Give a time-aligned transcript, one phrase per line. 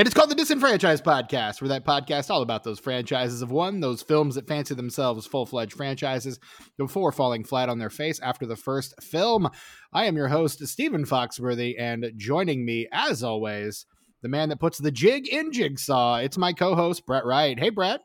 [0.00, 3.80] And it's called the Disenfranchised Podcast, where that podcast all about those franchises of one,
[3.80, 6.40] those films that fancy themselves full fledged franchises
[6.78, 9.50] before falling flat on their face after the first film.
[9.92, 13.84] I am your host, Stephen Foxworthy, and joining me, as always,
[14.22, 16.16] the man that puts the jig in Jigsaw.
[16.16, 17.60] It's my co-host, Brett Wright.
[17.60, 18.00] Hey, Brett.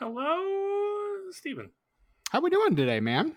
[0.00, 1.68] Hello, Stephen.
[2.30, 3.36] How we doing today, man?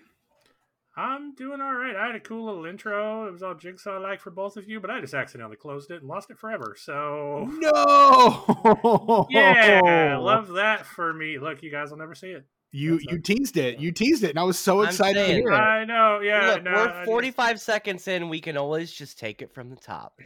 [0.98, 1.94] I'm doing all right.
[1.94, 3.28] I had a cool little intro.
[3.28, 6.00] It was all jigsaw like for both of you, but I just accidentally closed it
[6.00, 6.74] and lost it forever.
[6.76, 11.38] So no, yeah, love that for me.
[11.38, 12.44] Look, you guys will never see it.
[12.72, 13.78] You That's you teased it.
[13.78, 15.54] You teased it, and I was so excited saying, to hear it.
[15.54, 16.18] I know.
[16.18, 17.64] Yeah, Look, no, we're 45 just...
[17.64, 18.28] seconds in.
[18.28, 20.20] We can always just take it from the top.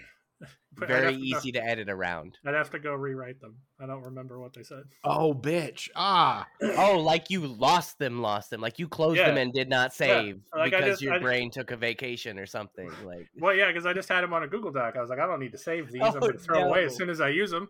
[0.77, 2.39] Very easy to edit around.
[2.45, 3.57] I'd have to go rewrite them.
[3.81, 4.85] I don't remember what they said.
[5.05, 5.89] Oh, bitch.
[5.95, 6.47] Ah.
[6.63, 8.61] oh, like you lost them, lost them.
[8.61, 9.29] Like you closed yeah.
[9.29, 10.61] them and did not save yeah.
[10.61, 11.55] like because just, your I brain just...
[11.55, 12.91] took a vacation or something.
[13.05, 14.95] Like, well, yeah, because I just had them on a Google Doc.
[14.97, 16.03] I was like, I don't need to save these.
[16.03, 16.69] Oh, I'm going to throw no.
[16.69, 17.69] away as soon as I use them.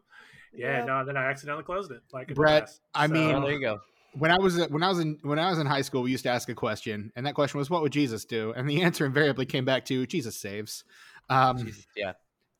[0.54, 2.02] Yeah, yeah, no, then I accidentally closed it.
[2.12, 3.80] Like Brett, I mean, oh, there you go
[4.14, 6.24] when I was when I was in when I was in high school, we used
[6.24, 9.06] to ask a question, and that question was, "What would Jesus do?" And the answer
[9.06, 10.84] invariably came back to Jesus saves.
[11.28, 12.12] Um, Jesus, yeah,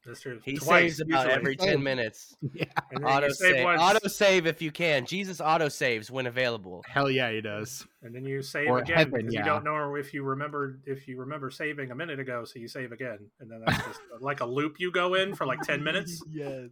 [0.05, 0.41] that's true.
[0.45, 1.35] He Twice, saves about usually.
[1.35, 2.37] every ten minutes.
[2.55, 2.65] Yeah.
[3.03, 3.65] Auto save.
[3.65, 5.07] Auto save if you can.
[5.07, 6.85] Jesus auto saves when available.
[6.87, 7.87] Hell yeah, he does.
[8.03, 9.41] And then you save or again heaven, because yeah.
[9.41, 12.69] you don't know if you remember if you remember saving a minute ago, so you
[12.69, 15.83] save again, and then that's just like a loop you go in for like ten
[15.83, 16.23] minutes.
[16.31, 16.69] yes.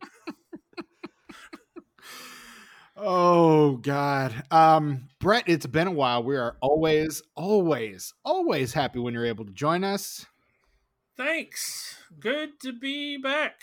[2.96, 6.22] Oh God, um, Brett, it's been a while.
[6.22, 10.26] We are always, always, always happy when you're able to join us.
[11.20, 11.98] Thanks.
[12.18, 13.60] Good to be back.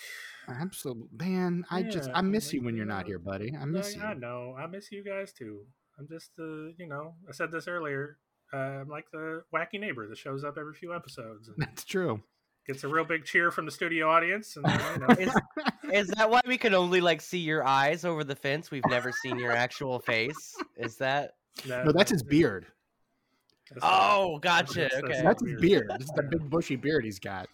[0.48, 1.66] Absolutely, man.
[1.72, 3.52] I yeah, just I miss you when you're not here, buddy.
[3.60, 4.04] I miss I, you.
[4.04, 4.56] I know.
[4.56, 5.62] I miss you guys too.
[5.98, 8.18] I'm just uh, you know, I said this earlier.
[8.54, 11.50] Uh, I'm like the wacky neighbor that shows up every few episodes.
[11.58, 12.22] That's true.
[12.68, 14.56] Gets a real big cheer from the studio audience.
[14.56, 15.16] And, you know.
[15.16, 15.36] is,
[15.92, 18.70] is that why we can only like see your eyes over the fence?
[18.70, 20.56] We've never seen your actual face.
[20.76, 21.32] Is that?
[21.68, 22.68] No, that's his beard.
[23.82, 24.90] Oh, gotcha.
[24.98, 25.92] Okay, that's his beard.
[25.98, 27.48] This is the big bushy beard he's got.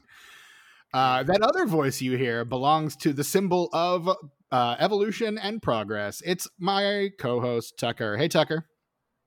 [0.94, 4.08] Uh, that other voice you hear belongs to the symbol of
[4.52, 6.22] uh, evolution and progress.
[6.26, 8.16] It's my co-host Tucker.
[8.18, 8.68] Hey, Tucker.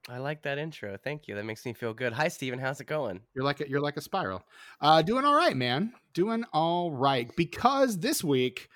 [0.09, 0.97] I like that intro.
[1.03, 1.35] Thank you.
[1.35, 2.13] That makes me feel good.
[2.13, 2.61] Hi, Stephen.
[2.61, 3.21] How's it going?
[3.35, 4.45] You're like a, you're like a spiral.
[4.81, 5.93] Uh, doing all right, man.
[6.15, 7.35] Doing all right.
[7.35, 8.69] Because this week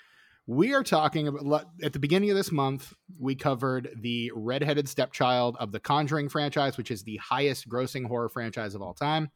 [0.51, 5.55] we are talking about at the beginning of this month we covered the redheaded stepchild
[5.61, 9.31] of the Conjuring franchise, which is the highest grossing horror franchise of all time.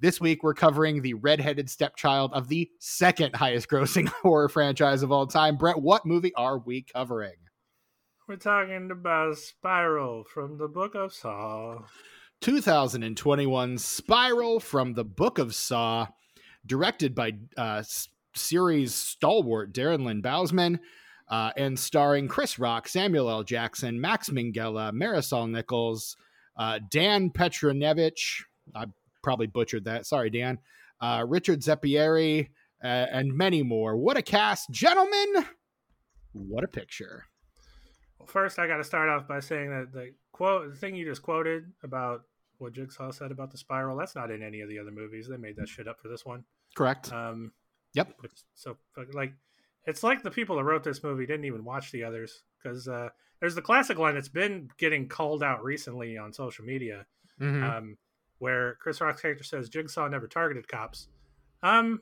[0.00, 5.12] This week, we're covering the redheaded stepchild of the second highest grossing horror franchise of
[5.12, 5.56] all time.
[5.56, 7.36] Brett, what movie are we covering?
[8.26, 11.82] We're talking about Spiral from the Book of Saw.
[12.40, 16.08] 2021 Spiral from the Book of Saw,
[16.66, 17.84] directed by uh,
[18.34, 20.78] series stalwart Darren Lynn Bousman,
[21.28, 23.42] uh, and starring Chris Rock, Samuel L.
[23.42, 26.16] Jackson, Max Minghella, Marisol Nichols,
[26.56, 28.42] uh, Dan Petronevich.
[28.74, 28.86] I
[29.22, 30.06] probably butchered that.
[30.06, 30.58] Sorry, Dan.
[31.00, 32.48] Uh, Richard Zeppieri,
[32.82, 33.96] uh, and many more.
[33.96, 35.46] What a cast, gentlemen!
[36.32, 37.24] What a picture.
[38.18, 41.04] Well, first, I got to start off by saying that the quote, the thing you
[41.04, 42.22] just quoted about
[42.58, 45.28] what Jigsaw said about the spiral, that's not in any of the other movies.
[45.28, 46.44] They made that shit up for this one.
[46.74, 47.12] Correct.
[47.12, 47.52] Um,
[47.94, 48.12] yep.
[48.54, 48.76] So,
[49.12, 49.32] like,
[49.86, 53.08] it's like the people that wrote this movie didn't even watch the others because uh,
[53.40, 57.06] there's the classic line that's been getting called out recently on social media.
[57.40, 57.64] Mm-hmm.
[57.64, 57.96] Um,
[58.42, 61.06] where Chris Rock's character says Jigsaw never targeted cops.
[61.62, 62.00] Um,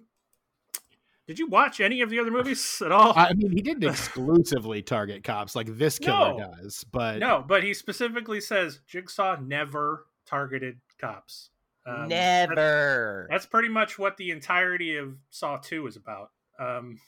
[1.27, 3.13] did you watch any of the other movies at all?
[3.15, 7.63] I mean, he didn't exclusively target cops like this killer no, does, but no, but
[7.63, 11.51] he specifically says Jigsaw never targeted cops.
[11.87, 13.27] Um, never.
[13.29, 16.31] That's, that's, pretty much what the entirety of Saw Two is about.
[16.59, 16.99] Um,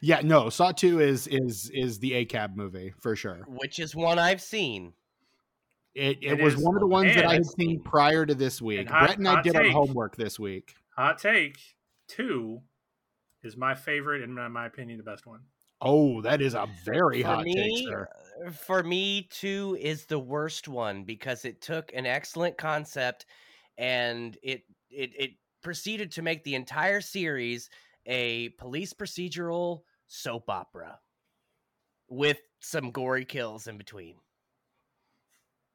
[0.00, 4.18] yeah, no, Saw Two is is is the ACAB movie for sure, which is one
[4.18, 4.92] I've seen.
[5.94, 8.62] It, it, it was one of the ones that I had seen prior to this
[8.62, 8.80] week.
[8.80, 10.76] And hot, Brett and I did take, our homework this week.
[10.96, 11.58] Hot take
[12.06, 12.60] two
[13.42, 15.40] is my favorite, and in my opinion, the best one.
[15.80, 18.08] Oh, that is a very for hot me, take, sir.
[18.52, 23.26] For me, two is the worst one because it took an excellent concept
[23.80, 25.30] and it it it
[25.62, 27.70] proceeded to make the entire series
[28.06, 30.98] a police procedural soap opera
[32.08, 34.16] with some gory kills in between.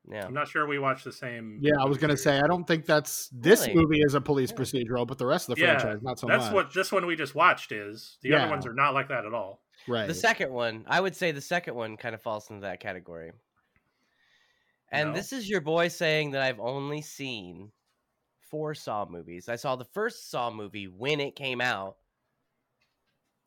[0.08, 0.26] Yeah.
[0.26, 1.58] I'm not sure we watched the same.
[1.62, 3.74] Yeah, I was gonna say I don't think that's this really?
[3.74, 4.58] movie is a police yeah.
[4.58, 6.54] procedural, but the rest of the yeah, franchise not so that's much.
[6.54, 8.18] what this one we just watched is.
[8.22, 8.44] The yeah.
[8.44, 9.62] other ones are not like that at all.
[9.88, 10.08] Right.
[10.08, 13.32] The second one, I would say the second one kind of falls into that category.
[14.92, 15.16] And no.
[15.16, 17.72] this is your boy saying that I've only seen
[18.50, 19.50] four Saw movies.
[19.50, 21.98] I saw the first Saw movie when it came out.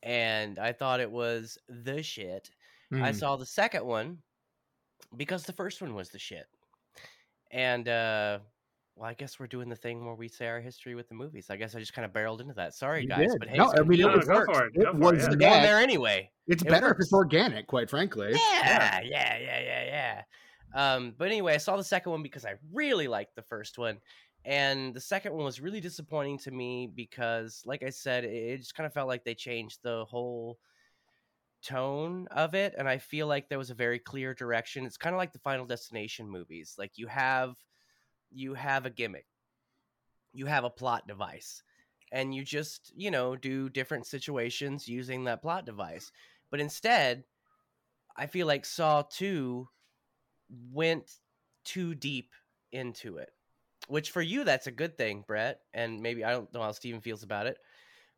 [0.02, 2.50] and I thought it was the shit.
[2.92, 3.02] Mm.
[3.02, 4.18] I saw the second one
[5.16, 6.46] because the first one was the shit.
[7.50, 8.38] And uh
[8.96, 11.50] well, I guess we're doing the thing where we say our history with the movies.
[11.50, 12.74] I guess I just kind of barreled into that.
[12.74, 13.38] Sorry, You guys, did.
[13.38, 14.16] but hey, No, I mean, it convenient.
[14.16, 14.58] was- go works.
[14.58, 14.72] for it.
[14.74, 15.22] It Go for was it.
[15.26, 16.30] We're the going there anyway.
[16.48, 18.30] It's It better if it's organic, quite frankly.
[18.32, 20.22] Yeah, yeah, yeah, yeah, yeah.
[20.74, 23.98] Um, but anyway, I saw the second one because I really liked the first one,
[24.48, 28.74] and the second one was really disappointing to me because, like I said, it, just
[28.74, 30.58] kind of felt like they changed the whole
[31.62, 34.86] tone of it, and I feel like there was a very clear direction.
[34.86, 36.76] It's kind of like the Final Destination movies.
[36.78, 37.56] Like you have,
[38.30, 39.26] you have a gimmick,
[40.32, 41.62] you have a plot device,
[42.12, 46.10] and you just you know do different situations using that plot device.
[46.50, 47.24] But instead,
[48.16, 49.68] I feel like Saw 2
[50.72, 51.10] went
[51.64, 52.32] too deep
[52.72, 53.30] into it.
[53.88, 57.00] Which for you that's a good thing, Brett, and maybe I don't know how Stephen
[57.00, 57.58] feels about it.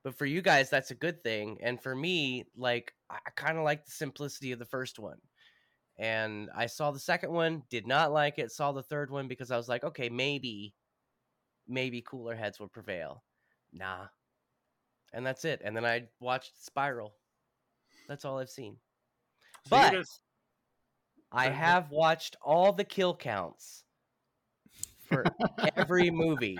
[0.02, 3.64] But for you guys that's a good thing, and for me like I kind of
[3.64, 5.19] like the simplicity of the first one.
[5.99, 9.50] And I saw the second one, did not like it, saw the third one because
[9.50, 10.75] I was like, okay, maybe
[11.69, 13.22] maybe cooler heads will prevail.
[13.72, 14.06] Nah.
[15.12, 15.61] And that's it.
[15.64, 17.14] And then I watched Spiral.
[18.08, 18.76] That's all I've seen.
[19.67, 20.20] So But just-
[21.32, 23.84] I have watched all the kill counts
[25.10, 25.24] for
[25.76, 26.58] every movie.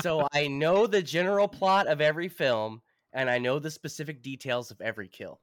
[0.00, 2.82] So I know the general plot of every film
[3.12, 5.40] and I know the specific details of every kill.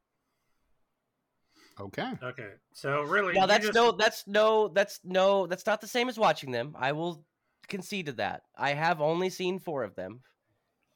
[1.80, 2.12] Okay.
[2.22, 2.50] okay.
[2.74, 6.18] So really, Now that's just- no that's no that's no that's not the same as
[6.20, 6.76] watching them.
[6.78, 7.24] I will
[7.68, 8.44] concede to that.
[8.56, 10.22] I have only seen 4 of them.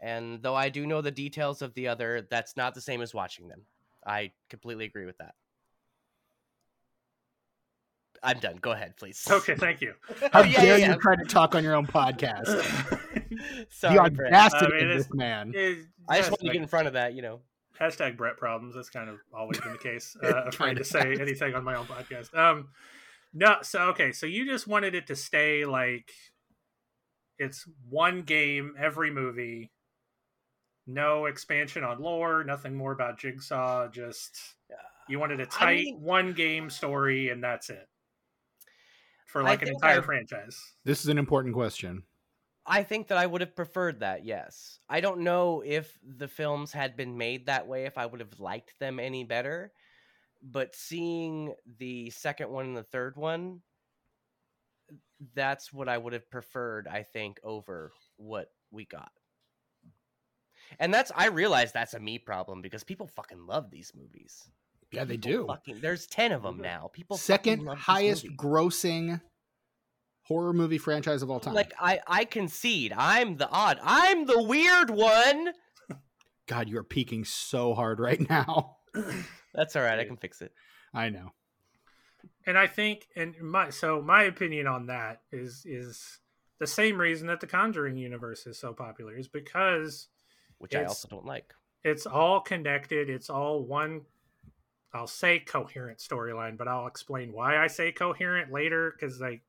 [0.02, 3.14] And though I do know the details of the other, that's not the same as
[3.14, 3.62] watching them.
[4.06, 5.36] I completely agree with that.
[8.24, 8.58] I'm done.
[8.62, 9.28] Go ahead, please.
[9.30, 9.94] Okay, thank you.
[10.32, 12.48] How Oh, yeah, dare yeah, you try to talk on your own podcast?
[13.70, 14.34] Sorry, the Brett.
[14.34, 15.52] audacity I mean, of this man.
[15.54, 17.40] It- I just want wanted to get in front of that, you know.
[17.80, 18.76] hashtag Brett problems.
[18.76, 20.16] That's kind of always been the case.
[20.24, 21.20] Uh, afraid to say has.
[21.20, 22.34] anything on my own podcast.
[22.38, 22.70] Um,
[23.34, 26.12] no, so okay, so you just wanted it to stay like
[27.40, 29.72] it's one game every movie,
[30.88, 33.88] no expansion on lore, nothing more about Jigsaw.
[33.90, 34.38] Just
[35.10, 37.88] you wanted a tight mean- one game story, and that's it
[39.34, 40.76] for I like an entire I- franchise.
[40.86, 42.04] This is an important question.
[42.66, 44.80] I think that I would have preferred that, yes.
[44.88, 48.40] I don't know if the films had been made that way, if I would have
[48.40, 49.74] liked them any better.
[50.42, 53.60] But seeing the second one and the third one,
[55.34, 59.12] that's what I would have preferred, I think, over what we got.
[60.80, 64.50] And that's I realize that's a me problem because people fucking love these movies.
[64.94, 65.48] Yeah, they People do.
[65.48, 66.62] Fucking, there's ten of them Mhm.
[66.64, 66.90] now.
[66.94, 69.22] People Second highest grossing
[70.24, 71.54] horror movie franchise of all time.
[71.54, 72.94] Like I, I concede.
[72.96, 73.80] I'm the odd.
[73.84, 75.54] I'm the weird one.
[76.48, 78.78] God, you are peaking so hard right now.
[79.54, 80.00] That's all right.
[80.00, 80.52] I can fix it.
[80.94, 81.32] I know.
[82.46, 86.20] and I think, and my so my opinion on that is is
[86.60, 90.08] the same reason that the Conjuring universe is so popular is because
[90.60, 91.54] Which I also don't like.
[91.84, 93.10] it's all connected.
[93.10, 94.02] It's all one.
[94.94, 99.42] I'll say coherent storyline, but I'll explain why I say coherent later because like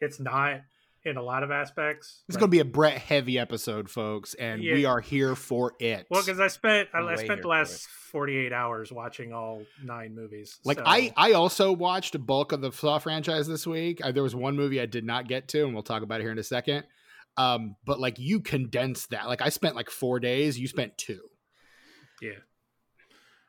[0.00, 0.62] it's not
[1.04, 2.22] in a lot of aspects.
[2.28, 6.06] It's going to be a Brett heavy episode, folks, and we are here for it.
[6.10, 9.32] well because I spent I, I'm I way spent the last forty eight hours watching
[9.32, 10.58] all nine movies.
[10.64, 14.04] like so- I, I also watched a bulk of the Saw franchise this week.
[14.04, 16.24] Uh, there was one movie I did not get to, and we'll talk about it
[16.24, 16.84] here in a second.
[17.36, 19.26] Um, but like you condensed that.
[19.26, 20.58] Like I spent like four days.
[20.58, 21.20] You spent two.
[22.22, 22.38] Yeah.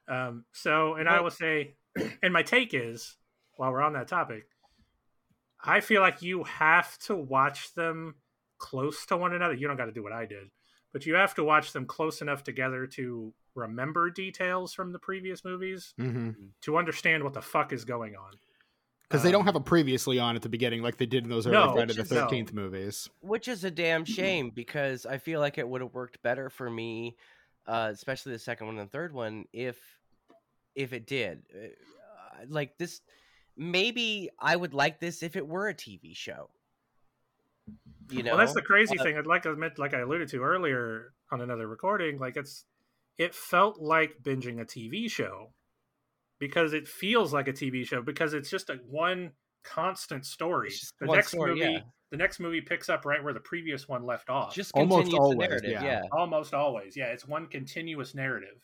[0.07, 1.75] Um, so, and I will say,
[2.23, 3.15] and my take is,
[3.57, 4.47] while we're on that topic,
[5.63, 8.15] I feel like you have to watch them
[8.57, 9.53] close to one another.
[9.53, 10.49] You don't got to do what I did,
[10.93, 15.43] but you have to watch them close enough together to remember details from the previous
[15.45, 16.31] movies Mm-hmm.
[16.61, 18.33] to understand what the fuck is going on.
[19.07, 21.29] Because they don't Um, have a previously on at the beginning like they did in
[21.29, 22.21] those early No, Friday the which is- no.
[22.21, 23.09] Thirteenth movies.
[23.21, 26.69] Which is a damn shame because I feel like it would have worked better for
[26.69, 27.15] me,
[27.67, 29.77] uh, especially the second one and the third one, if
[30.75, 31.43] if it did.
[31.53, 33.01] Uh, like this,
[33.57, 36.49] maybe I would like this if it were a TV show.
[38.11, 39.17] You know, well, that's the crazy Uh, thing.
[39.17, 42.65] I'd like I meant, like I alluded to earlier on another recording, like it's
[43.17, 45.53] it felt like binging a TV show
[46.39, 49.31] because it feels like a TV show because it's just a one
[49.63, 50.71] constant story.
[50.99, 51.79] The next story, movie, yeah.
[52.11, 54.53] the next movie picks up right where the previous one left off.
[54.53, 55.83] just Almost always, narrative, yeah.
[55.83, 56.01] yeah.
[56.11, 58.61] almost always, yeah, it's one continuous narrative.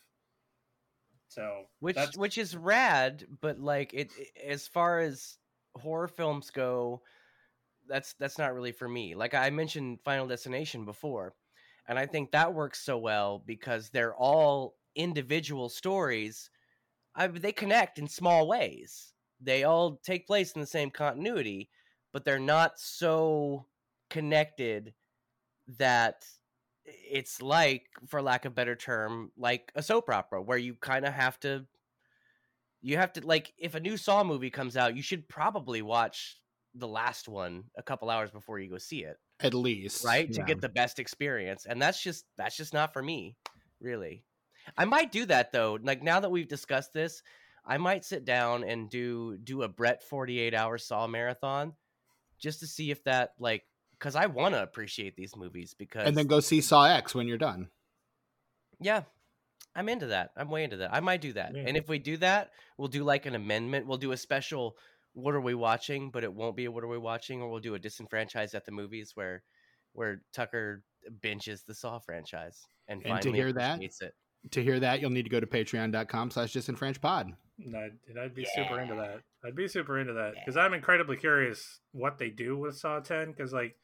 [1.34, 5.38] So which that's, which is rad but like it, it- as far as
[5.76, 7.02] horror films go
[7.88, 11.34] that's that's not really for me like i mentioned final destination before
[11.88, 16.50] and i think that works so well because they're all individual stories,
[17.14, 19.12] I, they connect in small ways.
[19.40, 21.70] They all take place in the same continuity,
[22.12, 23.66] but they're not so
[24.10, 24.94] connected
[25.78, 26.24] that
[26.84, 31.04] it's like, for lack of a better term, like a soap opera where you kind
[31.04, 31.66] of have to.
[32.84, 36.40] You have to like if a new Saw movie comes out, you should probably watch
[36.74, 40.36] the last one a couple hours before you go see it at least right yeah.
[40.36, 43.36] to get the best experience and that's just that's just not for me
[43.80, 44.24] really
[44.76, 47.22] i might do that though like now that we've discussed this
[47.66, 51.74] i might sit down and do do a brett 48 hour saw marathon
[52.38, 53.64] just to see if that like
[54.02, 57.28] because i want to appreciate these movies because and then go see saw x when
[57.28, 57.68] you're done.
[58.80, 59.02] Yeah
[59.74, 60.32] i'm into that.
[60.36, 60.92] I'm way into that.
[60.92, 61.54] I might do that.
[61.54, 61.64] Yeah.
[61.66, 63.86] and if we do that we'll do like an amendment.
[63.86, 64.76] We'll do a special
[65.14, 67.60] what are we watching, but it won't be a what are we watching, or we'll
[67.60, 69.42] do a disenfranchised at the movies where
[69.92, 70.82] where Tucker
[71.20, 74.14] benches the Saw franchise and, and to hear that it.
[74.50, 78.64] to hear that you'll need to go to patreon.com slash disenfranchpod I'd, I'd be yeah.
[78.64, 79.20] super into that.
[79.44, 80.62] I'd be super into that because yeah.
[80.62, 83.76] I'm incredibly curious what they do with Saw 10 because like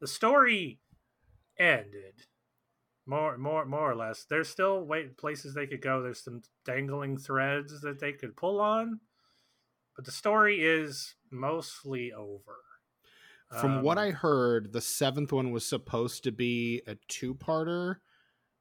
[0.00, 0.80] the story
[1.58, 2.14] ended
[3.06, 7.16] more more more or less there's still wait places they could go there's some dangling
[7.16, 9.00] threads that they could pull on
[9.98, 12.58] but the story is mostly over.
[13.60, 17.96] From um, what I heard, the seventh one was supposed to be a two-parter,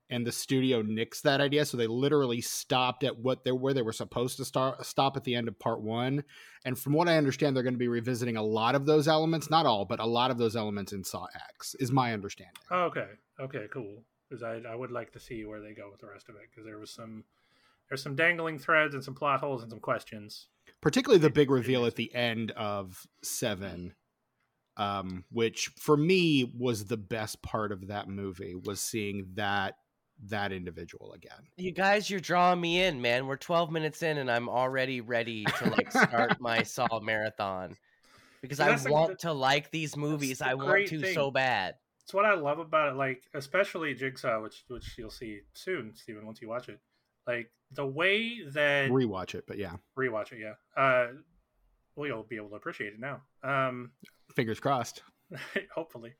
[0.09, 3.81] and the studio nixed that idea, so they literally stopped at what they where they
[3.81, 6.23] were supposed to start stop at the end of part one.
[6.65, 9.49] And from what I understand, they're going to be revisiting a lot of those elements,
[9.49, 12.53] not all, but a lot of those elements in Saw X, is my understanding.
[12.71, 13.07] Oh, okay,
[13.39, 14.03] okay, cool.
[14.29, 16.49] Because I I would like to see where they go with the rest of it,
[16.49, 17.23] because there was some
[17.89, 20.47] there's some dangling threads and some plot holes and some questions
[20.81, 23.93] particularly the big reveal at the end of seven
[24.77, 29.75] um, which for me was the best part of that movie was seeing that
[30.25, 31.39] that individual again.
[31.57, 33.27] You guys, you're drawing me in, man.
[33.27, 37.75] We're 12 minutes in, and I'm already ready to like start my Saw marathon
[38.41, 40.41] because I want a, to like these movies.
[40.41, 41.13] I want to thing.
[41.13, 41.75] so bad.
[42.03, 46.25] It's what I love about it, like especially Jigsaw, which which you'll see soon, Stephen,
[46.25, 46.79] once you watch it.
[47.25, 50.39] Like the way that rewatch it, but yeah, rewatch it.
[50.39, 51.07] Yeah, uh,
[51.95, 53.21] well, you'll be able to appreciate it now.
[53.43, 53.91] Um,
[54.33, 55.03] Fingers crossed.
[55.75, 56.13] hopefully,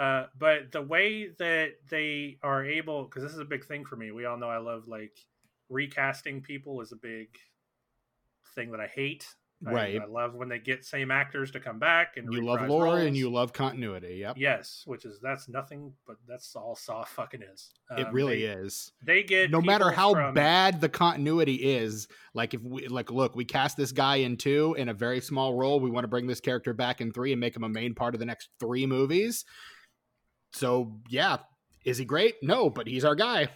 [0.00, 3.96] uh, but the way that they are able, because this is a big thing for
[3.96, 4.10] me.
[4.10, 5.18] We all know I love like
[5.68, 7.28] recasting people is a big
[8.54, 9.26] thing that I hate
[9.62, 10.00] Right.
[10.00, 12.84] I, I, love when they get same actors to come back and you love lore
[12.84, 13.02] roles.
[13.02, 14.16] and you love continuity.
[14.20, 14.36] Yep.
[14.38, 17.70] Yes, which is that's nothing, but that's all Saw fucking is.
[17.90, 18.90] Um, it really they, is.
[19.04, 20.32] They get no matter how from...
[20.32, 22.08] bad the continuity is.
[22.32, 25.54] Like if we like, look, we cast this guy in two in a very small
[25.54, 25.78] role.
[25.78, 28.14] We want to bring this character back in three and make him a main part
[28.14, 29.44] of the next three movies.
[30.52, 31.38] So yeah,
[31.84, 32.36] is he great?
[32.42, 33.48] No, but he's our guy.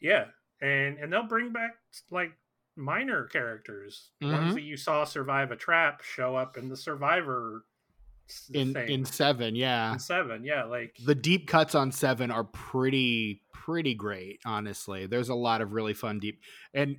[0.00, 0.26] Yeah,
[0.60, 1.76] and and they'll bring back
[2.10, 2.32] like
[2.76, 4.32] minor characters, mm-hmm.
[4.32, 7.64] ones that you saw survive a trap, show up in the Survivor
[8.52, 8.88] in thing.
[8.88, 13.94] in seven yeah in seven yeah like the deep cuts on seven are pretty pretty
[13.94, 16.40] great honestly there's a lot of really fun deep
[16.74, 16.96] and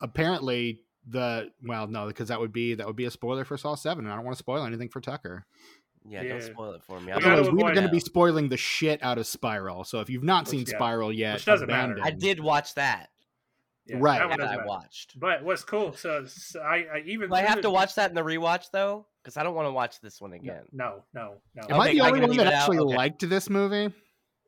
[0.00, 3.74] apparently the well no because that would be that would be a spoiler for saw
[3.74, 5.46] 7 and i don't want to spoil anything for tucker
[6.08, 6.28] yeah, yeah.
[6.30, 7.12] don't spoil it for me.
[7.12, 9.84] Otherwise, we are going to be spoiling the shit out of Spiral.
[9.84, 10.76] So if you've not Which, seen yeah.
[10.76, 11.98] Spiral yet, Which doesn't matter.
[12.02, 13.10] I did watch that.
[13.86, 14.38] Yeah, right.
[14.38, 15.18] That I watched.
[15.18, 15.92] But what's cool?
[15.94, 17.32] So, so I, I, even.
[17.32, 20.00] I have to watch that in the rewatch though, because I don't want to watch
[20.00, 20.62] this one again.
[20.72, 21.62] No, no, no.
[21.62, 22.96] Am okay, I the only one that actually okay.
[22.96, 23.92] liked this movie?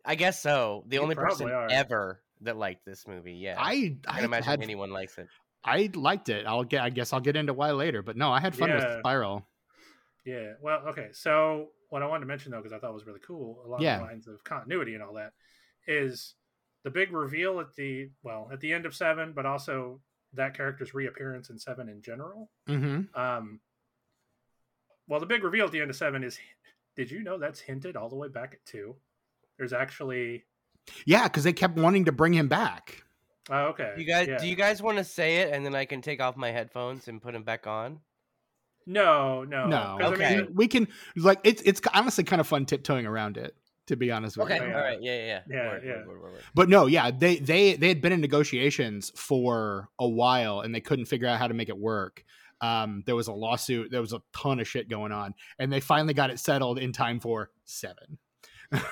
[0.05, 0.85] I guess so.
[0.87, 1.69] The you only person are.
[1.71, 3.35] ever that liked this movie.
[3.35, 5.29] Yeah, I, I, I imagine had, anyone likes it.
[5.65, 6.47] I liked it.
[6.47, 6.83] I'll get.
[6.83, 8.03] I guess I'll get into why later.
[8.03, 8.77] But no, I had fun yeah.
[8.77, 9.47] with Spiral.
[10.25, 10.53] Yeah.
[10.61, 11.09] Well, okay.
[11.13, 13.99] So what I wanted to mention though, because I thought was really cool, along yeah.
[13.99, 15.33] the lines of continuity and all that,
[15.87, 16.35] is
[16.85, 20.01] the big reveal at the well at the end of seven, but also
[20.35, 22.51] that character's reappearance in seven in general.
[22.69, 23.21] Mm-hmm.
[23.21, 23.61] Um,
[25.09, 26.39] well, the big reveal at the end of seven is
[26.97, 28.97] did you know that's hinted all the way back at two?
[29.59, 30.45] There's actually
[31.05, 33.03] yeah, because they kept wanting to bring him back.
[33.51, 33.95] Oh, okay.
[33.97, 34.39] You guys, yeah.
[34.39, 37.09] do you guys want to say it, and then I can take off my headphones
[37.09, 38.01] and put him back on?
[38.87, 39.99] No, no, no.
[40.01, 43.55] Okay, I mean, we can like it's it's honestly kind of fun tiptoeing around it
[43.87, 44.57] to be honest with okay.
[44.57, 44.63] you.
[44.63, 46.07] Okay, all right, yeah, yeah, yeah, word, yeah.
[46.07, 50.61] Word, word, but no, yeah, they they they had been in negotiations for a while
[50.61, 52.25] and they couldn't figure out how to make it work.
[52.61, 55.81] Um, there was a lawsuit, there was a ton of shit going on, and they
[55.81, 58.19] finally got it settled in time for seven.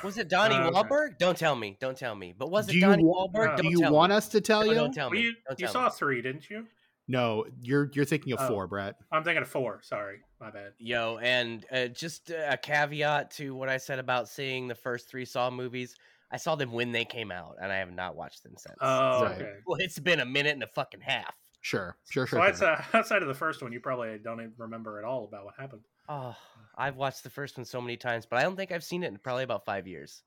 [0.03, 1.19] Was it Donnie uh, Wahlberg?
[1.19, 1.77] Don't tell me.
[1.81, 2.35] Don't tell me.
[2.37, 3.61] But was it do Donnie you, Wahlberg?
[3.61, 4.17] do you want me.
[4.17, 4.75] us to tell no, you?
[4.75, 5.19] Don't tell me.
[5.19, 5.91] Well, you, don't you tell saw me.
[5.97, 6.67] three, didn't you?
[7.11, 8.95] No, you're you're thinking of oh, four, Brett.
[9.11, 9.81] I'm thinking of four.
[9.83, 10.75] Sorry, my bad.
[10.79, 15.25] Yo, and uh, just a caveat to what I said about seeing the first three
[15.25, 15.97] Saw movies.
[16.31, 18.77] I saw them when they came out, and I have not watched them since.
[18.81, 19.55] Oh, So, okay.
[19.67, 21.35] well, it's been a minute and a fucking half.
[21.63, 22.39] Sure, sure, sure.
[22.39, 22.49] So sure.
[22.49, 23.01] outside, sure.
[23.01, 25.83] outside of the first one, you probably don't even remember at all about what happened.
[26.09, 26.37] Oh,
[26.79, 29.09] I've watched the first one so many times, but I don't think I've seen it
[29.09, 30.23] in probably about five years.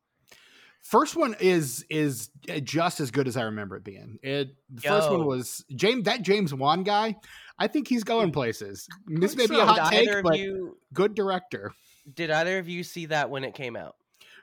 [0.83, 4.19] First one is is uh, just as good as I remember it being.
[4.21, 7.15] It the first one was James that James Wan guy.
[7.57, 8.87] I think he's going places.
[9.07, 11.71] This may be a hot did take, but you good director,
[12.13, 13.95] did either of you see that when it came out,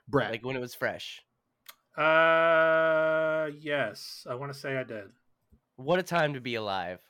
[0.08, 0.30] Brett.
[0.30, 1.22] like when it was fresh?
[1.94, 5.10] Uh, yes, I want to say I did.
[5.76, 7.00] What a time to be alive!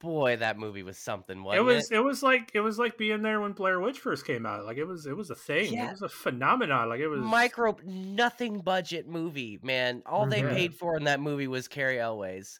[0.00, 1.42] Boy, that movie was something.
[1.42, 1.90] Wasn't it was.
[1.90, 1.98] It?
[1.98, 4.64] was like it was like being there when Blair Witch first came out.
[4.64, 5.04] Like it was.
[5.06, 5.74] It was a thing.
[5.74, 5.88] Yeah.
[5.88, 6.88] It was a phenomenon.
[6.88, 10.50] Like it was micro nothing budget movie man all they Mhm.
[10.54, 12.58] paid for in that movie was Cary Elwes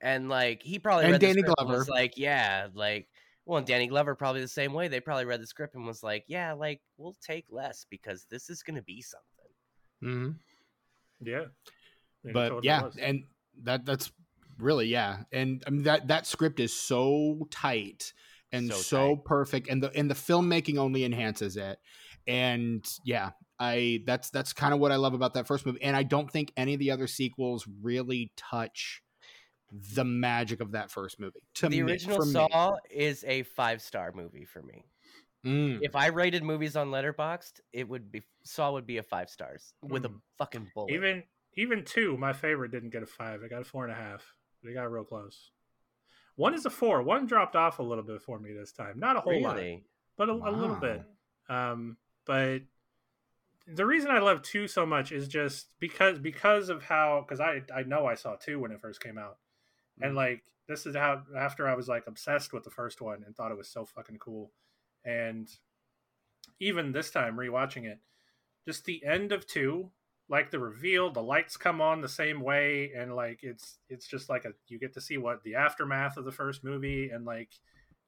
[0.00, 3.08] and like he probably And read the Danny script and was like yeah like
[3.46, 6.02] well and Danny Glover probably the same way they probably read the script and was
[6.02, 9.50] like yeah like we'll take less because this is gonna be something
[10.00, 10.30] hmm
[11.20, 11.46] Yeah.
[12.24, 13.24] And But yeah, and
[13.62, 14.12] that that's
[14.58, 18.12] really yeah, and I mean that that script is so tight
[18.52, 19.24] and So so, tight.
[19.24, 21.78] perfect, and the and the filmmaking only enhances it.
[22.26, 25.96] And yeah, I that's that's kind of what I love about that first movie, and
[25.96, 29.02] I don't think any of the other sequels really touch
[29.72, 31.40] the magic of that first movie.
[31.54, 32.32] To the me- original for me.
[32.32, 34.84] Saw is a five star movie for me
[35.44, 35.78] Mm.
[35.82, 39.74] if I rated movies on Letterboxd it would be Saw would be a five stars
[39.82, 40.20] with a Mm.
[40.38, 41.22] fucking bullet even
[41.54, 43.42] even two, my favorite didn't get a five.
[43.44, 44.34] I got a four and a half.
[44.66, 45.50] They got real close.
[46.36, 47.02] One is a four.
[47.02, 48.98] One dropped off a little bit for me this time.
[48.98, 49.56] Not a whole lot,
[50.18, 51.02] but a, a little bit.
[51.48, 51.96] Um,
[52.26, 52.60] but
[53.68, 57.62] the reason I love two so much is just because because of how because I
[57.74, 59.38] I know I saw two when it first came out,
[60.00, 60.16] and Mhm.
[60.16, 63.52] like this is how after I was like obsessed with the first one and thought
[63.52, 64.52] it was so fucking cool,
[65.04, 65.48] and
[66.60, 67.98] even this time rewatching it,
[68.66, 69.90] just the end of two,
[70.28, 74.28] like the reveal, the lights come on the same way, and like it's it's just
[74.28, 77.50] like a you get to see what the aftermath of the first movie, and like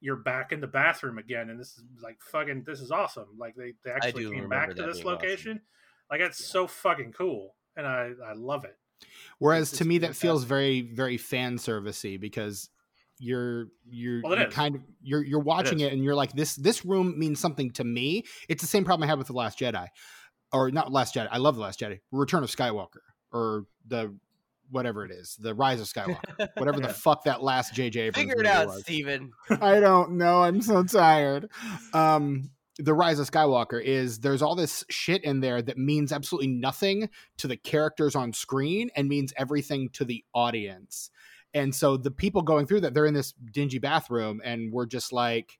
[0.01, 3.27] you're back in the bathroom again, and this is like fucking this is awesome.
[3.37, 5.07] Like they, they actually do came back to this being awesome.
[5.07, 5.61] location.
[6.11, 8.77] Like it's so fucking cool, and I I love it.
[9.37, 12.69] Whereas It's to just me, that feels very, very fan servicey because
[13.17, 15.87] you're you're, Well, you're kind of you're you're watching is.
[15.87, 18.23] it, and you're like this this room means something to me.
[18.47, 19.87] It's the same problem I had with the Last Jedi,
[20.51, 21.27] or not Last Jedi.
[21.31, 24.15] I love the Last Jedi, Return of Skywalker, or the
[24.71, 28.39] whatever it is, the Rise of Skywalker, whatever the fuck that last JJ Abrams figure
[28.39, 28.81] it out was.
[28.81, 30.43] Stephen I don't know.
[30.43, 31.49] I'm so tired.
[31.93, 36.47] Um, the Rise of Skywalker is there's all this shit in there that means absolutely
[36.47, 41.09] nothing to the characters on screen and means everything to the audience.
[41.53, 45.11] And so the people going through that, they're in this dingy bathroom and we're just
[45.11, 45.59] like,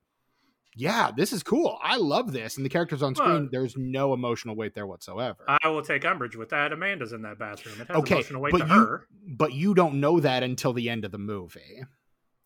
[0.80, 1.78] yeah, this is cool.
[1.84, 2.56] I love this.
[2.56, 5.44] And the characters on screen, Well- there's no emotional weight there whatsoever.
[5.48, 6.72] I will take umbrage with that.
[6.72, 7.82] Amanda's in that bathroom.
[7.82, 9.08] It has Okay, emotional weight but to you- her.
[9.28, 11.84] but you don't know that until the end of the movie.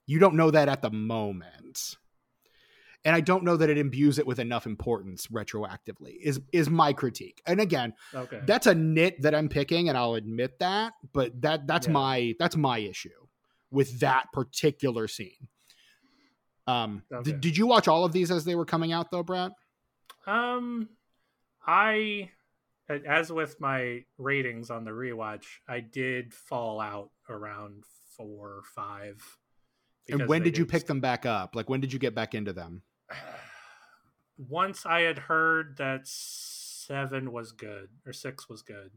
[0.07, 1.97] You don't know that at the moment.
[3.05, 6.15] And I don't know that it imbues it with enough importance retroactively.
[6.21, 7.41] Is is my critique.
[7.45, 8.41] And again, Okay.
[8.45, 11.93] that's a nit that I'm picking and I'll admit that, but that that's Yeah.
[11.93, 13.09] my that's my issue
[13.71, 15.49] with that particular scene.
[16.67, 17.31] Um Okay.
[17.31, 19.51] did, did you watch all of these as they were coming out though, Brad?
[20.25, 20.87] Um,
[21.67, 22.29] I,
[22.89, 27.83] as with my ratings on the rewatch, I did fall out around
[28.15, 29.21] four or five.
[30.09, 31.55] And when did you pick them back up?
[31.55, 32.83] Like when did you get back into them?
[34.37, 38.91] Once I had heard that seven was good or six was good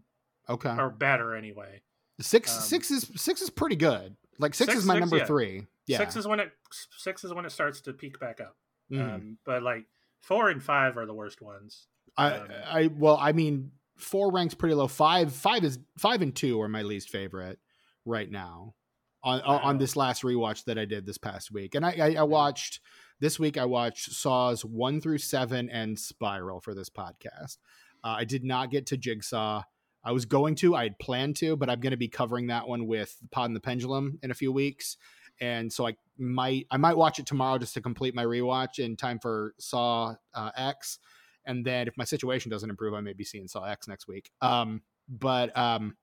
[0.48, 0.74] Okay.
[0.78, 1.82] or better anyway.
[2.20, 4.16] Six Um, six is six is pretty good.
[4.38, 5.26] Like six, Six- is my six, number yeah.
[5.26, 5.66] three.
[5.86, 5.98] Yeah.
[5.98, 6.50] Six is when it
[6.98, 8.56] six is when it starts to peak back up.
[8.90, 9.14] Mhm.
[9.14, 9.84] Um, but like
[10.22, 11.86] four and five are the worst ones.
[12.16, 14.88] I um, I well, I mean, four ranks pretty low.
[14.88, 17.58] Five five is five and two are my least favorite
[18.04, 18.74] right now.
[19.22, 22.14] On on- on this last rewatch that I did this past week, and I I,
[22.20, 22.80] I watched
[23.20, 23.56] this week.
[23.58, 27.58] I watched Saws one through seven and Spiral for this podcast.
[28.04, 29.62] Uh, I did not get to Jigsaw.
[30.04, 30.76] I was going to.
[30.76, 33.56] I had planned to, but I'm going to be covering that one with Pod and
[33.56, 34.96] the Pendulum in a few weeks,
[35.40, 38.96] and so I might I might watch it tomorrow just to complete my rewatch in
[38.96, 40.98] time for Saw uh, X,
[41.44, 44.30] and then if my situation doesn't improve, I may be seeing Saw X next week.
[44.40, 45.96] Um, but um,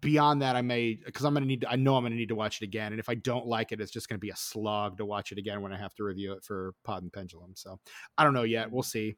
[0.00, 1.62] beyond that, I may because I'm to need.
[1.62, 3.46] To, I know I'm going to need to watch it again, and if I don't
[3.46, 5.78] like it, it's just going to be a slog to watch it again when I
[5.78, 7.52] have to review it for Pod and Pendulum.
[7.54, 7.78] So
[8.16, 8.70] I don't know yet.
[8.70, 9.16] We'll see.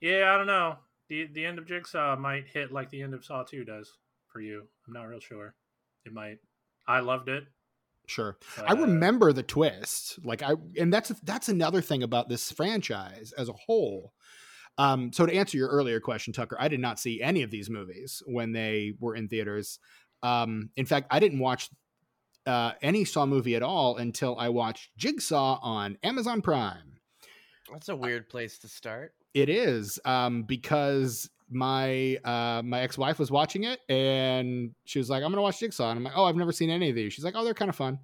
[0.00, 0.76] Yeah, I don't know.
[1.08, 4.40] The the end of Jigsaw might hit like the end of Saw Two does for
[4.40, 4.66] you.
[4.86, 5.54] I'm not real sure.
[6.04, 6.38] It might.
[6.86, 7.44] I loved it.
[8.12, 8.36] Sure.
[8.56, 10.18] but, I uh, remember the twist.
[10.22, 14.12] Like I and that's that's another thing about this franchise as a whole.
[14.78, 17.68] Um, so to answer your earlier question, Tucker, I did not see any of these
[17.68, 19.78] movies when they were in theaters.
[20.22, 21.68] Um, in fact, I didn't watch
[22.46, 26.98] uh, any Saw movie at all until I watched Jigsaw on Amazon Prime.
[27.70, 29.14] That's a weird place to start.
[29.34, 35.10] It is um, because my uh, my ex wife was watching it and she was
[35.10, 37.12] like, "I'm gonna watch Jigsaw," and I'm like, "Oh, I've never seen any of these."
[37.12, 37.98] She's like, "Oh, they're kind of fun."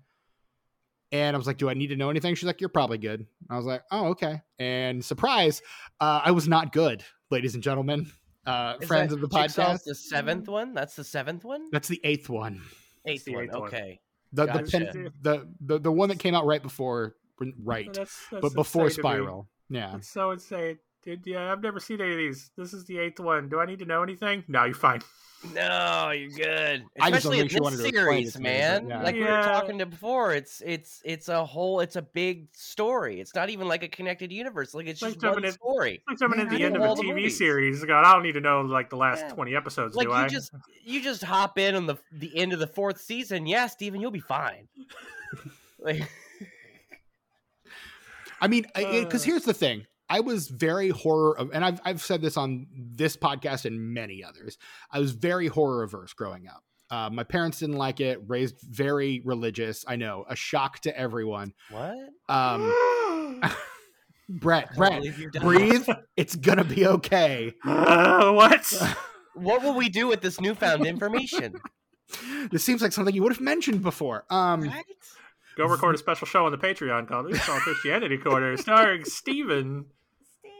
[1.10, 3.26] And I was like, "Do I need to know anything?" She's like, "You're probably good."
[3.48, 5.62] I was like, "Oh, okay." And surprise,
[6.00, 8.10] uh, I was not good, ladies and gentlemen,
[8.46, 9.84] uh, friends of the Jigsaw's podcast.
[9.84, 10.74] The seventh one.
[10.74, 11.68] That's the seventh one.
[11.72, 12.62] That's the eighth one.
[13.06, 13.44] Eighth the one.
[13.44, 13.68] eighth one.
[13.68, 14.00] Okay.
[14.32, 14.70] The the, Gotcha.
[14.70, 17.14] pen, the the the one that came out right before,
[17.62, 19.14] right, That's, that's but before insane to me.
[19.14, 19.48] Spiral.
[19.70, 20.00] Yeah.
[20.00, 20.78] So it's so insane.
[21.08, 22.50] Dude, yeah, I've never seen any of these.
[22.58, 23.48] This is the eighth one.
[23.48, 24.44] Do I need to know anything?
[24.46, 25.00] No, you're fine.
[25.54, 26.84] No, you're good.
[27.00, 28.88] I just Especially don't in think this to it series, to me, but man.
[28.88, 29.02] yeah.
[29.02, 33.20] Like we were talking to before, it's it's it's a whole, it's a big story.
[33.22, 34.74] It's not even like a connected universe.
[34.74, 35.94] Like it's Like just jumping one story.
[35.94, 37.38] It's like jumping Man, at the end of a TV movies.
[37.38, 37.82] series.
[37.84, 39.32] God, I don't need to know like the last Yeah.
[39.32, 39.94] twenty episodes.
[39.96, 40.28] Like do you I?
[40.28, 40.50] just
[40.84, 43.46] you just hop in on the the end of the fourth season.
[43.46, 44.68] Yeah, Stephen, you'll be fine.
[45.78, 46.02] like
[48.40, 49.26] I mean, because Uh.
[49.26, 49.86] here's the thing.
[50.10, 54.24] I was very horror of, and I've, I've said this on this podcast and many
[54.24, 54.56] others.
[54.90, 56.62] I was very horror averse growing up.
[56.90, 59.84] Uh, my parents didn't like it, raised very religious.
[59.86, 61.52] I know, a shock to everyone.
[61.70, 61.96] what?
[62.28, 62.72] Um,
[64.30, 65.42] Brett, Brett, believe you're done.
[65.42, 65.88] breathe.
[66.16, 67.54] It's going to be okay.
[67.64, 68.96] Uh, what?
[69.34, 71.60] What will we do with this newfound information?
[72.50, 74.24] This seems like something you would have mentioned before.
[74.30, 74.84] Um, right?
[75.56, 79.86] Go record a special show on the Patreon called It's Christianity Corner, starring Stephen,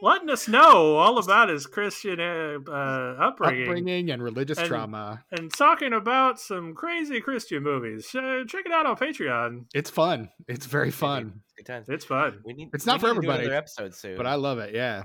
[0.01, 2.71] letting us know all about his Christian uh, uh,
[3.19, 5.23] upbringing, upbringing and religious And- trauma.
[5.31, 8.13] and talking about some crazy Christian movies.
[8.13, 9.65] Uh, check it out on Patreon.
[9.73, 10.29] It's fun.
[10.47, 11.41] It's very fun.
[11.57, 11.87] Good times.
[11.89, 12.39] It's fun.
[12.45, 12.69] We need.
[12.73, 14.17] It's we not for need to do everybody, episode soon.
[14.17, 14.73] but I love it.
[14.73, 15.03] Yeah.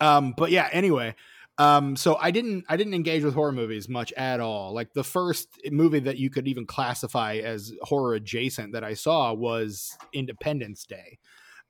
[0.00, 1.14] Um, but yeah, anyway.
[1.58, 4.72] Um, so I didn't I didn't engage with horror movies much at all.
[4.72, 9.34] Like the first movie that you could even classify as horror adjacent that I saw
[9.34, 11.18] was Independence Day.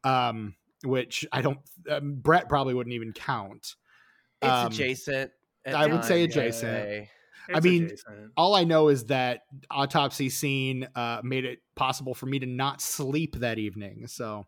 [0.05, 3.75] Um, which I don't um, Brett probably wouldn't even count.
[4.43, 5.31] it's um, adjacent.
[5.67, 6.43] I would say times, yeah.
[6.43, 7.09] adjacent.
[7.53, 8.33] I mean, adjacent.
[8.37, 12.81] All I know is that autopsy scene uh, made it possible for me to not
[12.81, 14.07] sleep that evening.
[14.07, 14.47] So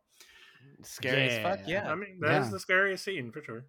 [0.84, 1.60] Scary as fuck.
[1.66, 1.84] Yeah.
[1.84, 1.92] Yeah.
[1.92, 2.50] I mean, that's yeah.
[2.50, 3.64] the scariest scene for sure.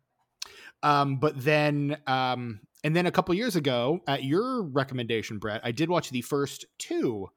[0.81, 5.71] Um, but then, um, and then a couple years ago, at your recommendation, Brett, I
[5.71, 7.29] did watch the first two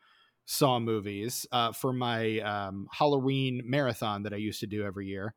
[0.46, 5.34] Saw movies uh, for my um, Halloween marathon that I used to do every year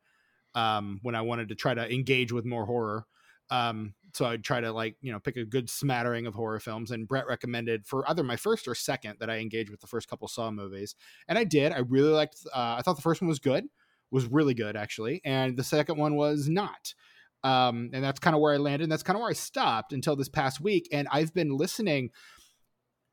[0.54, 3.06] um, when I wanted to try to engage with more horror.
[3.50, 6.90] Um, so I'd try to like you know pick a good smattering of horror films.
[6.90, 10.08] And Brett recommended for either my first or second that I engage with the first
[10.08, 10.94] couple Saw movies,
[11.28, 11.72] and I did.
[11.72, 12.36] I really liked.
[12.46, 13.64] Uh, I thought the first one was good,
[14.10, 16.94] was really good actually, and the second one was not
[17.42, 18.84] um, and that's kind of where I landed.
[18.84, 20.88] And that's kind of where I stopped until this past week.
[20.92, 22.10] And I've been listening.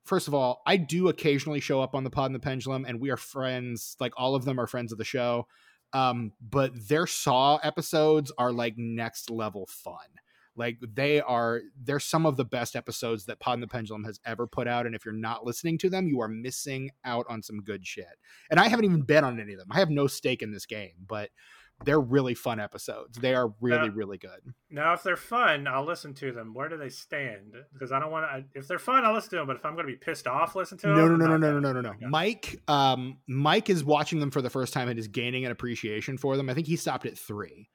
[0.07, 3.01] First of all, I do occasionally show up on the Pod and the Pendulum, and
[3.01, 3.97] we are friends.
[3.99, 5.47] Like all of them are friends of the show.
[5.91, 10.07] Um, but their Saw episodes are like next level fun.
[10.55, 14.19] Like they are, they're some of the best episodes that Pod and the Pendulum has
[14.25, 14.85] ever put out.
[14.85, 18.05] And if you're not listening to them, you are missing out on some good shit.
[18.49, 19.67] And I haven't even been on any of them.
[19.71, 21.29] I have no stake in this game, but
[21.85, 23.17] they're really fun episodes.
[23.19, 23.91] They are really, Yeah.
[23.93, 24.53] really good.
[24.69, 26.53] Now, if they're fun, I'll listen to them.
[26.53, 27.53] Where do they stand?
[27.71, 28.59] Because I don't want to.
[28.59, 29.47] If they're fun, I'll listen to them.
[29.47, 30.95] But if I'm going to be pissed off, listen to them.
[30.97, 32.07] No, no, no, no, no, no, no, no, no.
[32.09, 36.17] Mike, um, Mike is watching them for the first time and is gaining an appreciation
[36.17, 36.49] for them.
[36.49, 37.69] I think he stopped at three.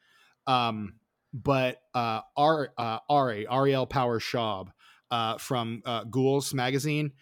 [0.47, 0.95] Um,
[1.33, 4.69] but uh, R, uh, Ari, Ariel Power Schaub,
[5.11, 7.13] uh, from uh, Ghouls magazine,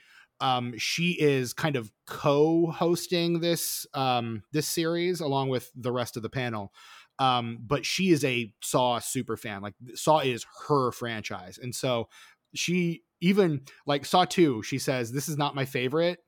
[0.40, 6.22] um, she is kind of co-hosting this um, this series along with the rest of
[6.22, 6.72] the panel.
[7.18, 9.60] Um, but she is a Saw super fan.
[9.60, 12.08] Like Saw is her franchise, and so
[12.54, 14.62] she even like Saw two.
[14.62, 16.20] She says this is not my favorite.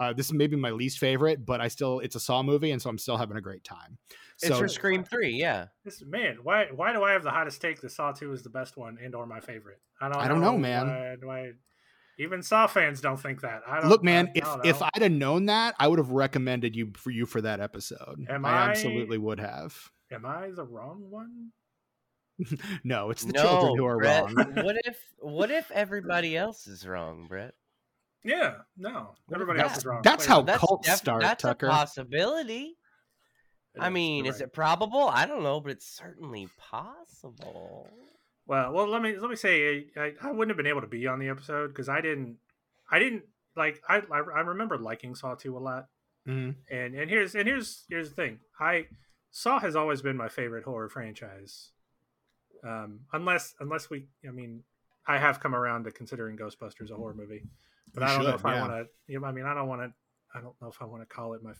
[0.00, 2.80] Uh, this is maybe my least favorite, but I still it's a Saw movie, and
[2.82, 3.98] so I'm still having a great time.
[4.42, 5.34] It's So for Scream Three.
[5.38, 5.66] Yeah.
[5.84, 8.50] This man, why why do I have the hottest take that Saw Two is the
[8.50, 9.78] best one and or my favorite?
[10.00, 10.16] I don't.
[10.16, 10.88] I don't know, man.
[10.88, 11.50] Why, why,
[12.20, 13.62] even Saw fans don't think that.
[13.66, 14.82] I don't, look, man, I, if don't if.
[14.82, 18.26] I'd have known that, I would have recommended you for you for that episode.
[18.28, 19.76] Am I I- absolutely would have.
[20.12, 21.52] am I the wrong one?
[22.84, 24.54] No, it's the no, children who are Brett, wrong.
[24.64, 27.52] what if what if everybody else is wrong, Brett?
[28.24, 30.00] Yeah, no, everybody That's- else is wrong.
[30.02, 30.40] that's clearly.
[30.40, 31.66] how That's cults def- start, That's Tucker.
[31.66, 32.76] a possibility.
[33.74, 35.08] It I is, mean, you're is it probable?
[35.08, 37.88] I don't know, but it's certainly possible.
[38.50, 41.06] Well, well, let me let me say, I, I wouldn't have been able to be
[41.06, 42.38] on the episode because I didn't,
[42.90, 43.22] I didn't
[43.54, 45.86] like, I, I I remember liking Saw two a lot,
[46.26, 46.56] Mhm.
[46.68, 48.88] and and here's and here's here's the thing, I
[49.30, 51.70] Saw has always been my favorite horror franchise,
[52.64, 54.64] Um, unless unless we, I mean,
[55.06, 57.44] I have come around to considering Ghostbusters a horror movie,
[57.94, 58.88] but You I don't know should, if I want to.
[59.06, 59.92] You know, I mean, I don't want to.
[60.36, 61.52] I don't know if I want to call it my.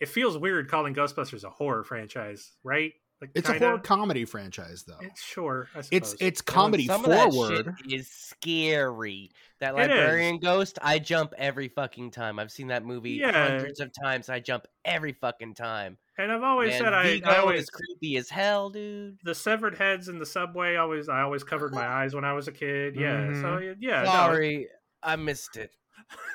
[0.00, 2.94] It feels weird calling Ghostbusters a horror franchise, right?
[3.20, 3.64] Like It's kinda?
[3.64, 4.96] a horror comedy franchise, though.
[5.02, 5.68] It's sure.
[5.74, 6.16] I It's suppose.
[6.20, 7.74] it's And comedy some of that forward.
[7.84, 9.30] shit is scary.
[9.60, 12.38] That librarian ghost, I jump every fucking time.
[12.38, 13.32] I've seen that movie Yeah.
[13.48, 14.30] hundreds of times.
[14.30, 15.98] I jump every fucking time.
[16.16, 19.18] and I've always Man, said I, I always creepy as hell, dude.
[19.24, 20.76] the severed heads in the subway.
[20.76, 22.96] Always I always covered my eyes when I was a kid.
[22.96, 23.26] Yeah.
[23.34, 23.82] So mm-hmm.
[23.82, 24.02] yeah.
[24.02, 24.68] no, Sorry,
[25.02, 25.72] I missed it.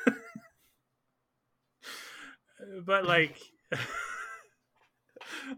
[2.86, 3.40] but like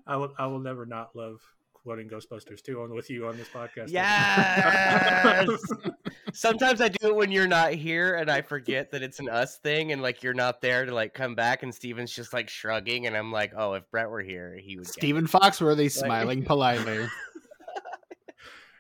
[0.06, 1.41] I will I will never not love
[1.88, 3.89] quoting Ghostbusters 2 on with you on this podcast.
[3.89, 5.47] Yes.
[6.34, 9.58] Sometimes I do it when you're not here, and I forget that it's an us
[9.60, 13.08] thing, and like you're not there to like come back, and Stephen's just like shrugging,
[13.08, 14.86] and I'm like, oh, if Brett were here, he would.
[14.86, 17.08] get it." Stephen Foxworthy smiling politely.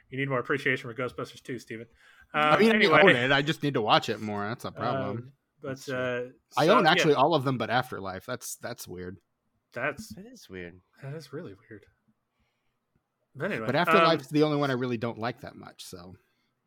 [0.09, 1.85] you need more appreciation for Ghostbusters 2, Stephen.
[2.33, 3.31] Um, I mean, anyway, I own it.
[3.31, 4.45] I just need to watch it more.
[4.49, 5.09] That's a problem.
[5.09, 5.95] um, but That's true.
[5.95, 6.21] uh,
[6.57, 8.25] I so, own yeah, actually all of them, but Afterlife.
[8.25, 9.17] That's that's weird.
[9.73, 10.79] That's That is weird.
[11.03, 11.83] that is really weird.
[13.35, 15.83] But anyway, But um, Afterlife's the only one I really don't like that much.
[15.85, 16.15] So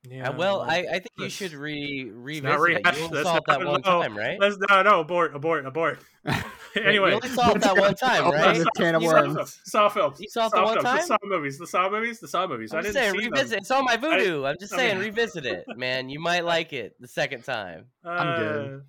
[0.08, 2.82] yeah, Uh, well, well, I, I think you should re not revisit it.
[2.84, 4.38] rehash- You only saw it that one no, time, right?
[4.40, 5.98] let's no no abort abort abort.
[6.76, 8.64] anyway, you only saw it that one time, right?
[8.76, 10.20] can of You Saw, saw- films, Saw films.
[10.20, 10.96] You saw it the Saw one films, time?
[10.96, 11.58] The Saw movies.
[11.58, 12.20] The Saw movies.
[12.20, 12.72] The Saw movies.
[12.72, 13.32] I I'm just didn't saying, see them.
[13.34, 13.58] revisit.
[13.58, 14.44] It's on my voodoo.
[14.44, 16.08] I, am just I saying, mean- revisit it, man.
[16.08, 17.86] You might like it the second time.
[18.04, 18.82] I'm good.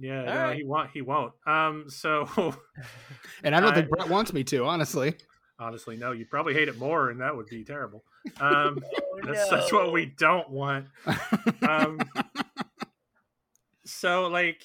[0.00, 0.56] Yeah, All no, right.
[0.56, 0.90] he won't.
[0.92, 1.32] He won't.
[1.46, 2.26] Um, so
[3.44, 5.14] And I don't I- think Brett wants me to, honestly.
[5.58, 8.04] honestly, no, you'd probably hate it more, and that would be terrible.
[8.40, 8.78] Um,
[9.24, 10.86] that's, that's what we don't want.
[11.66, 11.98] Um,
[13.86, 14.62] so like,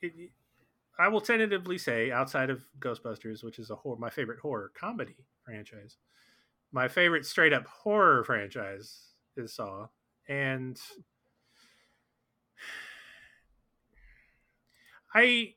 [0.00, 0.12] it,
[0.98, 5.16] I will tentatively say, outside of Ghostbusters, which is a horror, my favorite horror comedy
[5.44, 5.96] franchise,
[6.72, 9.88] my favorite straight up horror franchise is Saw,
[10.28, 10.78] and
[15.14, 15.54] I.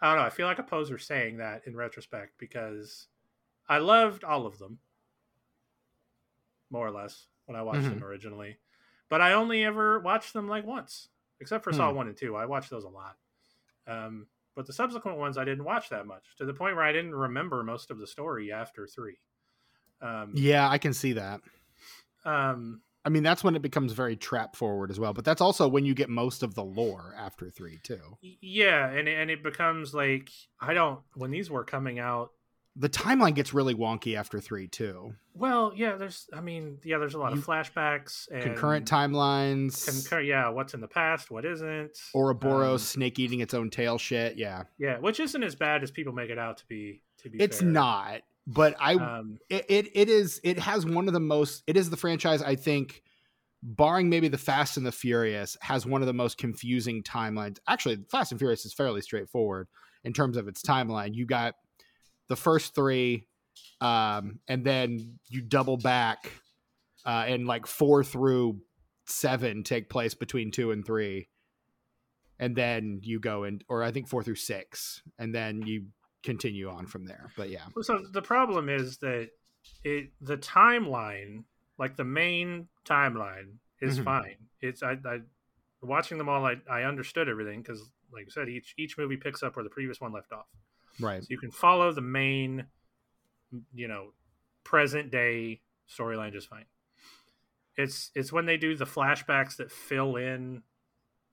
[0.00, 0.26] I don't know.
[0.26, 3.08] I feel like a poser saying that in retrospect because
[3.68, 4.78] I loved all of them,
[6.70, 8.58] more or less, when I watched them originally.
[9.08, 11.08] But I only ever watched them like once,
[11.40, 11.96] except for Saw Hmm.
[11.96, 12.36] one and two.
[12.36, 13.16] I watched those a lot.
[13.86, 16.92] Um, but the subsequent ones I didn't watch that much to the point where I
[16.92, 19.18] didn't remember most of the story after three.
[20.00, 21.40] Um, yeah, I can see that.
[22.24, 25.12] um, I mean, that's when it becomes very trap forward as well.
[25.12, 28.00] But that's also when you get most of the lore after three, too.
[28.22, 32.30] yeah, and it- and it becomes like I don't when these were coming out.
[32.76, 35.14] The timeline gets really wonky after three, too.
[35.32, 39.86] Well, yeah, there's I mean, yeah, there's a lot You- of flashbacks and Concurrent timelines.
[39.86, 41.96] concur- yeah, what's in the past, what isn't.
[42.16, 44.36] Ouroboros Um, snake eating its own tail shit.
[44.38, 44.64] Yeah.
[44.78, 47.02] yeah, which isn't as bad as people make it out to be.
[47.18, 47.68] To be, It's fair.
[47.68, 48.22] not.
[48.46, 51.90] But I Um, it, it it is it has one of the most it is
[51.90, 53.02] the franchise I think
[53.62, 57.58] barring maybe the Fast and the Furious has one of the most confusing timelines.
[57.66, 59.68] Actually, Fast and Furious is fairly straightforward
[60.04, 61.14] in terms of its timeline.
[61.14, 61.54] You got
[62.28, 63.26] the first 3
[63.80, 66.32] um and then you double back
[67.06, 68.60] uh and like 4 through
[69.06, 71.28] 7 take place between 2 and 3
[72.38, 75.86] and then you go and or I think 4 through 6 and then you
[76.24, 77.30] continue on from there.
[77.36, 77.66] But yeah.
[77.82, 79.30] so the problem is that
[79.84, 81.44] it the timeline,
[81.78, 84.04] like the main timeline, is Mhm.
[84.04, 84.36] fine.
[84.60, 85.20] It's I, I
[85.82, 86.44] watching them all.
[86.46, 87.80] I, I understood everything because,
[88.12, 90.46] like I said, each each movie picks up where the previous one left off.
[91.00, 91.22] Right.
[91.22, 92.66] So you can follow the main,
[93.74, 94.12] you know,
[94.64, 96.64] present day storyline just fine.
[97.76, 100.62] It's it's when they do the flashbacks that fill in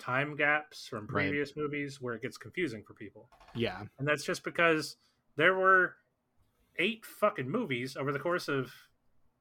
[0.02, 1.28] time gaps from Right.
[1.28, 3.30] previous movies where it gets confusing for people.
[3.56, 3.84] Yeah.
[4.00, 4.98] And that's just because
[5.36, 5.96] there were
[6.78, 8.74] eight fucking movies over the course of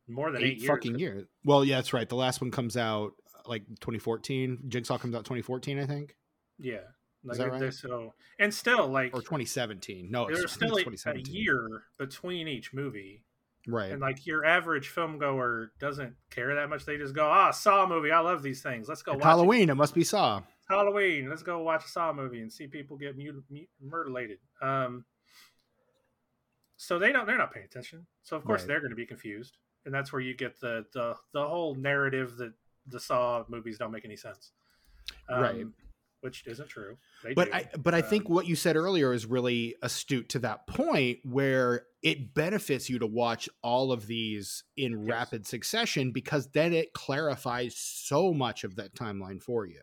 [0.06, 0.68] more than eight, eight, years.
[0.68, 1.26] fucking years.
[1.44, 2.08] Well, yeah, that's right.
[2.08, 4.64] The last one comes out uh, like 2014.
[4.68, 6.16] Jigsaw comes out 2014, I think,
[6.58, 6.78] Yeah.
[7.22, 7.74] Like that right?
[7.74, 10.10] so and still like or 2017.
[10.10, 13.24] No, it's, there's still a year between each movie.
[13.66, 13.90] Right?
[13.92, 16.84] And like your average film goer doesn't care that much.
[16.84, 18.10] They just go, ah, Saw movie.
[18.10, 18.88] I love these things.
[18.88, 19.26] Let's go And watch.
[19.28, 20.42] Halloween, it must be Saw.
[20.68, 21.28] Halloween.
[21.28, 24.38] Let's go watch a Saw movie and see people get mut- mut- mutilated.
[24.62, 25.04] Um,
[26.76, 27.26] so they don't.
[27.26, 28.06] They're not paying attention.
[28.22, 28.68] So of course Right.
[28.68, 32.36] they're going to be confused, and that's where you get the the the whole narrative
[32.38, 32.52] that
[32.86, 34.52] the Saw movies don't make any sense.
[35.28, 35.66] Um, Right.
[36.22, 36.98] Which isn't true.
[37.24, 37.54] They But do.
[37.54, 41.20] I but I Um, think what you said earlier is really astute to that point
[41.24, 45.08] where it benefits you to watch all of these in Yes.
[45.10, 49.82] rapid succession because then it clarifies so much of that timeline for you.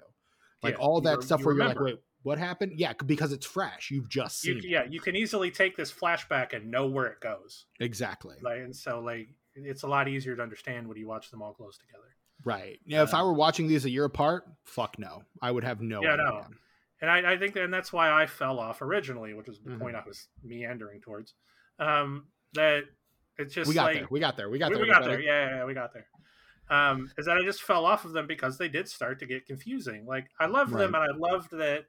[0.62, 2.74] Like Yeah, all that stuff you where you're like, wait, what happened?
[2.76, 3.90] Yeah, because it's fresh.
[3.92, 4.70] You've just you, seen it.
[4.70, 7.66] yeah, you can easily take this flashback and know where it goes.
[7.80, 8.36] Exactly.
[8.42, 11.54] Like, and so like it's a lot easier to understand when you watch them all
[11.54, 12.16] close together.
[12.48, 12.80] Right.
[12.86, 13.04] Yeah.
[13.04, 16.02] If I were watching these a year apart, fuck no, I would have no.
[16.02, 16.24] Yeah, idea.
[16.24, 16.46] no.
[17.02, 19.80] And I, I think and that's why I fell off originally, which is the Mhm.
[19.80, 21.34] point I was meandering towards.
[21.78, 22.86] Um, that
[23.38, 24.08] it's just We got like there.
[24.10, 24.50] We got there.
[24.50, 24.84] We got we, there.
[24.86, 25.20] we got there.
[25.20, 26.08] Yeah, yeah, yeah, we got there.
[26.70, 29.46] Um, is that I just fell off of them because they did start to get
[29.46, 30.06] confusing.
[30.06, 31.86] Like I loved them, and I loved that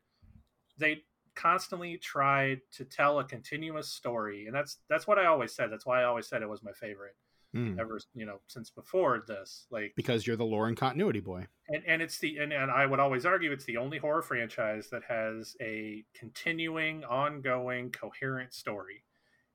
[0.77, 1.05] they
[1.37, 5.71] constantly tried to tell a continuous story, and that's that's what I always said.
[5.71, 7.15] That's why I always said it was my favorite
[7.57, 7.79] Mm.
[7.81, 7.99] ever.
[8.15, 11.47] You know, since before this, like Because you're the lore and continuity boy.
[11.69, 14.89] and and it's the and, and I would always argue it's the only horror franchise
[14.91, 19.05] that has a continuing, ongoing, coherent story.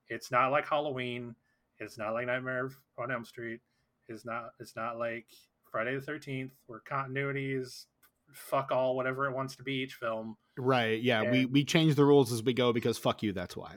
[0.08, 1.34] It's not like Halloween.
[1.78, 3.60] It's not like Nightmare on Elm Street.
[4.08, 4.50] It's not.
[4.60, 5.26] It's not like
[5.70, 7.86] Friday the Thirteenth, where continuity is
[8.32, 10.36] fuck all whatever it wants to be each film.
[10.56, 11.00] Right.
[11.00, 11.30] Yeah.
[11.30, 13.32] We we change the rules as we go because fuck you.
[13.32, 13.76] That's why.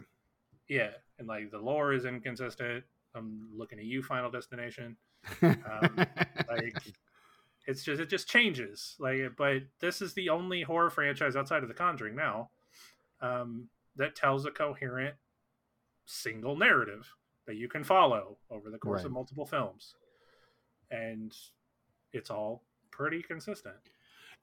[0.68, 2.84] Yeah, and like the lore is inconsistent.
[3.18, 4.96] I'm looking at you, Final Destination.
[5.42, 5.98] Um,
[6.50, 6.78] like
[7.66, 11.68] it's just it just changes like but this is the only horror franchise outside of
[11.68, 12.50] the conjuring now
[13.20, 15.16] um, that tells a coherent
[16.06, 17.14] single narrative
[17.46, 19.08] that you can follow over the course Right.
[19.08, 19.96] of multiple films
[20.92, 21.36] and
[22.14, 23.76] it's all pretty consistent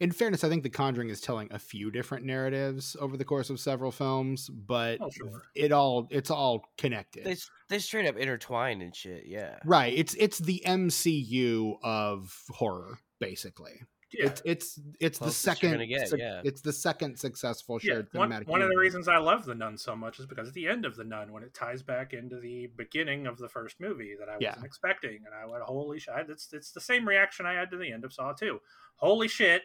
[0.00, 3.48] In fairness, I think The Conjuring is telling a few different narratives over the course
[3.48, 5.42] of several films, but Oh, sure.
[5.54, 7.24] it all it's all connected.
[7.24, 7.36] They
[7.68, 9.24] they straight up intertwine and shit.
[9.26, 9.58] Yeah.
[9.64, 9.94] Right.
[9.96, 13.82] It's it's the MCU of horror, basically.
[14.12, 16.40] yeah It's it's it's the second get, suc- yeah.
[16.44, 18.46] it's the second successful yeah, shared one, cinematic.
[18.48, 20.84] one of the reasons I love the Nun so much is because at the end
[20.84, 24.28] of the Nun, when it ties back into the beginning of the first movie that
[24.28, 24.50] I Yeah.
[24.50, 27.76] wasn't expecting, and I went, "Holy shit!" It's it's the same reaction I had to
[27.76, 28.60] the end of Saw two.
[28.96, 29.62] Holy shit!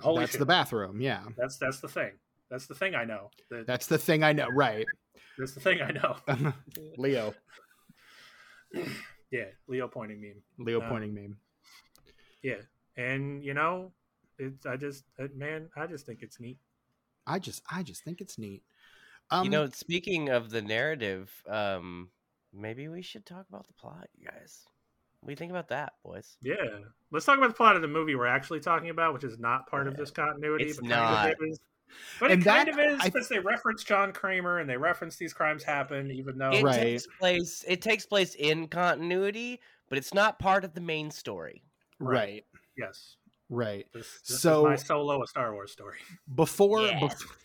[0.00, 0.38] Holy That's shit!
[0.40, 1.22] the bathroom, yeah.
[1.36, 2.12] that's that's the thing.
[2.50, 3.30] That's the thing I know.
[3.50, 4.48] That, That's the thing I know.
[4.48, 4.84] Right.
[5.38, 6.16] that's the thing I know.
[6.98, 7.32] Leo.
[9.30, 10.42] yeah, Leo pointing meme.
[10.58, 11.36] Leo Um, pointing meme.
[12.42, 12.56] Yeah,
[12.96, 13.92] and you know,
[14.38, 16.58] it's I just uh, man, I just think it's neat.
[17.26, 18.62] I just I just think it's neat.
[19.30, 22.08] Um you know, speaking of the narrative, um,
[22.52, 24.64] maybe we should talk about the plot, you guys.
[25.20, 26.36] What do you think about that, boys?
[26.42, 26.54] Yeah,
[27.10, 29.66] let's talk about the plot of the movie we're actually talking about, which is not
[29.68, 30.64] part of this continuity.
[30.64, 31.14] It's but not.
[31.22, 31.60] Kind of is.
[32.20, 34.76] But And it kind that- of is I- because they reference John Kramer and they
[34.76, 36.80] reference these crimes happen, even though It Right.
[36.80, 37.64] takes place.
[37.68, 41.62] It takes place in continuity, but it's not part of the main story.
[41.98, 42.46] right.
[42.78, 43.16] yes,
[43.50, 43.86] Right.
[43.92, 45.98] this, this So- is my solo a Star Wars story.
[46.34, 47.02] Before Yes.
[47.02, 47.36] bef-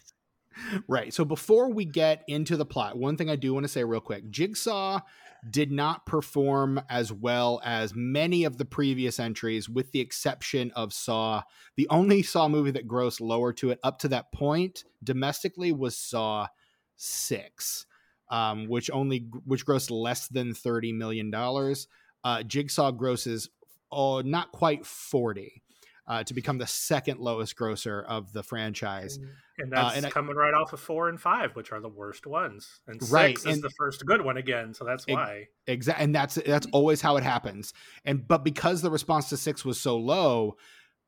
[0.87, 1.13] Right.
[1.13, 3.99] So before we get into the plot, one thing I do want to say real
[3.99, 4.29] quick.
[4.29, 5.01] Jigsaw
[5.49, 10.93] did not perform as well as many of the previous entries with the exception of
[10.93, 11.43] Saw.
[11.75, 15.97] The only Saw movie that grossed lower to it up to that point domestically was
[15.97, 16.47] Saw
[16.95, 17.85] 6.
[18.31, 21.87] Um, which only which grossed less than 30 million dollars.
[22.23, 23.49] Uh, Jigsaw grosses
[23.91, 25.61] oh not quite 40
[26.07, 29.17] uh, to become the second lowest grosser of the franchise.
[29.57, 31.89] And Uh, that's and I- coming right off of four and five, which are the
[31.89, 32.81] worst ones.
[32.87, 35.47] And six Right, is and- the first good one again, so that's why.
[35.67, 37.73] Exactly, and that's that's always how it happens.
[38.03, 40.57] And but because the response to six was so low,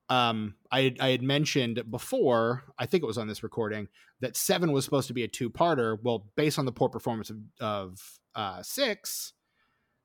[0.10, 3.90] um, I had- I had mentioned before, I think it was on this recording,
[4.22, 5.98] that seven was supposed to be a two parter.
[6.02, 9.34] Well, based on the poor performance of, of uh, six,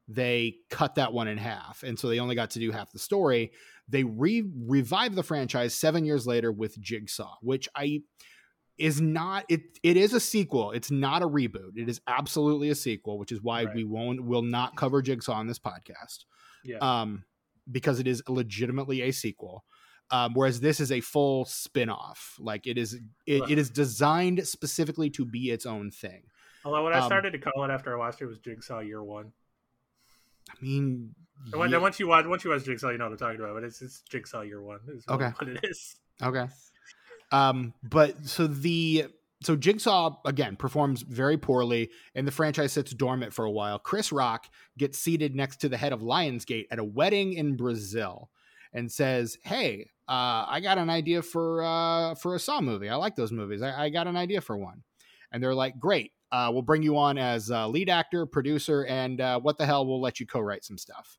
[0.09, 2.99] they cut that one in half, and so they only got to do half the
[2.99, 3.53] story.
[3.93, 8.01] They re revived the franchise seven years later with Jigsaw, which I
[8.79, 10.73] is not it it is a sequel.
[10.73, 11.77] It's not a reboot.
[11.77, 13.75] It is absolutely a sequel which is why Right.
[13.77, 16.25] we won't will not cover jigsaw on this podcast.
[16.65, 16.79] Yeah.
[16.81, 17.25] um
[17.71, 19.65] because it is legitimately a sequel.
[20.11, 22.37] Um whereas this is a full spin-off.
[22.41, 22.95] Like it is
[23.27, 26.23] it, it is designed specifically to be its own thing.
[26.65, 29.03] Although what I um, started to call it after I watched it was Jigsaw Year
[29.05, 29.33] One.
[30.51, 31.15] i mean
[31.51, 33.41] And when, yeah- once you watch once you watch Jigsaw, you know what I'm talking
[33.41, 33.55] about.
[33.55, 34.81] But it's it's Jigsaw Year One.
[34.89, 35.31] Is Okay.
[35.39, 35.97] what it is.
[36.23, 36.47] Okay.
[37.31, 39.07] Um, but so the
[39.43, 43.79] so Jigsaw again performs very poorly, and the franchise sits dormant for a while.
[43.79, 44.47] Chris Rock
[44.79, 48.31] gets seated next to the head of Lionsgate at a wedding in Brazil,
[48.73, 52.89] and says, "Hey, uh, I got an idea for uh, for a Saw movie.
[52.89, 53.63] I like those movies.
[53.63, 54.83] I, I got an idea for one."
[55.33, 59.41] And they're like, "Great, uh, we'll bring you on as lead actor, producer, and uh,
[59.41, 61.19] what the hell, we'll let you co-write some stuff."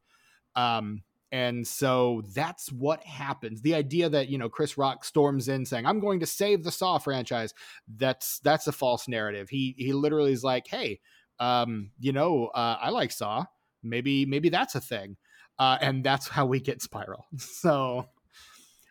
[0.55, 3.61] Um, and so that's what happens.
[3.63, 6.71] The idea that, you know, Chris Rock storms in saying, I'm going to save the
[6.71, 7.55] Saw franchise,
[7.87, 9.49] that's that's a false narrative.
[9.49, 10.99] He he literally is like, hey,
[11.39, 13.45] um, you know, uh, I like Saw.
[13.81, 15.17] Maybe maybe that's a thing.
[15.57, 17.25] Uh, and that's how we get Spiral.
[17.37, 18.09] So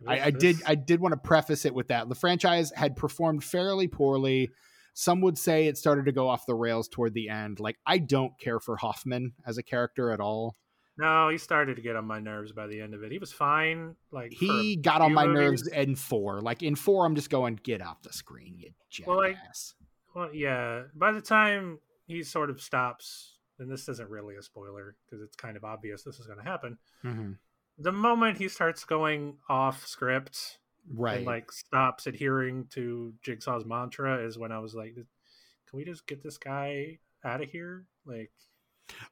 [0.07, 2.09] I, I did I did want to preface it with that.
[2.09, 4.51] The franchise had performed fairly poorly.
[4.95, 7.61] Some would say it started to go off the rails toward the end.
[7.61, 10.57] Like I don't care for Hoffman as a character at all.
[11.03, 13.11] No, he started to get on my nerves by the end of it.
[13.11, 13.97] He was fine.
[14.13, 15.65] Like he got on my movies.
[15.65, 16.41] nerves in four.
[16.41, 19.09] Like in four, I'm just going, get off the screen, you jackass.
[19.09, 19.37] Well, like,
[20.15, 20.83] well, yeah.
[20.95, 25.35] By the time he sort of stops, and this isn't really a spoiler because it's
[25.35, 26.79] kind of obvious this is going to happen.
[27.05, 27.33] Mm-hmm.
[27.79, 34.25] The moment he starts going off script, right, and like stops adhering to Jigsaw's mantra,
[34.25, 35.05] is when I was like, "Can
[35.73, 38.31] we just get this guy out of here?" Like,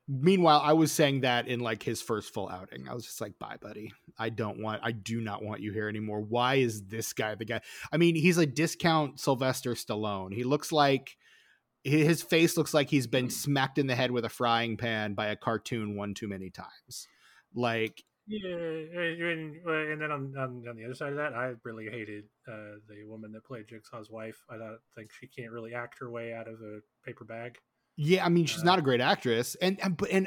[0.09, 2.89] Meanwhile, I was saying that in like his first full outing.
[2.89, 3.93] I was just like, bye, buddy.
[4.19, 6.21] I don't want, I do not want you here anymore.
[6.21, 7.61] Why is this guy the guy?
[7.93, 10.35] I mean, he's a discount Sylvester Stallone.
[10.35, 11.17] He looks like,
[11.83, 15.29] his face looks like he's been smacked in the head with a frying pan by
[15.29, 17.09] a cartoon one too many times.
[17.55, 22.25] Like, yeah, and, then on, on, on the other side of that, I really hated
[22.47, 24.45] uh, the woman that played Jigsaw's wife.
[24.51, 27.57] I don't think she can't really act her way out of a paper bag.
[28.03, 30.27] Yeah, I mean, she's uh, not a great actress, and and but and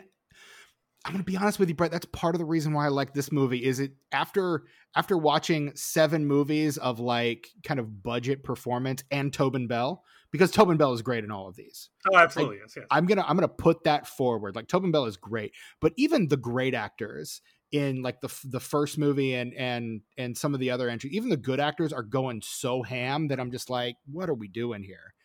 [1.06, 1.92] I'm gonna be honest with you, Brett.
[1.92, 3.66] That's part of the reason why I like this movie.
[3.66, 4.66] Is it after
[4.96, 10.78] after watching seven movies of like kind of budget performance and Tobin Bell because Tobin
[10.78, 11.90] Bell is great in all of these.
[12.12, 12.86] Oh, absolutely, like, yes, yes.
[12.92, 14.56] I'm gonna I'm gonna put that forward.
[14.56, 19.00] Like Tobin Bell is great, but even the great actors in like the the first
[19.00, 22.42] movie and and and some of the other entries, even the good actors are going
[22.44, 25.16] so ham that I'm just like, what are we doing here?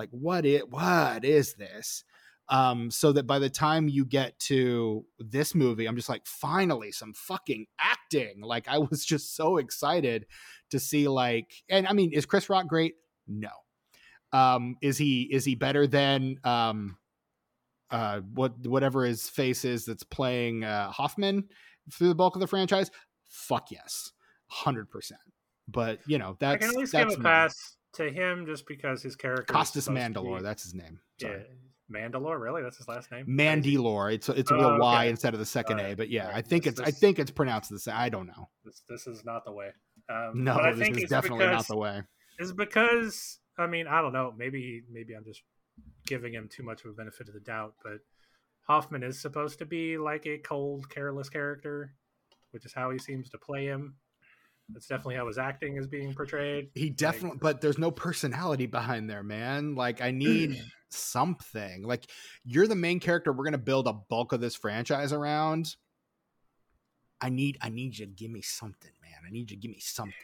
[0.00, 2.04] Like what it what is this?
[2.48, 6.90] Um so that by the time you get to this movie i'm just like finally
[6.90, 8.40] some fucking acting.
[8.40, 10.26] Like i was just so excited
[10.70, 12.94] to see like and i mean is chris rock great?
[13.28, 13.50] No.
[14.32, 16.96] Um is he is he better than um
[17.90, 21.44] uh what whatever his face is that's playing uh hoffman
[21.92, 22.90] through the bulk of the franchise?
[23.28, 24.12] Fuck yes.
[24.64, 25.12] 100%
[25.68, 28.66] but you know that's I can at least that's give a pass to him just
[28.66, 30.38] because his character Costas Mandylor.
[30.38, 31.00] Be, that's his name.
[31.20, 31.38] Sorry.
[31.38, 31.44] Yeah,
[31.90, 32.40] Mandalore.
[32.40, 33.26] Really, that's his last name.
[33.26, 34.12] Mandylor.
[34.12, 34.80] It's a, it's a real oh, okay.
[34.80, 35.92] Y instead of the second right.
[35.92, 35.96] A.
[35.96, 36.36] But yeah, right.
[36.36, 37.94] I think this, it's this, I think it's pronounced the same.
[37.96, 38.48] I don't know.
[38.64, 39.70] This this is not the way.
[40.08, 42.02] Um, no, this is definitely because, not the way.
[42.38, 44.32] Is because I mean I don't know.
[44.36, 45.42] Maybe maybe I'm just
[46.06, 47.98] giving him too much of a benefit of the doubt, but
[48.66, 51.94] Hoffman is supposed to be like a cold, careless character,
[52.52, 53.96] which is how he seems to play him.
[54.72, 56.68] That's definitely how his acting is being portrayed.
[56.74, 59.74] He definitely, like, but there's no personality behind there, man.
[59.74, 60.60] Like, I need
[60.90, 61.82] something.
[61.82, 62.06] Like,
[62.44, 63.32] you're the main character.
[63.32, 65.76] We're gonna build a bulk of this franchise around.
[67.20, 69.20] I need, I need you to give me something, man.
[69.26, 70.14] I need you to give me something.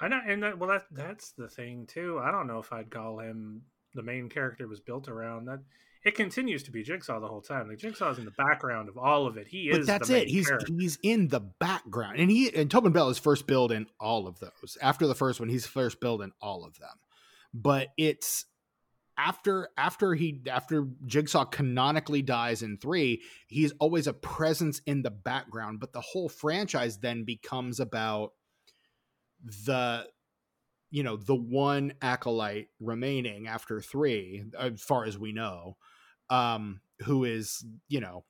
[0.00, 2.20] I know, and that, well, that that's the thing too.
[2.22, 3.62] I don't know if I'd call him
[3.94, 5.58] the main character was built around that
[6.08, 7.68] it continues to be Jigsaw the whole time.
[7.68, 9.46] Like Jigsaw's in the background of all of it.
[9.46, 9.86] He but is.
[9.86, 10.26] That's it.
[10.26, 10.72] He's character.
[10.78, 14.40] he's in the background, and he and Tobin Bell is first build in all of
[14.40, 14.78] those.
[14.80, 16.96] After the first one, he's first build in all of them.
[17.52, 18.46] But it's
[19.18, 25.10] after after he after Jigsaw canonically dies in three, he's always a presence in the
[25.10, 25.78] background.
[25.78, 28.32] But the whole franchise then becomes about
[29.66, 30.06] the
[30.90, 35.76] you know the one acolyte remaining after three as far as we know
[36.30, 38.24] um who is you know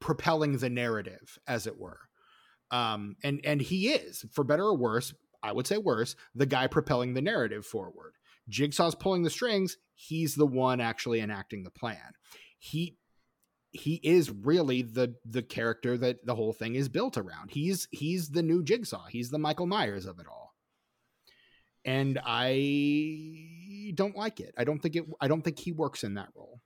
[0.00, 2.00] propelling the narrative as it were.
[2.70, 6.66] Um and and he is for better or worse i would say worse the guy
[6.66, 8.12] propelling the narrative forward.
[8.48, 12.14] Jigsaw's pulling the strings he's the one actually enacting the plan.
[12.58, 12.96] He
[13.70, 17.50] he is really the the character that the whole thing is built around.
[17.50, 19.06] He's he's the new jigsaw.
[19.08, 20.54] He's the michael myers of it all.
[21.84, 23.57] And I
[23.92, 24.54] don't like it.
[24.56, 25.04] I don't think it.
[25.20, 26.60] I don't think he works in that role.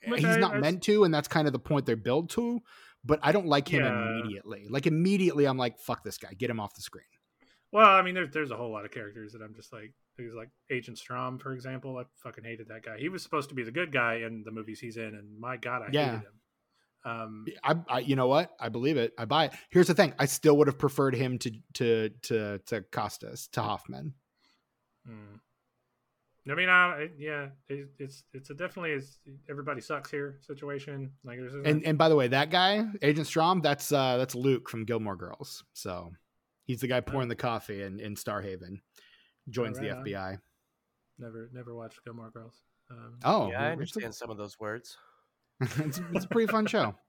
[0.00, 2.60] He's I, not I, meant to, and that's kind of the point they're built to.
[3.04, 4.10] But I don't like him yeah.
[4.10, 4.66] immediately.
[4.68, 6.34] Like immediately, I'm like, "Fuck this guy!
[6.36, 7.04] Get him off the screen."
[7.70, 10.34] Well, I mean, there's there's a whole lot of characters that I'm just like, he's
[10.34, 11.98] like Agent Strahm, for example.
[11.98, 12.98] I fucking hated that guy.
[12.98, 15.56] He was supposed to be the good guy in the movies he's in, and my
[15.56, 16.04] god, I yeah.
[16.06, 16.32] hated him.
[17.04, 18.50] Um, I, I, you know what?
[18.58, 19.12] I believe it.
[19.16, 19.52] I buy it.
[19.70, 23.62] Here's the thing: I still would have preferred him to to to to Costas to
[23.62, 24.14] Hoffman.
[25.06, 25.36] Hmm.
[26.50, 29.18] I mean, I, yeah, it, it's it's a definitely is
[29.50, 31.10] everybody sucks here situation.
[31.24, 34.68] Like, there's and and by the way, that guy, Agent Strahm, that's uh that's Luke
[34.68, 35.64] from Gilmore Girls.
[35.72, 36.12] So
[36.64, 37.02] he's the guy oh.
[37.02, 38.76] pouring the coffee in in Stars Hollow.
[39.50, 40.38] Joins right the FBI.
[41.18, 42.62] Never never watched Gilmore Girls.
[42.90, 44.96] Um, oh, yeah, I understand some of those words.
[45.60, 46.94] it's, it's a pretty fun show.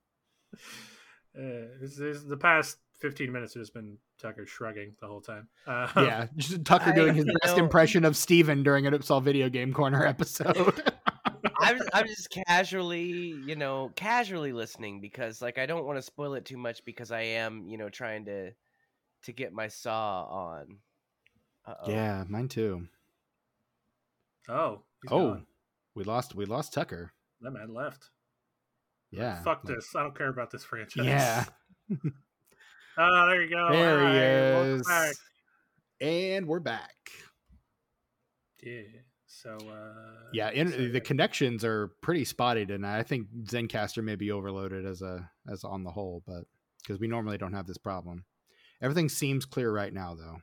[1.38, 5.48] Uh, this, this, the past 15 minutes has been Tucker shrugging the whole time.
[5.66, 7.64] Uh, yeah, just Tucker doing his best know.
[7.64, 10.84] impression of Stephen during an Upsall Video Game Corner episode.
[11.62, 16.34] I'm, I'm just casually, you know, casually listening because, like, I don't want to spoil
[16.34, 18.52] it too much because I am, you know, trying to
[19.24, 20.78] to get my saw on.
[21.66, 21.92] Uh-oh.
[21.92, 22.88] Yeah, mine too.
[24.48, 25.46] Oh, oh, gone.
[25.96, 27.12] we lost we lost Tucker.
[27.42, 28.10] That man left.
[29.12, 29.42] Yeah.
[29.44, 29.96] Fuck this.
[29.96, 31.06] I don't care about this franchise.
[31.06, 31.46] Yeah.
[33.02, 33.72] Oh, there you go.
[33.72, 35.20] There Hi, he is.
[36.02, 36.96] And we're back.
[38.62, 38.82] Yeah.
[39.26, 44.32] So uh Yeah, so, the connections are pretty spotty and I think Zencastr may be
[44.32, 46.44] overloaded as a as on the whole, but
[46.84, 48.26] because we normally don't have this problem.
[48.82, 50.38] Everything seems clear right now, though.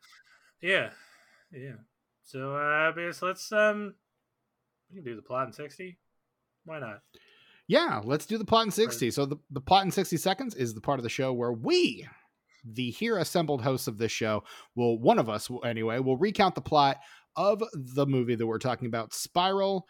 [0.63, 0.91] Yeah.
[1.53, 1.77] Yeah.
[2.25, 3.95] So uh let's um
[4.89, 5.99] we can do the plot in sixty.
[6.65, 7.03] Why not?
[7.69, 9.11] Yeah, let's do the plot in 60.
[9.11, 12.07] So the, the plot in 60 seconds is the part of the show where we,
[12.73, 14.45] the here assembled hosts of this show,
[14.75, 16.99] will one of us anyway, will recount the plot
[17.37, 19.87] of the movie that we're talking about, Spiral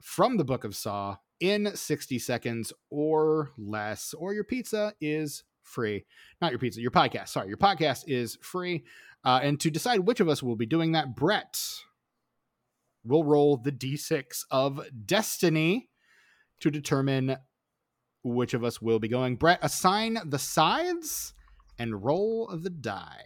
[0.00, 6.04] from the Book of Saw in 60 seconds or less, or your pizza is free.
[6.40, 7.28] Not your pizza, your podcast.
[7.28, 8.84] Sorry, your podcast is free.
[9.24, 11.60] Uh, and to decide which of us will be doing that, Brett
[13.04, 15.88] will roll the d6 of destiny
[16.60, 17.36] to determine
[18.22, 19.36] which of us will be going.
[19.36, 21.32] Brett, assign the sides
[21.80, 23.24] and roll of the die.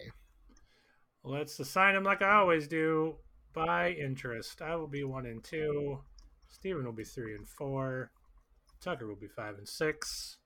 [1.24, 3.16] Let's assign them like I always do
[3.52, 4.62] by interest.
[4.62, 5.98] I will be one and two.
[6.48, 8.12] Stephen will be three and four.
[8.80, 10.38] Tucker will be five and six.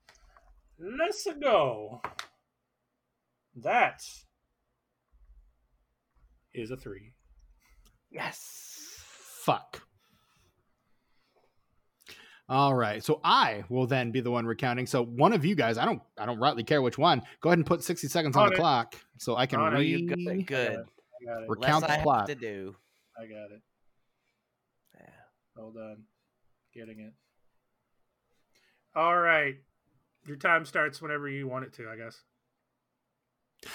[0.78, 2.00] Let's go.
[3.54, 4.00] That
[6.54, 7.12] is a three.
[8.10, 9.02] Yes.
[9.44, 9.82] Fuck.
[12.48, 13.04] All right.
[13.04, 14.86] So I will then be the one recounting.
[14.86, 17.22] So one of you guys, I don't I don't rightly care which one.
[17.40, 18.58] Go ahead and put 60 seconds on On the it.
[18.58, 19.78] clock so I can On it.
[19.78, 20.00] Read.
[20.00, 20.46] you got it.
[20.46, 20.70] Good.
[21.20, 21.48] I got it.
[21.48, 22.28] Recount Less the I plot.
[22.28, 22.76] have to do.
[23.18, 23.60] I got it.
[24.98, 25.10] Yeah.
[25.58, 25.96] Hold on.
[26.72, 27.12] Getting it.
[28.94, 29.56] All right.
[30.26, 32.22] Your time starts whenever you want it to, I guess.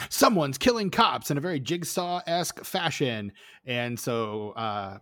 [0.10, 3.32] someone's killing cops in a very jigsaw-esque fashion
[3.66, 4.98] and so uh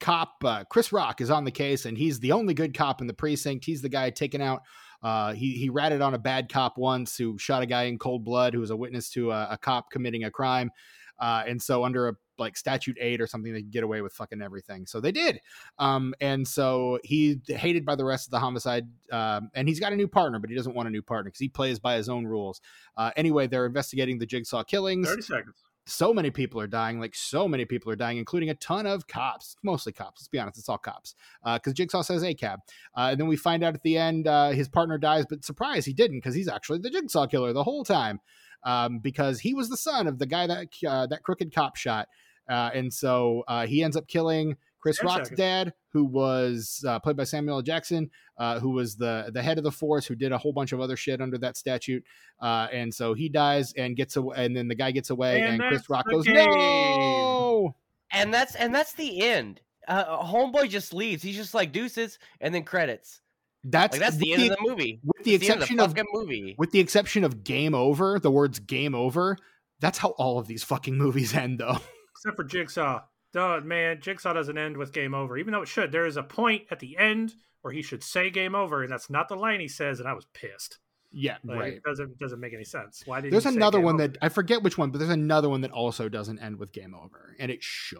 [0.00, 3.06] cop uh, chris rock is on the case and he's the only good cop in
[3.06, 3.64] the precinct.
[3.64, 4.62] He's the guy taking out.
[5.02, 8.24] Uh he he ratted on a bad cop once who shot a guy in cold
[8.24, 10.70] blood who was a witness to a, a cop committing a crime.
[11.18, 14.12] Uh and so under a like statute 8 or something they could get away with
[14.14, 14.86] fucking everything.
[14.86, 15.40] So they did.
[15.78, 19.92] Um and so he hated by the rest of the homicide um and he's got
[19.92, 22.08] a new partner but he doesn't want a new partner because he plays by his
[22.08, 22.60] own rules.
[22.96, 25.08] Uh, anyway, they're investigating the jigsaw killings.
[25.08, 25.56] 30 seconds.
[25.84, 29.08] So many people are dying, like so many people are dying, including a ton of
[29.08, 29.56] cops.
[29.62, 30.20] Mostly cops.
[30.20, 31.14] Let's be honest, it's all cops.
[31.44, 32.60] Because Jigsaw says a cab,
[32.96, 35.84] uh, and then we find out at the end uh, his partner dies, but surprise,
[35.84, 38.20] he didn't because he's actually the Jigsaw killer the whole time.
[38.64, 42.06] Um, because he was the son of the guy that uh, that crooked cop shot,
[42.48, 45.38] uh, and so uh, he ends up killing Chris Ten Rock's seconds.
[45.38, 47.62] dad, who was uh, played by Samuel L.
[47.62, 50.72] Jackson, uh, who was the the head of the force, who did a whole bunch
[50.72, 52.04] of other shit under that statute.
[52.40, 55.54] Uh, and so he dies and gets away, and then the guy gets away, And
[55.54, 56.34] and, Chris Rock goes, game.
[56.50, 57.74] "No!"
[58.12, 59.60] And that's and that's the end.
[59.88, 61.22] Uh, homeboy just leaves.
[61.22, 63.20] He's just like deuces, and then credits.
[63.64, 65.00] That's Like that's the with end of the movie.
[65.04, 66.54] with the It's the end of exception the of, movie.
[66.58, 68.18] with the exception of game over.
[68.18, 69.36] The words "game over."
[69.80, 71.78] That's how all of these fucking movies end, though.
[72.16, 73.02] Except for Jigsaw.
[73.32, 75.90] Duh, man, Jigsaw doesn't end with game over, even though it should.
[75.90, 79.08] There is a point at the end where he should say game over, and that's
[79.08, 80.78] not the line he says, and I was pissed.
[81.14, 81.72] Yeah, Like, right.
[81.74, 83.02] It doesn't doesn't make any sense.
[83.04, 84.08] Why did There's another one over?
[84.08, 86.94] that I forget which one, but there's another one that also doesn't end with game
[86.94, 87.98] over, and it should.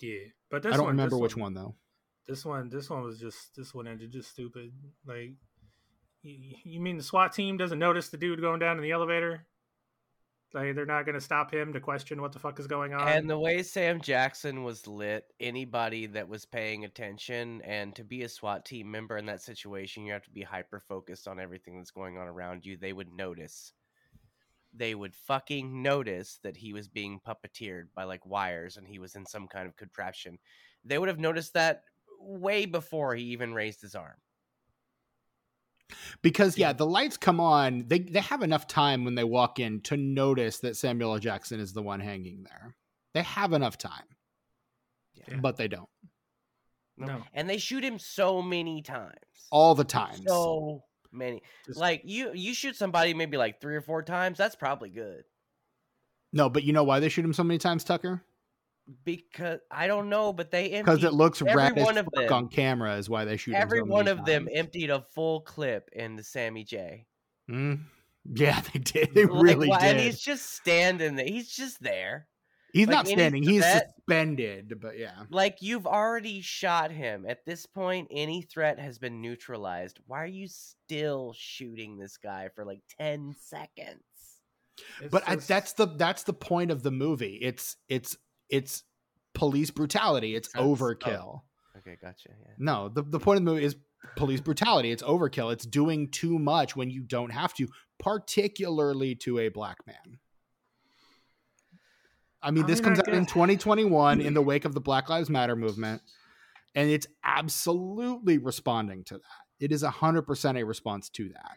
[0.00, 0.18] Yeah,
[0.50, 1.74] but this I don't one, remember which one though.
[2.26, 4.72] This one, this one was just this one ended just stupid.
[5.06, 5.34] Like,
[6.22, 9.46] you, you mean the SWAT team doesn't notice the dude going down in the elevator?
[10.52, 13.06] Like, they're not going to stop him to question what the fuck is going on.
[13.06, 18.22] And the way Sam Jackson was lit, anybody that was paying attention, and to be
[18.22, 21.76] a SWAT team member in that situation, you have to be hyper focused on everything
[21.76, 22.76] that's going on around you.
[22.76, 23.72] They would notice.
[24.74, 29.14] They would fucking notice that he was being puppeteered by like wires and he was
[29.14, 30.38] in some kind of contraption.
[30.84, 31.84] They would have noticed that
[32.20, 34.16] way before he even raised his arm.
[36.22, 36.72] Because yeah, Yeah.
[36.74, 37.84] the lights come on.
[37.88, 41.18] They they have enough time when they walk in to notice that Samuel L.
[41.18, 42.74] Jackson is the one hanging there.
[43.14, 44.04] They have enough time,
[45.14, 45.36] Yeah.
[45.40, 45.88] but they don't
[46.96, 49.14] no, And they shoot him so many times.
[49.50, 50.22] all the times.
[50.26, 51.42] So many.
[51.66, 55.24] Just- Like you you shoot somebody maybe like 3 or 4 times, that's probably good.
[56.32, 58.22] No, but you know why they shoot him so many times, Tucker?
[59.04, 62.32] Because I don't know, but they Because it looks every as one of fuck them.
[62.32, 62.96] on camera.
[62.96, 66.22] Is why they shoot every so one many of them emptied a full clip into
[66.24, 67.06] Sammy J.
[67.50, 67.80] Mm.
[68.34, 69.14] Yeah, they did.
[69.14, 69.90] They Like, really why- did.
[69.92, 71.26] And He's, he's just standing there.
[71.26, 72.26] He's just there.
[72.74, 73.42] like not standing.
[73.42, 74.74] He's threat- suspended.
[74.80, 77.24] But yeah, Like you've already shot him.
[77.28, 80.00] At this point, any threat has been neutralized.
[80.06, 84.02] Why are you still shooting this guy for like 10 seconds?
[85.00, 87.38] it's but I, that's the that's the point of the movie.
[87.40, 88.16] It's it's
[88.50, 88.84] it's
[89.34, 90.34] police brutality.
[90.34, 90.74] It's That's- oh.
[90.74, 91.40] overkill.
[91.78, 92.28] Okay, gotcha.
[92.28, 92.52] Yeah.
[92.58, 93.76] No, the, the point of the movie is
[94.16, 94.90] police brutality.
[94.90, 95.52] It's overkill.
[95.52, 100.18] It's doing too much when you don't have to, particularly to a black man.
[102.42, 104.80] I mean, I this mean, comes I out in 2021 in the wake of the
[104.80, 106.02] Black Lives Matter movement,
[106.74, 109.24] and it's absolutely responding to that.
[109.60, 111.56] It is 100% a response to that.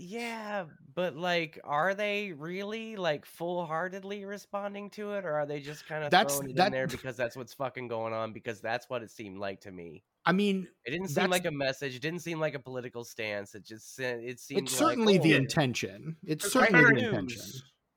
[0.00, 5.58] Yeah, but like, are they really like full heartedly responding to it, or are they
[5.60, 8.32] just kind of That's- throwing it that- in there because that's what's fucking going on?
[8.32, 10.04] Because that's what it seemed like to me.
[10.24, 11.96] I mean, It didn't seem like a message.
[11.96, 13.54] It didn't seem like a political stance.
[13.56, 16.16] It just se- it seemed it's like, certainly the oh, intention.
[16.22, 17.08] It's It's certainly the there.
[17.08, 17.42] intention.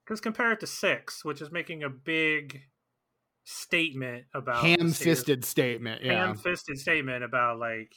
[0.06, 2.62] Because compare it to Six, which is making a big
[3.44, 6.04] statement about the state of- Ham-fisted statement.
[6.04, 6.26] Yeah.
[6.26, 7.94] ham-fisted statement about like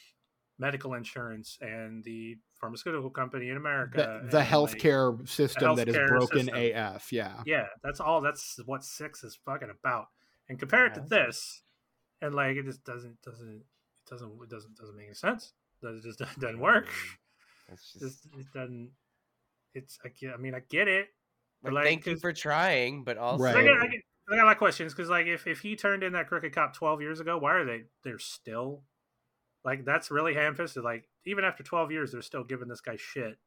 [0.58, 3.98] medical insurance and the pharmaceutical company in America.
[3.98, 6.72] the, the and, like, healthcare system that is healthcare broken system.
[6.74, 7.12] AF.
[7.12, 7.42] Yeah.
[7.44, 8.20] yeah, that's all.
[8.22, 10.08] That's what Six is fucking about.
[10.48, 11.62] And compare it to this,
[12.20, 15.52] and like it just doesn't doesn't it doesn't it doesn't doesn't make any sense.
[15.82, 16.88] It just doesn't work.
[17.72, 18.90] It's It just just it doesn't.
[19.74, 20.34] It's I get.
[20.34, 21.08] I mean, I get it.
[21.62, 23.56] but, like, like, thank you for trying, but also Right.
[23.56, 24.00] I got, I, get,
[24.30, 26.54] I got a lot of questions because, like, if, if he turned in that crooked
[26.54, 28.82] cop twelve years ago, why are they they're still
[29.64, 30.84] like that's really ham fisted?
[30.84, 33.38] Like, even after twelve years, they're still giving this guy shit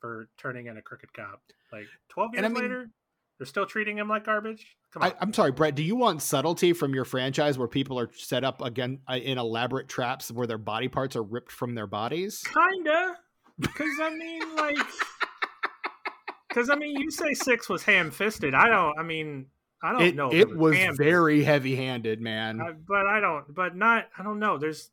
[0.00, 1.40] for turning in a crooked cop.
[1.72, 2.90] Like twelve years I mean- later,
[3.38, 4.76] they're still treating him like garbage.
[4.92, 5.74] Come on, I, I'm sorry, Brett.
[5.74, 9.36] Do you want subtlety from your franchise where people are set up again uh, in
[9.36, 12.42] elaborate traps where their body parts are ripped from their bodies?
[12.42, 13.16] kinda.
[13.58, 14.76] Because I mean, like,
[16.48, 18.54] because I mean, you say six was ham fisted.
[18.54, 18.98] I don't.
[18.98, 19.46] I mean,
[19.82, 20.32] I don't It, know.
[20.32, 21.04] it was ham-fisted.
[21.04, 22.60] very heavy-handed, man.
[22.60, 23.54] I, but I don't.
[23.54, 24.06] But not.
[24.18, 24.56] I don't know.
[24.58, 24.90] There's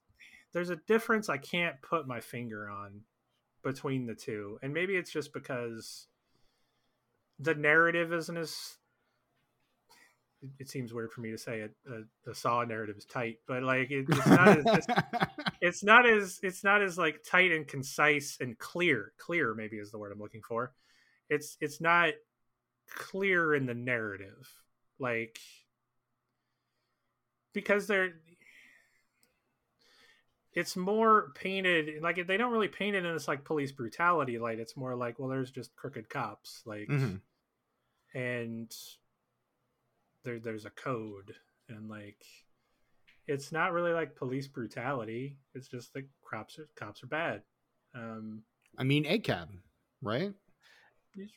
[0.53, 3.01] there's a difference I can't put my finger on
[3.63, 6.07] between the two, and maybe it's just because
[7.39, 8.77] the narrative isn't as.
[10.59, 11.75] it- seems weird for me to say it.
[11.89, 14.87] Uh, the Saw narrative is tight, but like it, it's not as it's,
[15.61, 19.13] it's not as it's not as like tight and concise and clear.
[19.17, 20.73] Clear maybe is the word I'm looking for.
[21.29, 22.13] It's it's not
[22.95, 24.49] clear in the narrative,
[24.99, 25.39] like
[27.53, 28.13] because they're
[30.55, 34.59] it's more painted like they don't really paint it in this like police brutality light
[34.59, 37.21] it's more like well there's just crooked cops like Mhm.
[38.13, 38.75] and
[40.23, 41.35] there there's a code
[41.69, 42.23] and like
[43.27, 47.41] it's not really like police brutality it's just like cops are cops are bad
[47.95, 48.43] um
[48.77, 49.49] I mean, ACAB,
[50.01, 50.33] right?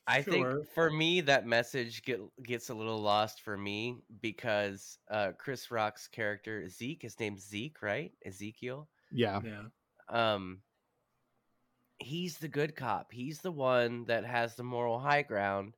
[0.07, 5.33] I think for me that message get, gets a little lost for me because uh,
[5.39, 8.11] Chris Rock's character Zeke, his name's Zeke, right?
[8.25, 8.89] Ezekiel.
[9.11, 9.41] Yeah.
[9.45, 9.63] yeah
[10.09, 10.61] Um,
[11.99, 13.13] he's the good cop.
[13.13, 15.75] He's the one that has the moral high ground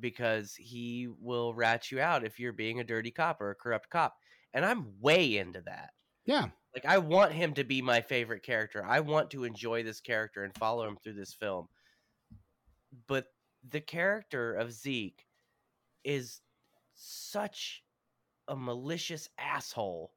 [0.00, 3.90] because he will rat you out if you're being a dirty cop or a corrupt
[3.90, 4.16] cop.
[4.52, 5.90] And I'm way into that.
[6.26, 6.48] Yeah.
[6.74, 8.84] Like I want him to be my favorite character.
[8.84, 11.68] I want to enjoy this character and follow him through this film.
[13.06, 13.26] But
[13.68, 15.24] the character of Zeke
[16.04, 16.40] is
[16.96, 17.82] such
[18.48, 20.12] a malicious asshole.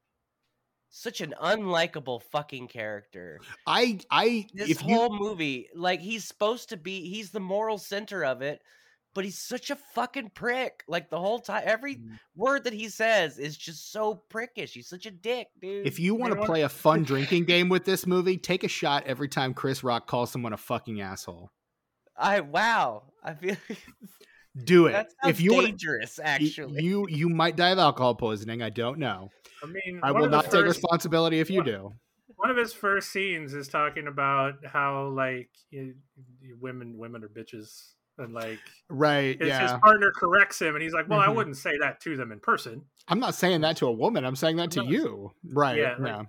[0.89, 3.39] Such an unlikable fucking character.
[3.65, 7.77] I, I, This if you, whole movie, like he's supposed to be he's the moral
[7.77, 8.61] center of it,
[9.13, 10.83] but he's such a fucking prick.
[10.87, 12.19] Like the whole time every Mm.
[12.35, 14.69] word that he says is just so prickish.
[14.71, 15.85] He's such a dick, dude.
[15.85, 19.03] if you want to play a fun drinking game with this movie, take a shot
[19.05, 21.51] every time Chris Rock calls someone a fucking asshole.
[22.15, 23.03] I wow.
[23.23, 23.57] I feel
[24.65, 24.91] Do it.
[24.93, 26.83] that if you wanna- dangerous, actually.
[26.83, 28.61] you you might die of alcohol poisoning.
[28.61, 29.29] I don't know.
[29.63, 31.93] i mean I will of the not take responsibility if you one- do.
[32.35, 35.95] one of his first scenes is talking about how like you,
[36.41, 39.39] you- women women are bitches and like Right?
[39.41, 41.35] his, his partner corrects him and he's like well i Mhm.
[41.35, 44.25] wouldn't say that to them in person I'm not saying that to a woman.
[44.25, 44.89] I'm saying that to No.
[44.89, 45.31] you.
[45.45, 45.77] Right?
[45.77, 46.17] Yeah, Yeah.
[46.17, 46.27] like-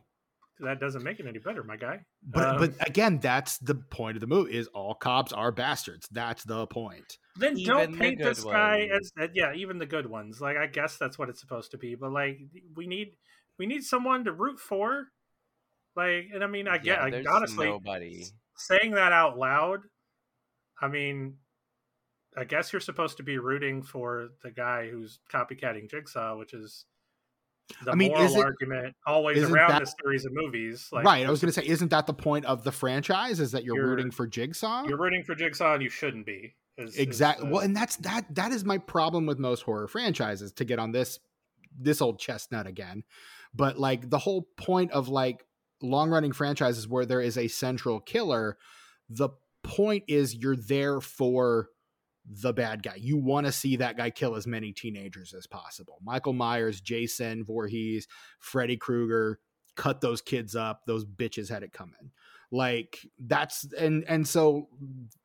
[0.60, 4.16] that doesn't make it any better my guy But Um, but again, that's the point
[4.16, 6.08] of the movie: is all cops are bastards.
[6.10, 7.18] That's the point.
[7.36, 10.40] then Even don't the paint good this guy as uh, yeah even the good ones
[10.40, 12.40] like i guess that's what it's supposed to be but like
[12.74, 13.14] we need
[13.58, 15.06] we need someone to root for
[15.94, 18.24] like and i mean i get Yeah, like, honestly nobody.
[18.56, 19.80] saying that out loud
[20.82, 21.36] i mean
[22.36, 26.84] i guess you're supposed to be rooting for the guy who's copycatting jigsaw which is
[27.84, 31.04] the I mean, moral is it- argument always around that- this series of movies like
[31.04, 31.26] right.
[31.26, 33.40] I was going to say, isn't that the point of the franchise?
[33.40, 34.84] Is that you're, You're- rooting for Jigsaw?
[34.86, 37.46] you're rooting for jigsaw and you shouldn't be is- is, exactly.
[37.46, 38.34] uh, well, and that's that.
[38.34, 40.52] That is my problem with most horror franchises.
[40.52, 41.18] To get on this
[41.78, 43.02] this old chestnut again,
[43.54, 45.44] but like the whole point of like
[45.82, 48.56] long running franchises where there is a central killer,
[49.08, 49.28] the
[49.62, 51.68] point is you're there for
[52.30, 52.96] the bad guy.
[52.96, 55.98] You want to see that guy kill as many teenagers as possible.
[56.02, 58.06] Michael Myers, Jason Voorhees,
[58.38, 59.40] Freddy Krueger,
[59.76, 60.82] cut those kids up.
[60.86, 62.10] Those bitches had it coming.
[62.50, 64.68] Like that's and and so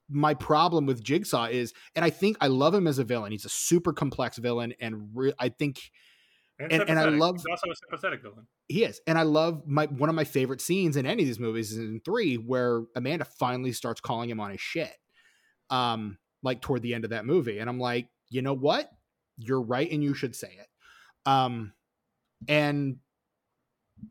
[0.10, 3.32] my problem with Jigsaw is, and I think I love him as a villain.
[3.32, 5.80] He's a super complex villain, and re- I think,
[6.60, 8.46] And, And- and I love- He's also a sympathetic villain.
[8.68, 9.02] he is.
[9.08, 11.78] And I love my one of my favorite scenes in any of these movies is
[11.80, 14.94] in three, where Amanda finally starts calling him on his shit.
[15.70, 17.60] Um, like toward the end of that movie.
[17.60, 18.92] And I'm like, you know what?
[19.38, 20.68] You're right, and you should say it.
[21.26, 21.74] Um,
[22.48, 22.98] and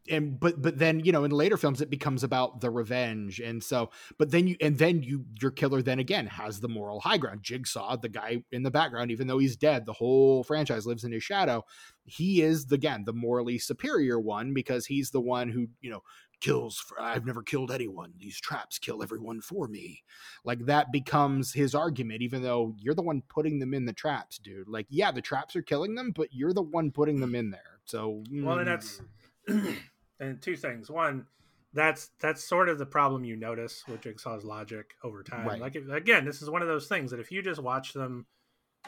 [0.09, 3.63] and but but then you know in later films it becomes about the revenge and
[3.63, 7.19] so but then you and then you your killer then again has the moral high
[7.19, 11.05] ground jigsaw the guy in the background even though he's dead the whole franchise lives
[11.05, 11.63] in his shadow
[12.05, 16.03] he is the, again the morally superior one because he's the one who you know
[16.43, 20.03] kills for, i've never killed anyone these traps kill everyone for me
[20.45, 24.39] like that becomes his argument even though you're the one putting them in the traps
[24.39, 27.51] dude like yeah the traps are killing them but you're the one putting them in
[27.51, 29.01] there so Well, and that's
[29.49, 29.77] mm.
[30.21, 30.91] and two things.
[30.91, 31.27] One,
[31.73, 35.47] that's that's sort of the problem you notice with Jigsaw's logic over time.
[35.47, 35.61] Right.
[35.61, 38.27] Like if, again, this is one of those things that if you just watch them,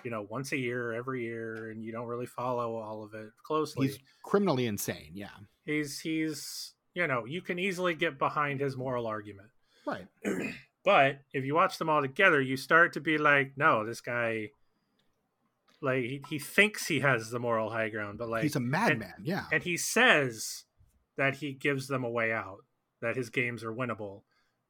[0.05, 3.31] you know, once a year, every year, and you don't really follow all of it
[3.43, 5.29] closely, he's criminally insane yeah
[5.67, 9.49] he's he's you know you can easily get behind his moral argument.
[9.86, 10.07] right.
[10.84, 14.51] But if you watch them all together, you start to be like, no, this guy.
[15.80, 19.14] Like he, he thinks he has the moral high ground, but like he's a madman
[19.22, 19.45] yeah.
[19.53, 20.64] and he says
[21.16, 22.61] that he gives them a way out
[23.03, 24.22] that his games are winnable.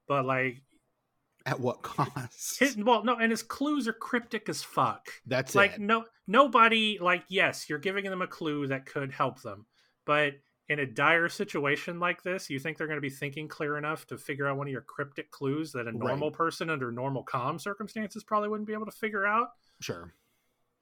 [0.09, 0.63] But like
[1.47, 2.59] at what cost?
[2.59, 5.09] his, well no and his clues are cryptic as fuck.
[5.25, 5.81] That's like it.
[5.81, 9.67] no nobody like yes you're giving them a clue that could help them
[10.05, 10.35] but
[10.69, 14.07] in a dire situation like this you think they're going to be thinking clear enough
[14.07, 15.95] to figure out one of your cryptic clues that a Right.
[15.95, 19.49] normal person under normal calm circumstances probably wouldn't be able to figure out
[19.81, 20.15] sure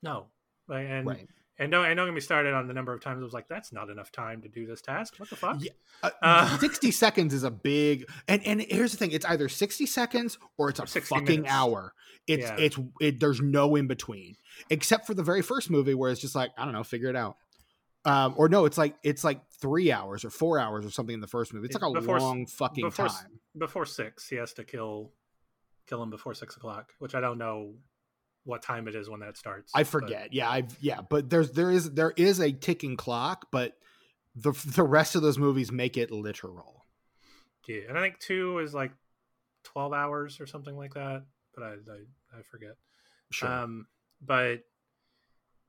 [0.03, 0.27] no
[0.69, 1.29] and right
[1.59, 3.47] and don't and don't get me started on the number of times I was like,
[3.47, 5.15] that's not enough time to do this task.
[5.19, 5.59] What the fuck?
[5.61, 5.71] Yeah.
[6.03, 9.85] Uh, Uh, 60 seconds is a big and and here's the thing it's either 60
[9.87, 11.53] seconds or it's Or a 60 fucking minutes.
[11.53, 11.93] hour
[12.27, 12.57] it's Yeah.
[12.59, 14.37] it's it, there's no in between
[14.71, 17.17] except for the very first movie where it's just like i don't know figure it
[17.17, 17.37] out
[18.05, 21.21] um or no it's like it's like three hours or four hours or something in
[21.21, 24.53] the first movie it's like a Before long fucking before time Before six, he has
[24.55, 25.13] to kill
[25.87, 27.75] kill him before six o'clock, which I don't know
[28.45, 29.71] what time it is when that starts.
[29.75, 33.47] i but- forget yeah I've yeah but there's there is there is a ticking clock
[33.53, 33.77] but
[34.35, 36.83] the the rest of those movies make it literal
[37.69, 38.93] yeah, and I think two is like
[39.63, 41.25] twelve hours or something like that,
[41.55, 42.77] but I I, I forget.
[43.31, 43.87] sure Um,
[44.21, 44.65] but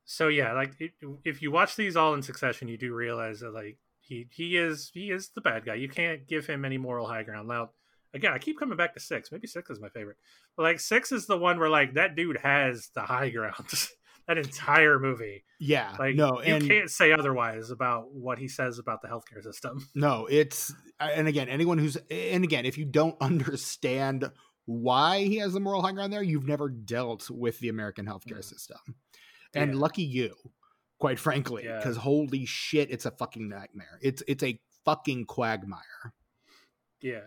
[0.06, 0.92] so yeah, like it,
[1.24, 4.92] if you watch these all in succession, you do realize that like he he is
[4.94, 5.76] he is the bad guy.
[5.76, 7.48] You can't give him any moral high ground.
[7.48, 7.70] Now,
[8.14, 9.32] again, I keep coming back to six.
[9.32, 10.18] Maybe six is my favorite.
[10.58, 13.72] But like six is the one where like that dude has the high ground.
[14.28, 19.02] that entire movie, yeah like no you can't say otherwise about what he says about
[19.02, 19.86] the healthcare system.
[19.96, 24.32] No, it's and again, anyone who's and again, if you don't understand
[24.66, 28.40] why he has the moral high ground there, you've never dealt with the American healthcare
[28.40, 28.46] Mm.
[28.46, 28.78] system.
[29.56, 29.80] And Yeah.
[29.80, 30.36] lucky you,
[31.00, 31.78] quite frankly, Yeah.
[31.78, 34.00] because holy shit, it's a fucking nightmare.
[34.02, 36.14] It's it's a fucking quagmire.
[37.02, 37.22] Yeah.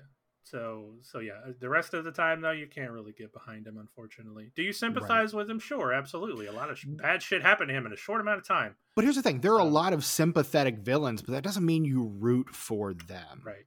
[0.45, 3.67] So so yeah, uh, the rest of the time though, you can't really get behind
[3.67, 4.53] him, unfortunately.
[4.55, 5.59] Do you sympathize with him?
[5.59, 6.47] Sure, absolutely.
[6.47, 8.77] A lot of sh- bad shit happened to him in a short amount of time.
[8.95, 11.85] But here's the thing: there are a lot of sympathetic villains, but that doesn't mean
[11.85, 13.43] you root for them.
[13.45, 13.67] Right.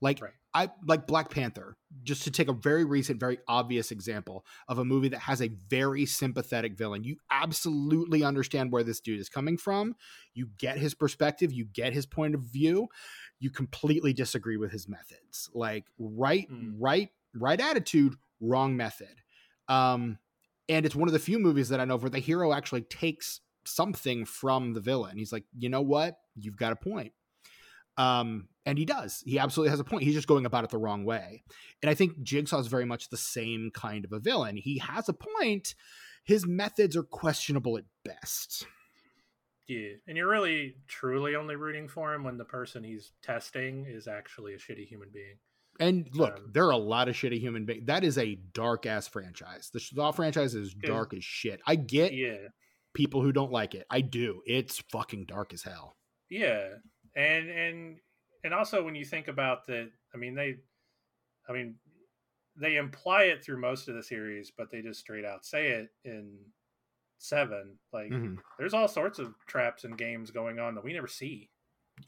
[0.00, 0.32] Like Right.
[0.52, 4.84] I like Black Panther, just to take a very recent, very obvious example of a
[4.84, 7.04] movie that has a very sympathetic villain.
[7.04, 9.94] You absolutely understand where this dude is coming from.
[10.34, 12.88] You get his perspective, you get his point of view.
[13.38, 15.48] You completely disagree with his methods.
[15.54, 16.74] Like right, Mm.
[16.78, 19.22] right, right attitude, wrong method.
[19.68, 20.18] Um,
[20.68, 23.40] and it's one of the few movies that I know where the hero actually takes
[23.64, 25.16] something from the villain.
[25.16, 26.16] He's like, you know what?
[26.34, 27.12] You've got a point.
[27.96, 29.22] Um, and he does.
[29.24, 30.04] He absolutely has a point.
[30.04, 31.42] He's just going about it the wrong way.
[31.82, 34.56] And I think Jigsaw is very much the same kind of a villain.
[34.56, 35.74] He has a point.
[36.24, 38.66] His methods are questionable at best.
[39.66, 39.90] Yeah.
[40.08, 44.54] And you're really truly only rooting for him when the person he's testing is actually
[44.54, 45.36] a shitty human being.
[45.78, 47.86] And look, Um, there are a lot of shitty human beings.
[47.86, 49.70] That is a dark ass franchise.
[49.72, 51.60] The Saw franchise is dark as shit.
[51.66, 52.48] I get Yeah.
[52.94, 53.86] people who don't like it.
[53.88, 54.42] I do.
[54.44, 55.96] It's fucking dark as hell.
[56.28, 56.68] Yeah.
[57.14, 57.98] And and
[58.44, 60.56] and also when you think about that, I mean they
[61.48, 61.76] I mean
[62.56, 65.90] they imply it through most of the series, but they just straight out say it
[66.04, 66.38] in
[67.18, 67.78] seven.
[67.92, 68.38] Like Mhm.
[68.58, 71.50] there's all sorts of traps and games going on that we never see.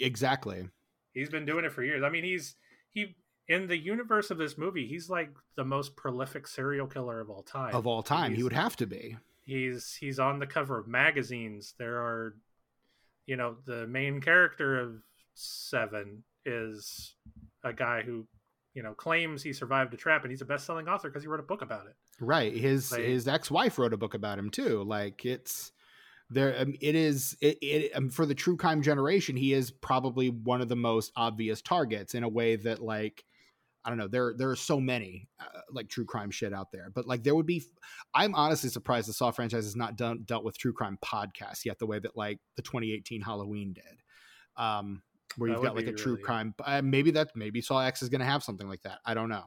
[0.00, 0.68] Exactly.
[1.12, 2.02] He's been doing it for years.
[2.02, 2.56] I mean, he's
[2.88, 3.16] he
[3.48, 7.42] in the universe of this movie, he's like the most prolific serial killer of all
[7.42, 7.74] time.
[7.74, 9.16] Of all time, he would have to be.
[9.44, 11.74] He's he's on the cover of magazines.
[11.78, 12.36] There are
[13.26, 15.00] you know, the main character of
[15.34, 17.14] Seven is
[17.64, 18.26] a guy who
[18.74, 21.40] you know claims he survived a trap, and he's a best-selling author because he wrote
[21.40, 21.94] a book about it.
[22.20, 22.54] Right.
[22.54, 24.82] His like, his ex wife wrote a book about him too.
[24.84, 25.72] Like it's
[26.30, 26.54] there.
[26.58, 29.36] Um, it is it, it um, for the true crime generation.
[29.36, 33.24] He is probably one of the most obvious targets in a way that like
[33.84, 34.08] I don't know.
[34.08, 37.34] There there are so many uh, like true crime shit out there, but like there
[37.34, 37.64] would be.
[38.14, 41.78] I'm honestly surprised the Saw franchise has not done dealt with true crime podcasts yet,
[41.78, 44.02] the way that like the 2018 Halloween did.
[44.56, 45.02] Um,
[45.36, 46.24] where you've got like a true really...
[46.24, 46.54] crime.
[46.64, 48.98] Uh, maybe that maybe Saw X is going to have something like that.
[49.04, 49.44] I don't know.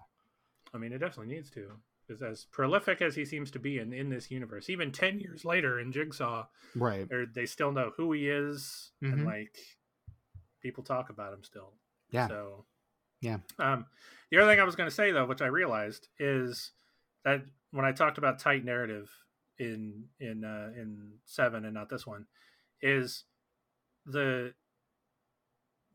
[0.73, 1.71] I mean, it definitely needs to
[2.07, 5.45] because as prolific as he seems to be in in this universe, even ten years
[5.45, 7.07] later in Jigsaw, right?
[7.33, 9.13] They still know who he is, mm-hmm.
[9.13, 9.57] and like
[10.61, 11.73] people talk about him still.
[12.11, 12.27] Yeah.
[12.27, 12.65] So
[13.21, 13.37] yeah.
[13.59, 13.85] Um,
[14.31, 16.71] the other thing I was going to say though, which I realized, is
[17.23, 19.09] that when I talked about tight narrative
[19.57, 22.25] in in uh, in seven and not this one,
[22.81, 23.23] is
[24.05, 24.53] the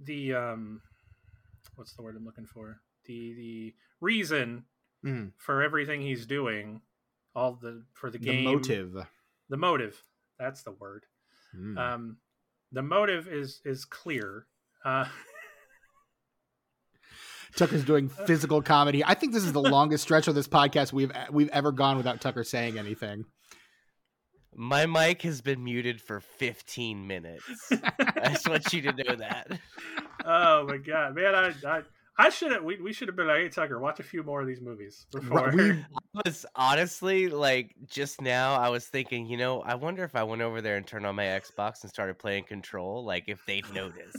[0.04, 0.80] the um
[1.76, 4.64] what's the word I'm looking for the the reason
[5.04, 5.32] mm.
[5.36, 6.80] for everything he's doing,
[7.34, 9.06] all the for the game the motive,
[9.48, 10.02] the motive.
[10.38, 11.04] That's the word.
[11.56, 11.78] Mm.
[11.78, 12.16] Um,
[12.72, 14.46] the motive is is clear.
[14.84, 15.06] Uh,
[17.56, 19.04] Tucker's doing physical comedy.
[19.04, 22.20] I think this is the longest stretch of this podcast we've we've ever gone without
[22.20, 23.24] Tucker saying anything.
[24.54, 27.44] My mic has been muted for 15 minutes.
[27.70, 29.58] I just want you to know that.
[30.24, 31.34] Oh my god, man!
[31.34, 31.82] I I,
[32.18, 32.62] I should have.
[32.62, 35.06] We, we should have been like, hey Tucker, watch a few more of these movies
[35.10, 35.52] before.
[35.54, 38.54] We, I was honestly like just now.
[38.56, 41.14] I was thinking, you know, I wonder if I went over there and turned on
[41.14, 44.14] my Xbox and started playing Control, like if they'd notice.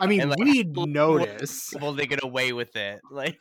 [0.00, 1.72] I mean, and, like, we'd notice.
[1.80, 3.38] Well, they get away with it, like.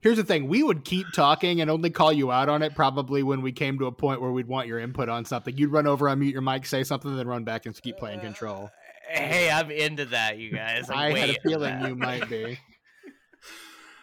[0.00, 3.22] Here's the thing: we would keep talking and only call you out on it probably
[3.22, 5.56] when we came to a point where we'd want your input on something.
[5.56, 8.64] You'd run over, unmute your mic, say something, then run back and keep playing Control.
[8.64, 10.88] Uh, hey, I'm into that, you guys.
[10.90, 12.58] I'm had a feeling you might be.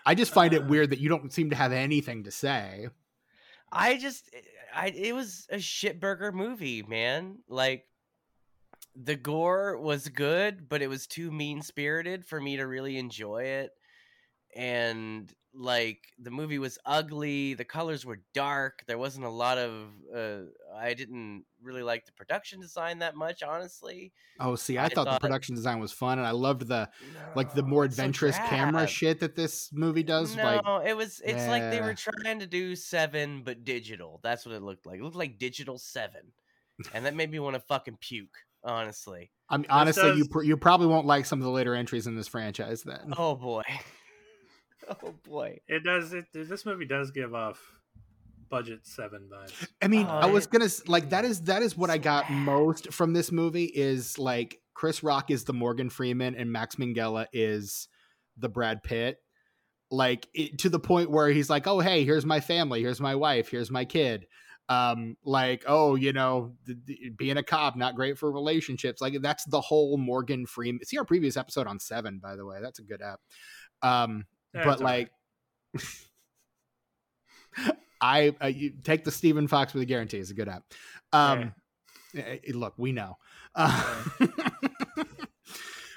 [0.06, 2.90] I just find it weird that you don't seem to have anything to say.
[3.72, 4.30] I just,
[4.74, 7.40] I it was a shitburger movie, man.
[7.48, 7.86] Like
[8.96, 13.44] the gore was good, but it was too mean spirited for me to really enjoy
[13.44, 13.72] it.
[14.56, 19.88] And like the movie was ugly the colors were dark there wasn't a lot of
[20.16, 20.40] uh,
[20.76, 24.12] i didn't really like the production design that much honestly.
[24.40, 26.90] Oh see i, I thought, thought, the production design was fun and i loved the
[27.14, 30.96] no, like the more adventurous so camera shit that this movie does no like, it
[30.96, 34.86] was it's like they were trying to do seven but digital that's what it looked
[34.86, 36.34] like it looked like digital seven
[36.94, 39.32] and that made me want to fucking puke honestly.
[39.50, 40.18] I mean honestly does...
[40.18, 43.14] you pr- you probably won't like some of the later entries in this franchise then.
[43.18, 43.62] Oh boy
[45.04, 46.14] oh boy, it does.
[46.14, 47.60] It this movie does give off
[48.50, 49.68] budget seven vibes.
[49.82, 53.14] I mean, I was gonna like that is that is what I got most from
[53.14, 57.88] this movie is like Chris Rock is the Morgan Freeman and Max Minghella is
[58.38, 59.18] the Brad Pitt.
[59.92, 63.16] Like it, to the point where he's like, "Oh, hey, here's my family, here's my
[63.16, 64.26] wife, here's my kid."
[64.68, 66.56] Um, like, oh, you know,
[67.18, 69.00] being a cop not great for relationships.
[69.00, 70.84] Like that's the whole Morgan Freeman.
[70.86, 72.58] See our previous episode on Seven, by the way.
[72.62, 73.20] That's a good app.
[73.84, 74.26] Um,
[74.64, 75.12] but like,
[78.02, 80.64] I uh, you take the Stephen Fox with a guarantee is a good app.
[81.14, 81.54] Um,
[82.14, 82.36] yeah.
[82.54, 83.18] look, we know.
[83.56, 84.04] Uh,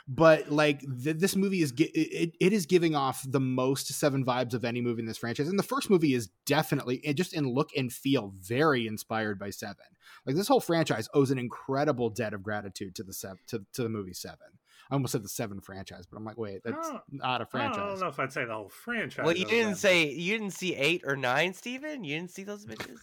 [0.09, 4.25] but like th- this movie is ge- it, it is giving off the most seven
[4.25, 7.47] vibes of any movie in this franchise and the first movie is definitely just in
[7.47, 9.85] look and feel very inspired by seven
[10.25, 13.83] like this whole franchise owes an incredible debt of gratitude to the seven to, to
[13.83, 14.59] the movie seven
[14.91, 17.79] I almost said the seven franchise, but I'm like, wait, that's oh, not a franchise.
[17.79, 19.25] I don't know if I'd say the whole franchise.
[19.25, 22.05] Well, you didn't say you didn't see eight or nine, Stephen?
[22.05, 22.99] You didn't see those bitches?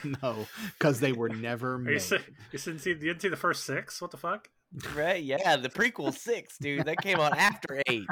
[0.22, 0.46] no,
[0.78, 1.94] because they were never made.
[1.94, 2.16] You, see,
[2.52, 4.00] you didn't see you didn't see the first six?
[4.02, 4.48] What the fuck?
[4.94, 5.22] Right?
[5.22, 6.84] Yeah, the prequel six, dude.
[6.84, 8.06] That came out after eight.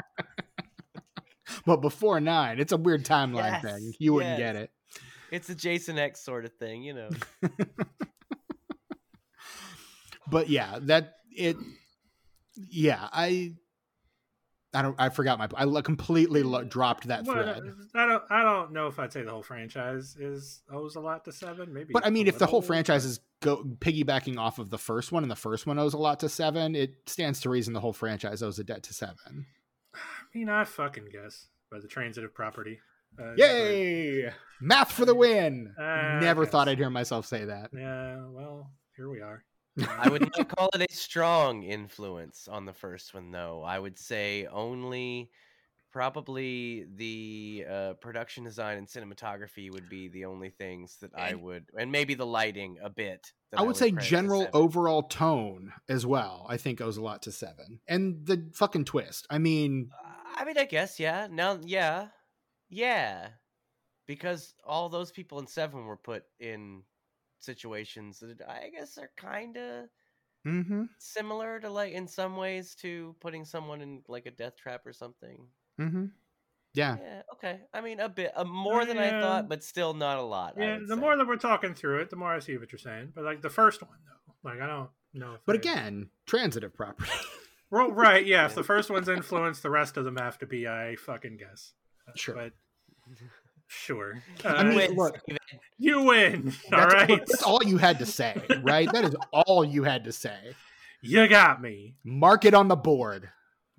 [1.65, 3.93] but before nine, it's a weird timeline yes, thing.
[3.99, 4.53] You wouldn't yes.
[4.53, 4.71] get it.
[5.31, 7.09] It's a Jason X sort of thing, you know.
[10.27, 11.55] but yeah, that it
[12.69, 13.53] yeah, I
[14.73, 14.95] I don't.
[14.97, 15.49] I forgot my.
[15.55, 17.61] I completely lo- dropped that thread.
[17.93, 18.23] I don't.
[18.29, 21.73] I don't know if I'd say the whole franchise is owes a lot to seven.
[21.73, 25.11] Maybe, but I mean, if the whole franchise is go piggybacking off of the first
[25.11, 27.81] one, and the first one owes a lot to seven, it stands to reason the
[27.81, 29.45] whole franchise owes a debt to seven.
[29.93, 29.99] I
[30.33, 32.79] mean, I fucking guess by the transitive property.
[33.19, 34.23] Uh, Yay!
[34.23, 35.73] But, Math for the win.
[35.77, 37.71] Uh, Never thought I'd hear myself say that.
[37.73, 38.25] Yeah.
[38.29, 39.43] Well, here we are.
[39.79, 43.63] I would not call it a strong influence on the first one, though.
[43.63, 45.29] I would say only
[45.91, 51.65] probably the uh, production design and cinematography would be the only things that I would,
[51.77, 53.31] and maybe the lighting a bit.
[53.53, 56.45] I would, I would say general overall tone as well.
[56.49, 59.27] I think owes a lot to Seven, and the fucking twist.
[59.29, 59.89] I mean,
[60.35, 61.27] I mean, I guess yeah.
[61.29, 62.07] Now, yeah,
[62.69, 63.29] Yeah,
[64.07, 66.83] because all those people in Seven were put in
[67.43, 69.85] situations that I guess are kind of
[70.43, 70.85] Mm-hmm.
[70.97, 74.91] similar to like in some ways to putting someone in like a death trap or
[74.93, 75.37] something.
[75.79, 76.05] Mm-hmm.
[76.73, 76.97] Yeah.
[76.99, 77.59] Yeah, okay.
[77.71, 80.55] I mean, a bit uh, more than I thought, but still not a lot.
[80.57, 80.99] Yeah, the say.
[80.99, 83.11] more that we're talking through it, the more I see what you're saying.
[83.13, 85.33] But like the first one though, like I don't know.
[85.35, 87.11] If But I- again, transitive property.
[87.69, 88.25] well, right?
[88.25, 90.67] Yeah, if the first one's influenced, the rest of them have to be.
[90.67, 91.73] I fucking guess.
[92.15, 92.33] Sure.
[92.33, 92.53] But
[93.71, 94.21] sure.
[94.43, 95.39] I mean, Win, look, Stephen.
[95.77, 96.53] you win.
[96.73, 97.07] All That's, right.
[97.25, 98.91] that's all you had to say, right?
[98.91, 100.37] That is all you had to say.
[101.01, 101.95] You got me.
[102.03, 103.29] Mark it on the board.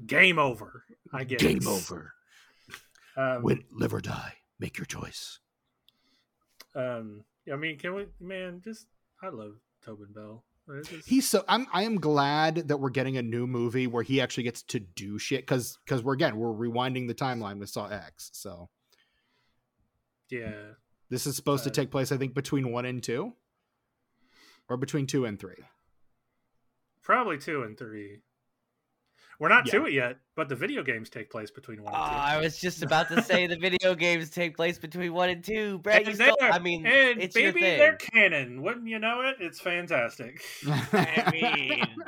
[0.05, 0.85] Game over.
[1.13, 1.41] I guess.
[1.41, 2.15] Game over.
[3.17, 4.35] Um, Win, live or die.
[4.59, 5.39] Make your choice.
[6.75, 8.61] um, I mean, can we, man?
[8.65, 8.87] Just
[9.23, 9.53] I love
[9.85, 10.45] Tobin Bell.
[10.85, 14.21] Just- He's so I'm I am glad that we're getting a new movie where he
[14.21, 17.89] actually gets to do shit because because we're again we're rewinding the timeline with Saw
[17.89, 18.31] X.
[18.33, 18.69] So
[20.33, 20.73] yeah.
[21.11, 23.35] this is supposed to Uh, take place, I think, between one and two.
[24.69, 25.63] Or between two and three.
[27.03, 28.19] Probably two and three.
[29.39, 29.73] We're not Yeah.
[29.81, 32.09] to it yet, but the video games take place between one and two.
[32.17, 35.79] I was just about to say the video games take place between one and two.
[35.81, 37.79] Brett, you And still, they're- I mean, and it's baby, your thing.
[37.79, 38.63] they're canon.
[38.63, 39.37] Wouldn't you know it?
[39.41, 40.41] It's fantastic.
[40.67, 42.05] I mean,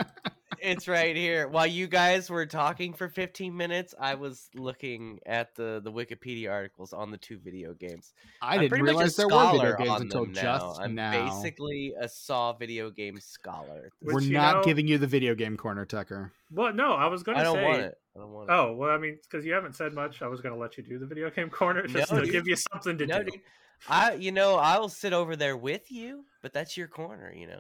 [0.65, 1.47] it's right here.
[1.49, 6.51] While you guys were talking for 15 minutes, I was looking at the the Wikipedia
[6.51, 8.13] articles on the two video games.
[8.43, 10.75] I I'm didn't pretty much a realize there were video games until them now.
[10.81, 11.27] I'm now.
[11.43, 13.91] basically a Saw video game scholar.
[14.01, 16.33] Which, We're not know- giving you the video game corner, Tucker.
[16.51, 17.65] well, no, I was going I to don't say.
[17.65, 17.95] want it.
[18.17, 18.53] I don't want it.
[18.53, 20.83] Oh well, I mean, because you haven't said much, I was going to let you
[20.85, 22.33] do the video game corner just No, to dude.
[22.33, 23.31] give you something to no, do.
[23.31, 23.41] dude.
[23.89, 27.59] I, you know, I'll sit over there with you, but that's your corner, you know.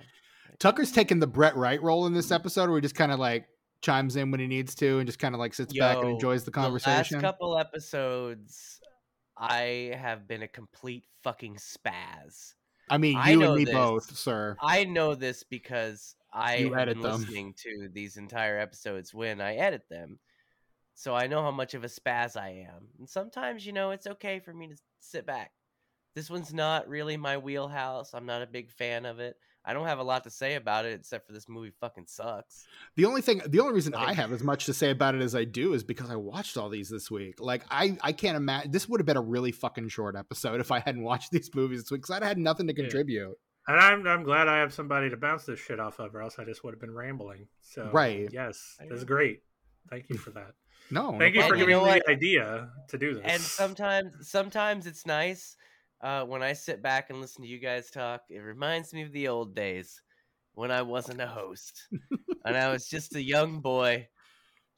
[0.59, 3.47] Tucker's taking the Brett Wright role in this episode where he just kind of like
[3.83, 6.45] chimes in when he needs to and just kind of like sits back and enjoys
[6.45, 8.81] the The last couple episodes,
[9.37, 12.55] I have been a complete fucking spaz.
[12.89, 13.75] I mean, I you and me this.
[13.75, 14.57] both, sir.
[14.61, 17.21] I know this because I You edit been them.
[17.21, 20.19] listening to these entire episodes when I edit them.
[20.95, 22.89] So I know how much of a spaz I am.
[22.99, 25.53] And sometimes, you know, it's okay for me to sit back.
[26.15, 28.15] This one's not really my wheelhouse.
[28.15, 29.37] I'm not a big fan of it.
[29.65, 32.67] I don't have a lot to say about it except for this movie fucking sucks.
[32.97, 35.35] The only thing, the only reason I have as much to say about it as
[35.35, 37.41] I do is because I watched all these this week.
[37.41, 40.71] Like, I, I can't imagine this would have been a really fucking short episode if
[40.71, 42.83] I hadn't watched these movies this week because I'd had nothing to Yeah.
[42.85, 43.37] contribute.
[43.67, 46.39] And I'm I'm glad I have somebody to bounce this shit off of, or else
[46.39, 47.49] I just would have been rambling.
[47.63, 48.29] So Right.
[48.31, 49.41] yes, I that's great.
[49.89, 50.53] Thank you for that.
[50.91, 52.03] No, no Thank you for And you giving know me what?
[52.05, 53.23] the idea to do this.
[53.25, 55.57] And sometimes sometimes it's nice
[56.05, 58.23] uh, when I sit back and listen to you guys talk.
[58.29, 60.01] It reminds me of the old days
[60.55, 61.89] when I wasn't a host
[62.45, 64.07] and I was just a young boy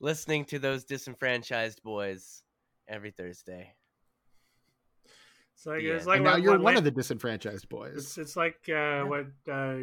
[0.01, 2.43] listening to those disenfranchised boys
[2.89, 3.75] every Thursday.
[5.55, 5.95] it's like Yeah.
[5.95, 7.97] it's like and now what- you're what one Lan- of the disenfranchised boys.
[7.97, 9.77] It's it's like uh, what uh,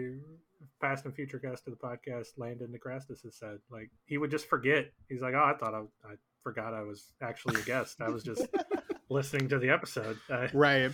[0.82, 3.60] past and future guest of the podcast, Landon Negrastis, has said.
[3.70, 4.91] Like he would just forget.
[5.10, 8.02] He's like, "Oh, I thought I, I forgot I was actually a guest.
[8.02, 8.48] I was just
[9.10, 10.91] listening to the episode." Uh, right.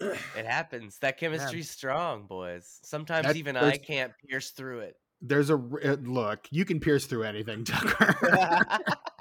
[0.00, 0.98] It happens.
[0.98, 2.80] That chemistry's strong, boys.
[2.82, 4.96] Sometimes That- even I can't pierce through it.
[5.26, 6.46] There's a uh, look.
[6.50, 8.66] You can pierce through anything, Tucker.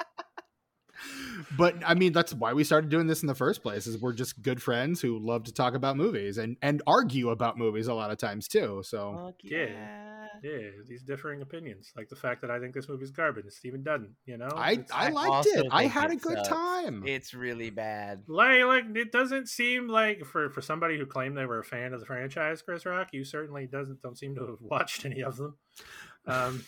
[1.57, 3.87] but I mean, that's why we started doing this in the first place.
[3.87, 7.57] Is we're just good friends who love to talk about movies and and argue about
[7.57, 8.81] movies a lot of times too.
[8.85, 9.65] So Fuck Yeah.
[9.67, 10.27] yeah.
[10.43, 13.83] yeah, these differing opinions, like the fact that I think this movie's garbage, and Stephen
[13.83, 14.15] doesn't.
[14.25, 15.67] You know, I It's- I I liked also it.
[15.71, 16.47] I think had a good sucks.
[16.49, 17.03] time.
[17.05, 18.23] It's really bad.
[18.27, 21.93] like like it doesn't seem like for for somebody who claimed they were a fan
[21.93, 25.37] of the franchise, Chris Rock, you certainly doesn't don't seem to have watched any of
[25.37, 25.55] them.
[26.25, 26.63] Um,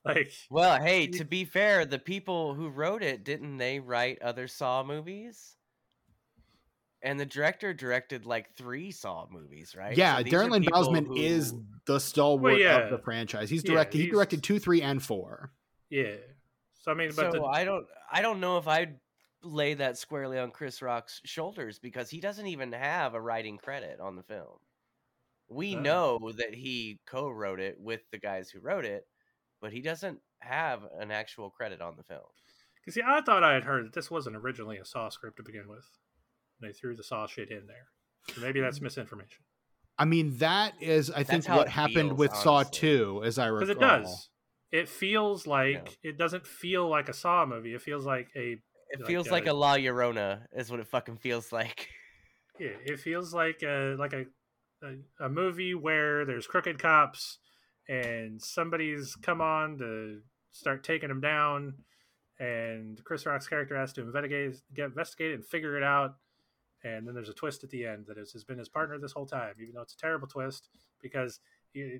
[0.04, 4.48] like Well, hey, to be fair, the people who wrote it didn't they write other
[4.48, 5.56] Saw movies?
[7.00, 9.96] And the director directed like three Saw movies, right?
[9.96, 11.54] Yeah, So Darren Lynn people Bousman who- is
[11.86, 12.78] the stalwart yeah.
[12.78, 13.48] of the franchise.
[13.50, 13.98] He's Yeah, directed.
[13.98, 15.52] he directed two, three, and four.
[15.90, 16.16] yeah.
[16.80, 18.98] So I mean, So but the, I don't, I don't know if I'd
[19.42, 24.00] lay that squarely on Chris Rock's shoulders because he doesn't even have a writing credit
[24.00, 24.58] on the film.
[25.48, 25.80] We Oh.
[25.80, 29.06] know that he co-wrote it with the guys who wrote it,
[29.60, 32.20] but he doesn't have an actual credit on the film.
[32.84, 35.42] Cause see, I thought I had heard that this wasn't originally a Saw script to
[35.42, 35.84] begin with.
[36.60, 37.88] They threw the Saw shit in there.
[38.34, 39.44] So maybe that's misinformation.
[39.98, 42.62] I mean, that is, I think, what happened feels, with Saw.
[42.62, 43.66] Two, as I recall.
[43.66, 44.28] Because it does.
[44.70, 47.74] It feels like it doesn't feel like a Saw movie.
[47.74, 48.52] It feels like a
[48.90, 51.88] It Like, feels like uh, a La Llorona, is what it fucking feels like.
[52.60, 52.76] yeah.
[52.84, 54.26] It feels like a like a
[54.82, 57.38] a, a movie where there's crooked cops
[57.88, 60.20] and somebody's come on to
[60.52, 61.74] start taking him down,
[62.38, 66.16] and Chris Rock's character has to investigate get investigate it and figure it out.
[66.84, 69.26] and then there's a twist at the end that has been his partner this whole
[69.26, 70.68] time, even though it's a terrible twist
[71.02, 71.40] because
[71.72, 71.98] he,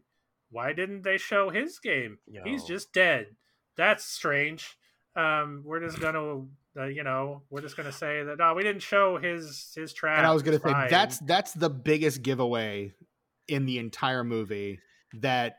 [0.50, 2.18] why didn't they show his game?
[2.26, 2.42] Yo.
[2.44, 3.26] He's just dead.
[3.76, 4.78] That's strange.
[5.16, 6.44] Um, we're just gonna,
[6.76, 10.18] uh, you know, we're just gonna say that no, we didn't show his his track.
[10.18, 12.92] And I was gonna say that's that's the biggest giveaway
[13.48, 14.78] in the entire movie
[15.14, 15.56] that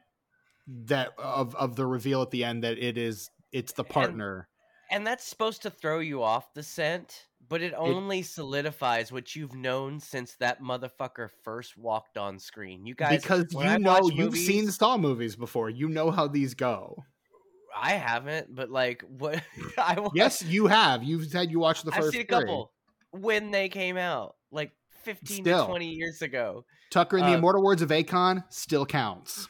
[0.86, 4.48] that of of the reveal at the end that it is it's the partner.
[4.90, 9.12] And, and that's supposed to throw you off the scent but it only it, solidifies
[9.12, 12.86] what you've known since that motherfucker first walked on screen.
[12.86, 15.70] You guys, because you I know you've seen Saw movies before.
[15.70, 17.04] You know how these go.
[17.76, 19.42] I haven't, but like what?
[19.78, 21.04] I yes, you have.
[21.04, 22.08] You've said you watched the first.
[22.08, 22.72] I've seen a couple
[23.12, 26.66] when they came out, like fifteen still, to twenty years ago.
[26.92, 29.48] Tucker in the uh, immortal words of Akon still counts.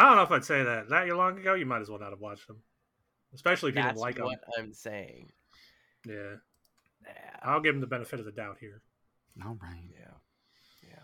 [0.00, 0.88] I don't know if I'd say that.
[0.88, 2.62] That long ago, you might as well not have watched them,
[3.34, 4.24] especially if you didn't like them.
[4.24, 5.30] What I'm saying.
[6.06, 6.36] Yeah.
[7.42, 8.80] I'll give him the benefit of the doubt here.
[9.44, 9.90] All right.
[9.92, 10.14] Yeah.
[10.88, 11.02] Yeah.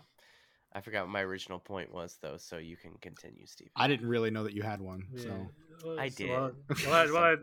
[0.73, 3.69] I forgot what my original point was, though, so you can continue, Steve.
[3.75, 5.03] I didn't really know that you had one.
[5.13, 5.21] Yeah.
[5.21, 5.47] So
[5.85, 6.31] well, I did.
[6.31, 6.51] Well,
[6.87, 7.37] well, well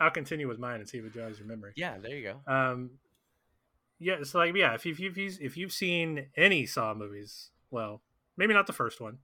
[0.00, 1.72] I, will continue with mine and see if it jogs your memory.
[1.76, 2.52] Yeah, there you go.
[2.52, 2.90] Um,
[3.98, 7.52] yeah, it's so like yeah, if you've, if you've if you've seen any Saw movies,
[7.70, 8.02] well,
[8.36, 9.18] maybe not the first one,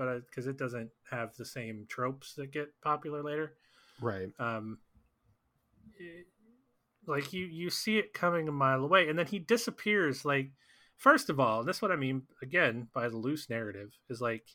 [0.00, 3.52] but because it doesn't have the same tropes that get popular later,
[4.00, 4.30] right?
[4.38, 4.78] Um,
[5.98, 6.26] it,
[7.06, 10.24] like you you see it coming a mile away, and then he disappears.
[10.24, 10.52] Like
[10.96, 14.46] first of all, that's what I mean again by the loose narrative is like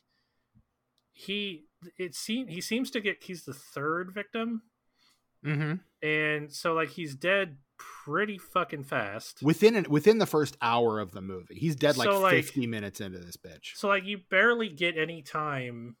[1.12, 1.66] he
[1.96, 4.62] it seems he seems to get he's the third victim,
[5.44, 5.74] mm-hmm.
[6.04, 11.12] and so like he's dead pretty fucking fast within an, within the first hour of
[11.12, 11.54] the movie.
[11.54, 13.74] He's dead like, so, like 50 minutes into this bitch.
[13.74, 15.96] So like you barely get any time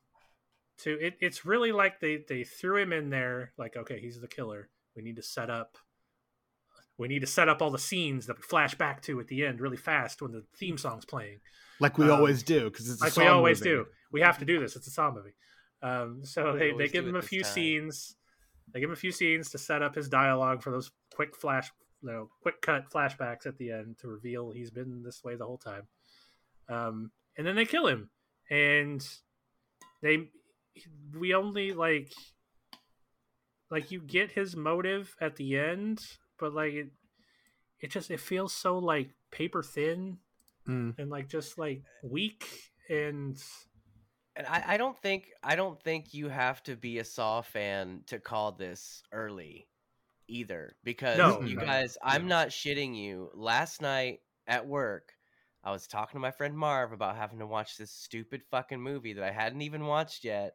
[0.78, 1.14] to it.
[1.20, 4.68] It's really like they they threw him in there like okay he's the killer.
[4.94, 5.76] We need to set up
[6.98, 9.44] we need to set up all the scenes that we flash back to at the
[9.44, 11.40] end really fast when the theme song's playing
[11.80, 13.70] like we um, always do because it's like we always movie.
[13.70, 15.34] do we have to do this it's a saw movie
[15.82, 17.52] um, so they, they give him a few time.
[17.52, 18.16] scenes
[18.72, 21.70] they give him a few scenes to set up his dialogue for those quick flash
[22.02, 25.46] you know quick cut flashbacks at the end to reveal he's been this way the
[25.46, 25.86] whole time
[26.68, 28.10] um, and then they kill him
[28.50, 29.06] and
[30.02, 30.28] they
[31.18, 32.12] we only like
[33.70, 36.00] like you get his motive at the end
[36.38, 36.88] but like it,
[37.80, 40.18] it just it feels so like paper thin
[40.68, 40.94] mm.
[40.98, 42.46] and like just like weak
[42.88, 43.42] and
[44.36, 48.02] and I, I don't think I don't think you have to be a Saw fan
[48.06, 49.68] to call this early
[50.28, 52.10] either because no, you no, guys no.
[52.10, 53.30] I'm not shitting you.
[53.34, 55.12] Last night at work,
[55.64, 59.14] I was talking to my friend Marv about having to watch this stupid fucking movie
[59.14, 60.54] that I hadn't even watched yet.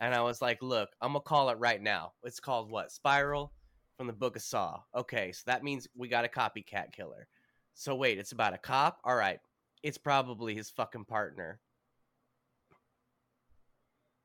[0.00, 2.12] And I was like, look, I'm gonna call it right now.
[2.22, 2.92] It's called what?
[2.92, 3.52] Spiral?
[3.96, 4.80] from the book of Saw.
[4.96, 7.28] Okay, so that means we got a copycat killer.
[7.74, 8.98] So wait, it's about a cop?
[9.04, 9.38] All right.
[9.84, 11.60] It's probably his fucking partner.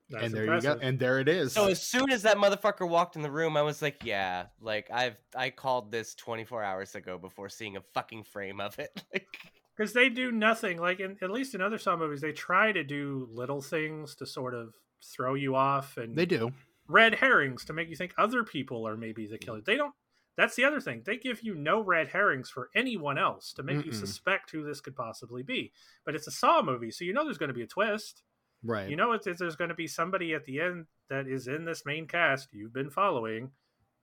[0.10, 0.70] That's and there impressive.
[0.70, 0.88] you go.
[0.88, 1.54] And there it is.
[1.54, 4.90] So as soon as that motherfucker walked in the room, I was like, yeah, like
[4.92, 9.04] I've I called this 24 hours ago before seeing a fucking frame of it.
[9.78, 12.84] because they do nothing like in, at least in other Saw movies, they try to
[12.84, 14.74] do little things to sort of
[15.04, 16.52] throw you off and they do
[16.88, 19.62] red herrings to make you think other people are maybe the killer.
[19.62, 19.94] They don't.
[20.38, 21.02] That's the other thing.
[21.04, 23.86] They give you no red herrings for anyone else to make Mm-mm.
[23.88, 25.72] you suspect who this could possibly be.
[26.06, 28.22] But it's a Saw movie, so you know there's going to be a twist.
[28.64, 28.90] Right.
[28.90, 31.66] You know it's, it's, there's going to be somebody at the end that is in
[31.66, 33.52] this main cast you've been following,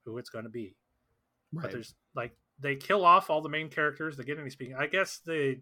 [0.05, 0.75] who it's going to be.
[1.53, 1.63] Right.
[1.63, 4.17] But there's like they kill off all the main characters.
[4.17, 4.75] They get any speaking.
[4.75, 5.59] I guess the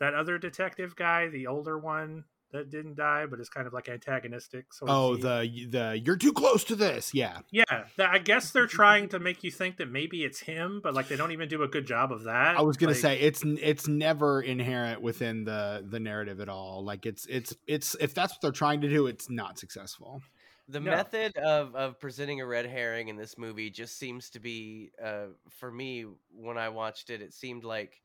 [0.00, 2.24] that other detective guy, the older one,
[2.56, 4.72] that didn't die, but is kind of like antagonistic.
[4.72, 7.14] Sort oh, of the the you're too close to this.
[7.14, 7.84] Yeah, yeah.
[7.96, 11.08] The, I guess they're trying to make you think that maybe it's him, but like
[11.08, 12.58] they don't even do a good job of that.
[12.58, 16.84] I was gonna like, say it's it's never inherent within the the narrative at all.
[16.84, 20.22] Like it's it's it's if that's what they're trying to do, it's not successful.
[20.68, 20.90] The no.
[20.90, 25.26] method of of presenting a red herring in this movie just seems to be, uh,
[25.48, 28.00] for me, when I watched it, it seemed like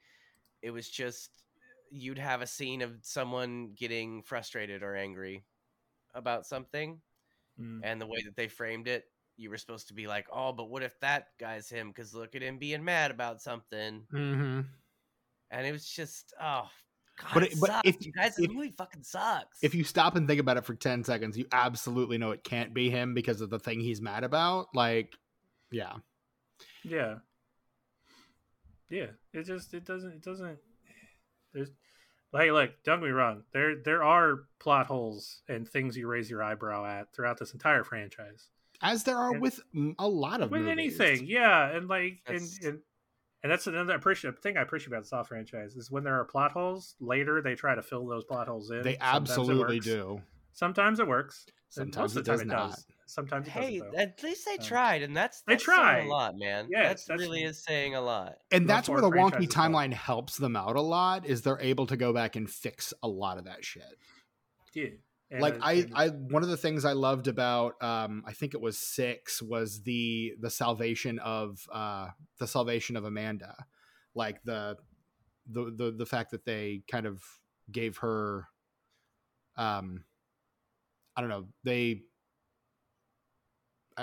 [0.62, 1.32] it was just
[1.92, 5.44] you'd have a scene of someone getting frustrated or angry
[6.14, 7.00] about something
[7.60, 7.80] mm.
[7.84, 9.06] and the way that they framed it
[9.38, 12.36] you were supposed to be like oh but what if that guy's him because look
[12.36, 14.62] at him being mad about something mm-hmm.
[15.52, 16.68] and it was just oh
[17.20, 17.90] God, but, it, but sucks.
[17.90, 19.58] if you guys, if, the movie fucking sucks.
[19.62, 22.74] If you stop and think about it for ten seconds, you absolutely know it can't
[22.74, 24.68] be him because of the thing he's mad about.
[24.74, 25.14] Like,
[25.72, 25.94] yeah,
[26.84, 27.16] yeah,
[28.90, 29.08] yeah.
[29.34, 30.58] It just it doesn't it doesn't.
[31.54, 31.70] There's
[32.34, 36.30] like look don't get me wrong there there are plot holes and things you raise
[36.30, 38.48] your eyebrow at throughout this entire franchise
[38.82, 39.60] as there are and with
[40.00, 41.00] a lot of with movies.
[41.00, 42.80] anything yeah and like and, and
[43.44, 46.26] And that's another appreciate thing I appreciate about the Saw franchise is when there are
[46.26, 46.94] plot holes.
[47.00, 48.84] Later, they try to fill those plot holes in.
[48.84, 49.86] They Sometimes absolutely works.
[49.88, 50.22] do.
[50.54, 51.46] Sometimes it works.
[51.48, 52.70] and Sometimes most of the it time does it not.
[52.70, 52.86] does.
[53.12, 53.94] Sometimes it Hey, doesn't.
[53.94, 54.00] though.
[54.00, 56.06] at least they Um, tried, and that's they that's saying tried.
[56.06, 56.68] a lot, man.
[56.72, 58.38] Yes, that that's- really is saying a lot.
[58.52, 59.62] And Much that's where the more wonky franchises go.
[59.62, 61.26] timeline helps them out a lot.
[61.26, 63.84] Is they're able to go back and fix a lot of that shit.
[64.74, 64.86] yeah.
[65.30, 68.60] And like I, I one of the things I loved about um I think it
[68.60, 73.56] was six was the the salvation of uh the salvation of Amanda.
[74.14, 74.78] Like the
[75.50, 77.24] the the the fact that they kind of
[77.72, 78.48] gave her
[79.56, 80.04] um
[81.16, 82.04] I don't know, they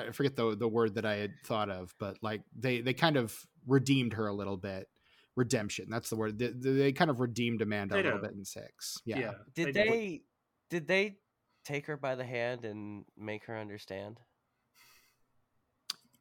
[0.07, 3.17] I forget the the word that I had thought of, but like they they kind
[3.17, 3.35] of
[3.67, 4.87] redeemed her a little bit.
[5.37, 6.37] Redemption, that's the word.
[6.39, 8.97] They, they kind of redeemed Amanda a little bit in six.
[9.05, 9.19] yeah.
[9.19, 9.33] Yeah.
[9.55, 9.73] Did do.
[9.73, 10.23] they,
[10.69, 11.19] did they
[11.65, 14.19] take her by the hand and make her understand?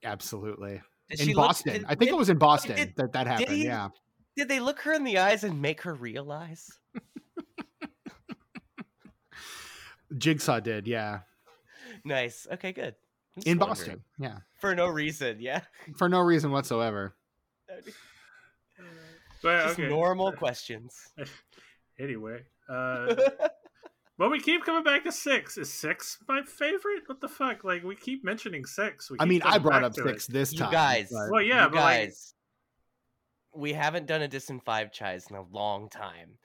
[0.04, 0.82] Absolutely.
[1.10, 1.74] Did in she look- Boston.
[1.74, 3.50] did- I think did- it was in Boston did- that that happened.
[3.58, 3.90] he- Yeah.
[4.36, 6.70] Did they look her in the eyes and make her realize?
[10.18, 10.88] Jigsaw did.
[10.88, 11.22] Yeah.
[12.06, 12.46] Nice.
[12.52, 12.94] Okay, good.
[13.38, 13.68] I'm In wondering.
[13.70, 14.04] Boston.
[14.20, 14.38] Yeah.
[14.60, 15.38] for no reason.
[15.40, 15.62] Yeah,
[15.96, 17.16] For no reason whatsoever.
[19.44, 19.90] But, just okay.
[19.90, 20.96] normal questions.
[22.00, 23.16] Anyway, uh,
[24.20, 25.58] but we keep coming back to six.
[25.58, 27.02] Is six my favorite?
[27.08, 27.64] What the fuck?
[27.64, 29.10] Like we keep mentioning six.
[29.10, 30.32] We I mean, I brought up six it.
[30.32, 30.72] this You time.
[30.72, 32.36] guys- but- Well, yeah, you but like, guys,
[33.56, 36.38] we haven't done a Dis and Five Chais in a long time,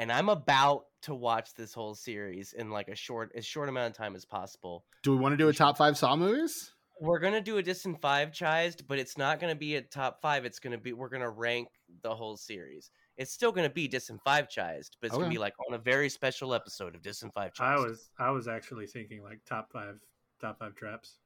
[0.00, 3.90] and I'm about to watch this whole series in like a short, as short amount
[3.90, 4.84] of time as possible.
[5.02, 6.72] do we want to do a top five Saw movies?
[7.02, 10.20] We're gonna do a Dis and Five Chais, but it's not gonna be a top
[10.20, 10.44] five.
[10.44, 11.68] It's gonna be we're gonna rank
[12.02, 12.90] the whole series.
[13.16, 15.22] It's still gonna be Dis and Five Chais, but it's Okay.
[15.22, 17.64] gonna be like on a very special episode of Dis and Five Chais.
[17.64, 19.98] I was I was actually thinking like top five
[20.40, 21.16] top five traps.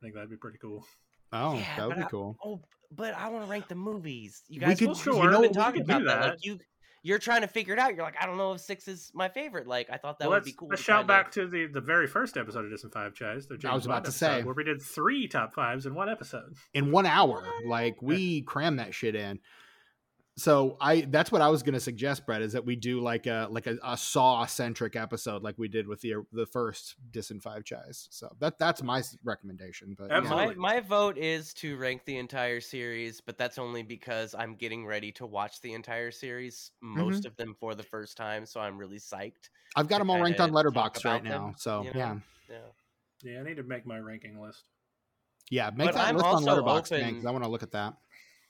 [0.00, 0.84] I think that'd be pretty cool.
[1.32, 2.36] Oh, Yeah, that would but be I- cool.
[2.44, 2.60] Oh,
[2.90, 4.42] but I want to rank the movies.
[4.48, 6.20] You We guys, could- we've sure, been we talking could do about that.
[6.20, 6.30] that.
[6.30, 6.58] Like you,
[7.06, 7.94] you're trying to figure it out.
[7.94, 9.68] You're like, I don't know if six is my favorite.
[9.68, 10.68] Like I thought that well, would let's, be cool.
[10.68, 13.46] let's shout kinda- back to the, the very first episode of Distant Five Chais.
[13.64, 14.42] I was about Bond to episode, say.
[14.42, 16.56] where we did three top fives in one episode.
[16.74, 17.44] In one hour.
[17.64, 19.38] Like we crammed that shit in.
[20.38, 23.48] So I that's what I was gonna suggest, Brett, is that we do like a
[23.50, 27.42] like a, a Saw centric episode like we did with the the first Dis and
[27.42, 28.06] Five Chais.
[28.10, 29.94] So that that's my recommendation.
[29.96, 30.20] But yeah.
[30.20, 34.84] My, my vote is to rank the entire series, but that's only because I'm getting
[34.84, 37.28] ready to watch the entire series, most Mm-hmm.
[37.28, 38.44] of them for the first time.
[38.44, 39.48] So I'm really psyched.
[39.74, 41.54] I've got them all ranked on Letterboxd right about now.
[41.56, 41.98] So you know?
[41.98, 42.14] yeah.
[42.50, 42.56] Yeah.
[43.22, 44.64] Yeah, I need to make my ranking list.
[45.50, 47.72] Yeah, make But that I'm list on Letterboxd, man, 'cause I want to look at
[47.72, 47.94] that.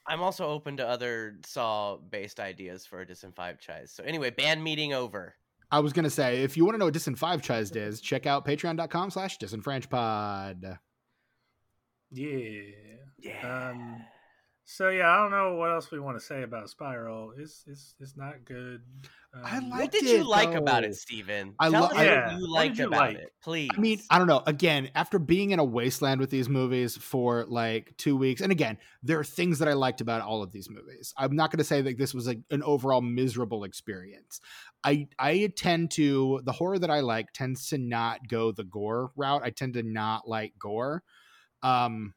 [0.09, 3.91] I'm also open to other Saw based ideas for a Dis and Five Chais.
[3.91, 5.35] So anyway, band meeting over.
[5.71, 8.01] I was gonna say, if you want to know what Dis and Five Chized is,
[8.01, 10.79] check out patreon.com slash disenfranchpod.
[12.13, 12.61] Yeah.
[13.19, 13.71] Yeah.
[13.71, 14.05] Um,
[14.69, 17.33] So yeah, I don't know what else we want to say about Spiral.
[17.39, 18.83] It's it's it's not good.
[19.45, 21.55] I Um, like what did it, you like about it, Stephen?
[21.61, 23.17] I Tell lo- us Yeah, what you liked did you about like?
[23.19, 23.71] it, please.
[23.77, 24.43] I mean, I don't know.
[24.45, 28.79] Again, after being in a wasteland with these movies for like two weeks, and again,
[29.05, 31.15] there are things that I liked about all of these movies.
[31.17, 34.41] I'm not going to say that this was a, an overall miserable experience.
[34.83, 39.13] I I tend to the horror that I like tends to not go the gore
[39.15, 39.43] route.
[39.45, 41.05] I tend to not like gore.
[41.63, 42.15] Um,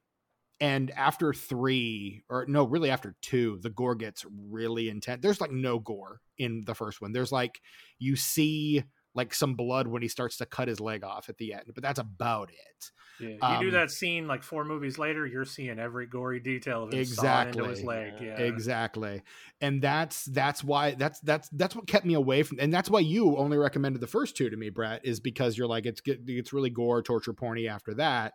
[0.61, 5.21] and after three, or no, really after two, the gore gets really intense.
[5.21, 7.13] There's like no gore in the first one.
[7.13, 7.61] There's like
[7.97, 8.83] you see
[9.15, 11.83] like some blood when he starts to cut his leg off at the end, but
[11.83, 12.91] that's about it.
[13.19, 16.83] yeah, you um, do that scene like four movies later, you're seeing every gory detail
[16.83, 17.87] of him sawing into his Exactly.
[17.87, 18.13] leg.
[18.21, 18.39] Yeah.
[18.39, 19.21] Yeah, Exactly.
[19.61, 22.99] And that's that's why that's that's that's what kept me away from and that's why
[22.99, 26.53] you only recommended the first two to me, Brett, is because you're like it's it's
[26.53, 28.33] really gore torture porny after that.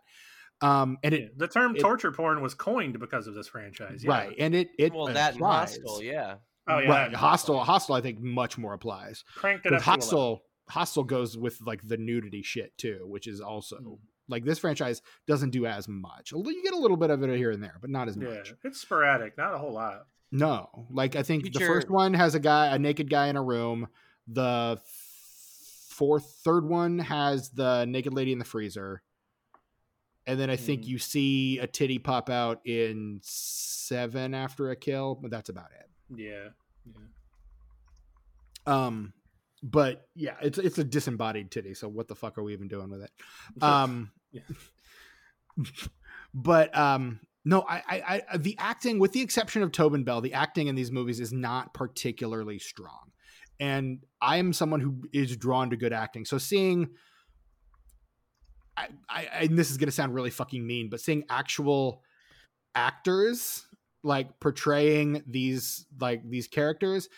[0.61, 4.03] Um and Yeah, it the term it- torture porn was coined because of this franchise.
[4.03, 4.11] Yeah.
[4.11, 5.77] right and it it well, that applies.
[5.77, 6.35] Hostel, yeah.
[6.67, 7.11] Oh yeah, right.
[7.11, 9.23] that- Hostel Hostel I think much more applies.
[9.35, 9.81] Cranked it up.
[9.81, 13.99] Hostel Hostel goes with like the nudity shit too, which is also Mm.
[14.29, 16.33] like this franchise doesn't do as much.
[16.33, 18.29] Although You get a little bit of it here and there, but not as Yeah,
[18.29, 18.53] much.
[18.63, 20.07] it's sporadic, not a whole lot.
[20.31, 23.43] No, like I think the first one has a guy, a naked guy in a
[23.43, 23.87] room.
[24.27, 24.81] The
[25.89, 29.01] fourth, third one has the naked lady in the freezer,
[30.27, 30.87] and then I think Mm.
[30.87, 35.89] you see a titty pop out in seven after a kill, but that's about it.
[36.17, 36.49] Yeah,
[36.85, 37.01] yeah.
[38.85, 39.13] Um,
[39.63, 41.73] but yeah, it's it's a disembodied titty.
[41.73, 43.11] So what the fuck are we even doing with it?
[43.61, 44.41] Um, Yeah.
[46.33, 50.33] but um, no, I, I, I, the acting, with the exception of Tobin Bell, the
[50.33, 53.11] acting in these movies is not particularly strong,
[53.59, 56.25] and I am someone who is drawn to good acting.
[56.25, 56.89] So seeing,
[58.77, 62.01] I, I, and this is gonna sound really fucking mean, but seeing actual
[62.75, 63.65] actors
[64.03, 67.09] like portraying these like these characters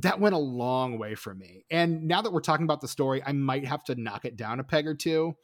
[0.00, 1.64] that went a long way for me.
[1.70, 4.58] And now that we're talking about the story i might have to knock it down
[4.60, 5.36] a peg or two.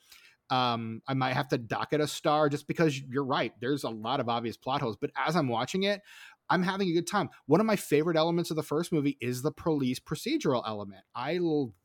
[0.50, 3.90] Um i might have to dock it a star just because you're right there's a
[3.90, 6.00] lot of obvious plot holes but as i'm watching it
[6.48, 7.28] i'm having a good time.
[7.46, 11.02] One of my favorite elements of the first movie is the police procedural element.
[11.14, 11.38] I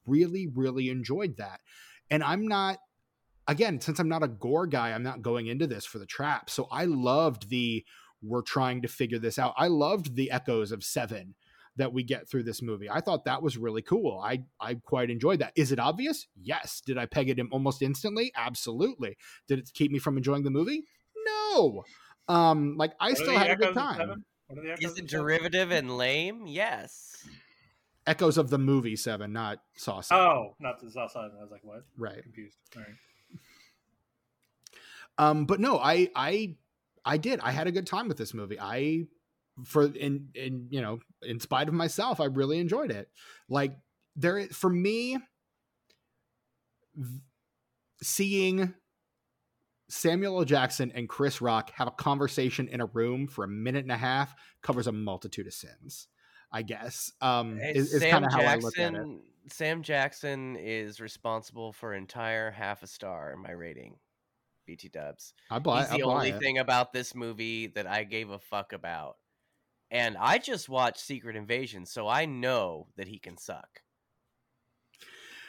[0.06, 1.60] really really enjoyed that.
[2.10, 2.78] And i'm not
[3.48, 6.49] again since i'm not a gore guy i'm not going into this for the trap
[6.49, 7.84] so i loved the
[8.24, 9.53] we're trying to figure this out.
[9.57, 11.36] I loved the echoes of Seven
[11.76, 12.90] that we get through this movie.
[12.90, 14.22] I thought that was really cool.
[14.24, 15.53] I I quite enjoyed that.
[15.56, 16.28] Is it obvious?
[16.41, 16.82] Yes.
[16.86, 18.32] Did I peg it in almost instantly?
[18.36, 19.18] Absolutely.
[19.48, 20.84] Did it keep me from enjoying the movie?
[21.26, 21.84] No.
[22.28, 24.24] Um, like I still had a good time.
[24.80, 26.45] Is it derivative and lame?
[26.45, 27.28] Yes.
[28.06, 30.24] Echoes of the movie Seven, not Saw Seven.
[30.24, 31.32] Oh, not the Saw Seven.
[31.40, 31.84] I was like, what?
[31.98, 32.22] Right.
[32.22, 32.57] confused.
[32.76, 32.91] All right.
[35.18, 36.56] Um, but no, I I
[37.06, 37.40] I did.
[37.41, 38.60] I had a good time with this movie.
[38.60, 39.06] I
[39.65, 43.10] for in in you know, in spite of myself, I really enjoyed it.
[43.49, 43.76] Like
[44.15, 45.18] there for me
[48.02, 48.73] seeing
[49.90, 50.45] Samuel L.
[50.45, 53.98] Jackson and Chris Rock have a conversation in a room for a minute and a
[53.98, 56.07] half covers a multitude of sins.
[56.52, 59.07] I guess um, is, is kind of how I look at it.
[59.48, 63.95] Sam Jackson is responsible for entire half a star in my rating.
[64.65, 65.34] BT Dubs.
[65.49, 65.81] I buy.
[65.81, 66.40] He's the I only it.
[66.40, 69.18] thing about this movie that I gave a fuck about,
[69.91, 73.81] and I just watched Secret Invasion, so I know that he can suck.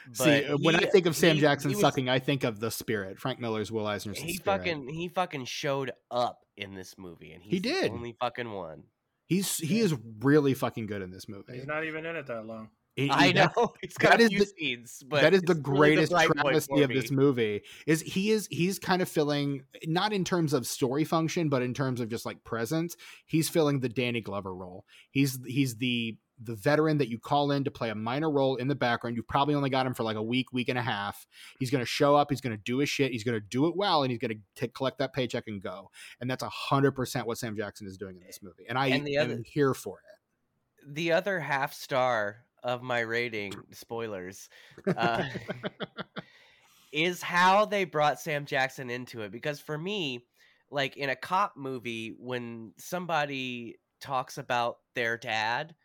[0.07, 2.43] But See, uh, when I think of Sam he, Jackson he was, sucking, I think
[2.43, 4.19] of the Spirit, Frank Miller's Will Eisner's.
[4.19, 4.59] He spirit.
[4.59, 8.83] fucking he fucking showed up in this movie, and he did only fucking one.
[9.25, 11.53] He's he is really fucking good in this movie.
[11.53, 12.69] He's not even in it that long.
[12.95, 16.27] It, I know he's got that is the, scenes, but that is the greatest really
[16.27, 17.61] the travesty of this movie.
[17.85, 21.73] Is he is he's kind of filling not in terms of story function, but in
[21.73, 22.95] terms of just like presence.
[23.25, 24.85] He's filling the Danny Glover role.
[25.11, 28.67] He's he's the the veteran that you call in to play a minor role in
[28.67, 29.15] the background.
[29.15, 31.25] You've probably only got him for like a week, week and a half.
[31.59, 32.29] He's going to show up.
[32.29, 33.11] He's going to do his shit.
[33.11, 35.91] He's going to do it well, and he's going to collect that paycheck and go.
[36.19, 38.65] And that's a hundred percent what Sam Jackson is doing in this eh, movie.
[38.67, 40.93] And I and the am other, here for it.
[40.93, 44.49] The other half star of my rating, spoilers,
[44.97, 45.23] uh,
[46.91, 49.31] is how they brought Sam Jackson into it.
[49.31, 50.25] Because for me,
[50.71, 55.75] like in a cop movie, when somebody talks about their dad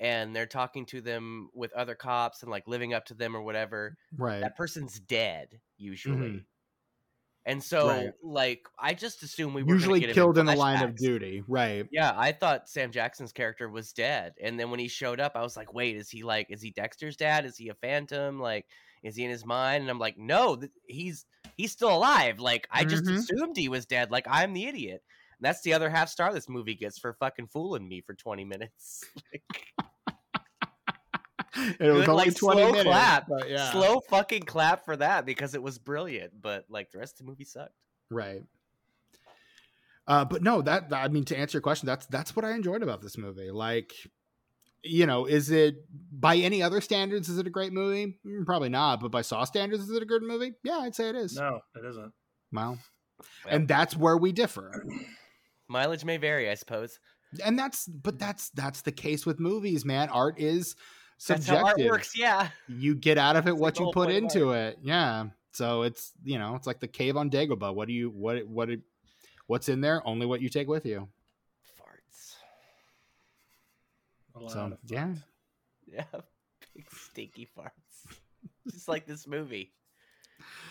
[0.00, 3.42] and they're talking to them with other cops and like living up to them or
[3.42, 4.40] whatever, right?
[4.40, 6.16] That person's dead usually.
[6.16, 6.38] Mm-hmm.
[7.46, 8.12] And so, right.
[8.22, 11.86] like, I just assumed we were usually killed in, in the line of duty, right?
[11.92, 15.42] Yeah, I thought Sam Jackson's character was dead, and then when he showed up, I
[15.42, 17.44] was like, "Wait, is he like, is he Dexter's dad?
[17.44, 18.40] Is he a phantom?
[18.40, 18.66] Like,
[19.02, 21.26] is he in his mind?" And I'm like, "No, th- he's
[21.56, 22.40] he's still alive.
[22.40, 23.16] Like, I just mm-hmm.
[23.16, 24.10] assumed he was dead.
[24.10, 25.02] Like, I'm the idiot."
[25.38, 28.44] And that's the other half star this movie gets for fucking fooling me for 20
[28.44, 29.04] minutes.
[31.56, 32.84] it was only like, 20 slow minutes.
[32.84, 33.28] Clap.
[33.46, 33.70] Yeah.
[33.70, 37.30] Slow fucking clap for that because it was brilliant, but like the rest of the
[37.30, 37.74] movie sucked.
[38.10, 38.42] Right.
[40.06, 42.82] Uh, but no, that I mean to answer your question, that's that's what I enjoyed
[42.82, 43.50] about this movie.
[43.50, 43.92] Like,
[44.82, 45.76] you know, is it
[46.12, 47.28] by any other standards?
[47.28, 48.18] Is it a great movie?
[48.26, 49.00] Mm, probably not.
[49.00, 50.52] But by Saw standards, is it a good movie?
[50.62, 51.36] Yeah, I'd say it is.
[51.36, 52.12] No, it isn't.
[52.52, 52.78] Well, well
[53.48, 54.84] and that's where we differ.
[55.68, 56.98] Mileage may vary, I suppose.
[57.42, 60.10] And that's but that's that's the case with movies, man.
[60.10, 60.76] Art is
[61.18, 61.86] subjective.
[61.86, 62.48] works, yeah.
[62.68, 64.78] You get out of it what you put into it.
[64.82, 65.26] Yeah.
[65.52, 67.74] So it's you know it's like the cave on Dagobah.
[67.74, 68.68] What do you what what
[69.46, 70.02] what's in there?
[70.06, 71.08] Only what you take with you.
[71.78, 72.34] Farts.
[74.50, 75.14] So yeah,
[75.86, 76.04] yeah,
[76.74, 77.70] big stinky farts.
[78.68, 79.72] Just like this movie.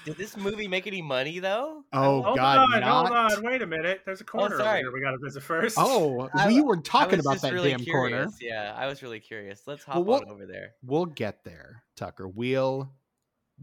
[0.06, 1.84] Did this movie make any money though?
[1.94, 2.58] Oh hold God!
[2.58, 3.08] On, not...
[3.08, 4.02] Hold on, wait a minute.
[4.06, 4.92] There's a corner oh, over here.
[4.92, 5.78] We got to visit first.
[5.80, 8.38] Oh, I, we were talking about that really damn curious.
[8.38, 8.38] corner.
[8.42, 9.62] Yeah, I was really curious.
[9.66, 10.72] Let's hop well, we'll, on over there.
[10.84, 12.28] We'll get there, Tucker.
[12.28, 12.92] We'll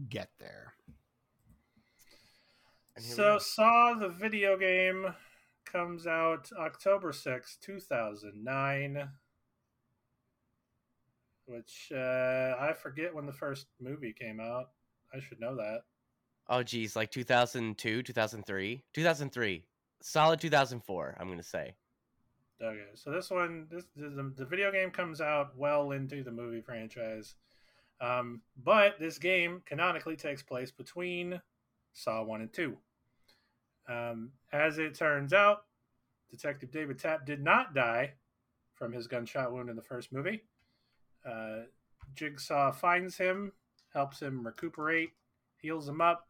[0.09, 0.73] get there.
[2.97, 5.13] So, Saw the video game
[5.65, 9.09] comes out October sixth, two 2009.
[11.45, 14.69] Which uh, I forget when the first movie came out.
[15.13, 15.81] I should know that.
[16.51, 19.63] Oh geez, like 2002, 2003, 2003,
[20.01, 21.15] solid 2004.
[21.17, 21.73] I'm gonna say.
[22.61, 26.59] Okay, so this one, this the, the video game comes out well into the movie
[26.59, 27.35] franchise,
[28.01, 31.41] um, but this game canonically takes place between
[31.93, 32.75] Saw one and two.
[33.87, 35.63] Um, as it turns out,
[36.29, 38.11] Detective David Tapp did not die
[38.75, 40.43] from his gunshot wound in the first movie.
[41.25, 41.61] Uh,
[42.13, 43.53] Jigsaw finds him,
[43.93, 45.11] helps him recuperate,
[45.55, 46.27] heals him up,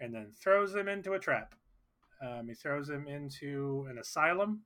[0.00, 1.54] and then throws him into a trap.
[2.22, 4.62] Um, he throws him into an asylum.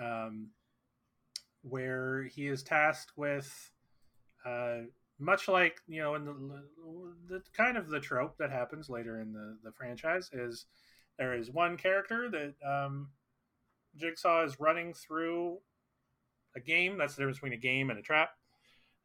[0.00, 0.48] um,
[1.62, 3.70] where he is tasked with,
[4.44, 4.78] uh,
[5.18, 6.62] much like you know, in the,
[7.28, 10.66] the kind of the trope that happens later in the the franchise is
[11.18, 13.10] there is one character that um,
[13.96, 15.58] Jigsaw is running through
[16.56, 16.98] a game.
[16.98, 18.30] That's the difference between a game and a trap.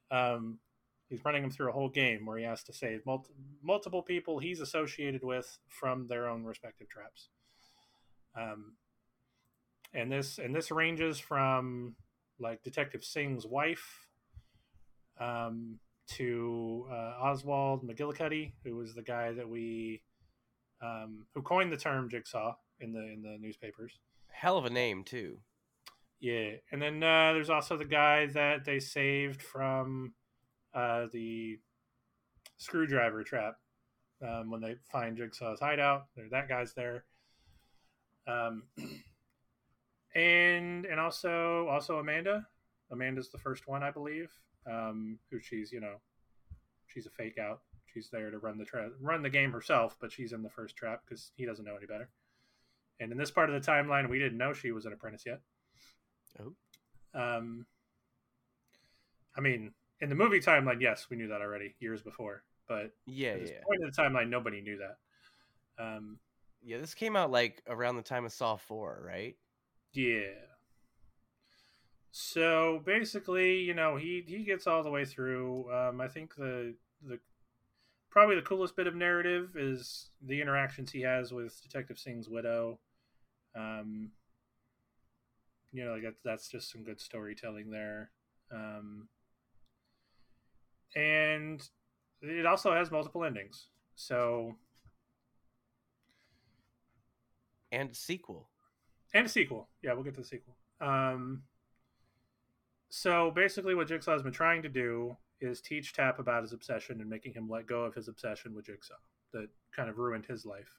[0.10, 0.60] Um,
[1.10, 4.40] he's running him through a whole game where he has to save multi- multiple people
[4.40, 7.30] he's associated with from their own respective traps.
[8.36, 8.74] Um,
[9.94, 11.96] and this and this ranges from
[12.40, 14.08] like Detective Sing's wife
[15.20, 15.80] um,
[16.10, 20.02] to uh, Oswald McGillicuddy, who was the guy that we
[20.82, 24.00] um, who coined the term jigsaw in the in the newspapers.
[24.30, 25.40] Hell of a name too.
[26.20, 30.14] Yeah, and then uh, there's also the guy that they saved from
[30.78, 31.58] uh, the
[32.58, 33.56] screwdriver trap
[34.22, 36.06] um, when they find Jigsaw's hideout.
[36.16, 37.06] There, that guy's there.
[38.28, 38.64] Um,
[40.16, 42.46] and and also also Amanda.
[42.92, 44.32] Amanda's the first one, I believe.
[44.70, 45.96] Um, who she's you know,
[46.86, 47.62] she's a fake out.
[47.92, 50.76] She's there to run the tra- run the game herself, but she's in the first
[50.76, 52.10] trap because he doesn't know any better.
[53.00, 55.42] And in this part of the timeline, we didn't know she was an apprentice yet.
[56.40, 56.54] Oh.
[57.14, 57.66] Um,
[59.36, 62.44] I mean, in the movie timeline, yes, we knew that already years before.
[62.68, 63.64] But Yeah, at this yeah.
[63.64, 65.84] point in the timeline, nobody knew that.
[65.84, 66.20] Um,
[66.62, 69.36] Yeah, this came out like around the time of Saw 4, right?
[69.94, 70.34] Yeah.
[72.12, 75.72] So basically, you know, he he gets all the way through.
[75.72, 77.20] Um, I think the the
[78.10, 82.80] probably the coolest bit of narrative is the interactions he has with Detective Sing's widow.
[83.56, 84.12] Um,
[85.72, 88.10] you know, like that's that's just some good storytelling there.
[88.52, 89.10] Um,
[90.96, 91.62] and
[92.22, 93.68] it also has multiple endings.
[93.96, 94.56] So
[97.72, 98.50] And sequel.
[99.14, 99.70] and a sequel.
[99.82, 100.56] Yeah, we'll get to the sequel.
[100.80, 101.44] Um,
[102.90, 107.02] so basically, what Jigsaw has been trying to do is teach Tapp about his obsession
[107.02, 108.96] and making him let go of his obsession with Jigsaw
[109.34, 110.72] that kind of ruined his life.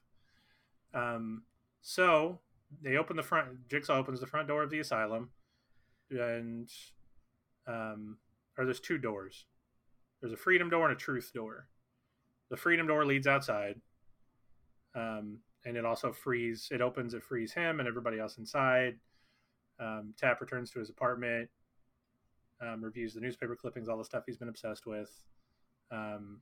[0.93, 1.43] Um,
[1.81, 2.39] so
[2.81, 3.67] they open the front.
[3.69, 5.29] Jigsaw opens the front door of the asylum,
[6.09, 6.69] and
[7.67, 8.17] um,
[8.57, 9.45] or there's two doors.
[10.21, 11.67] There's a freedom door and a truth door.
[12.49, 13.79] The freedom door leads outside.
[14.95, 18.97] Um, and it also frees it opens it frees him and everybody else inside
[19.79, 21.49] um, Tapp returns to his apartment
[22.61, 25.11] um, reviews the newspaper clippings all the stuff he's been obsessed with
[25.91, 26.39] um,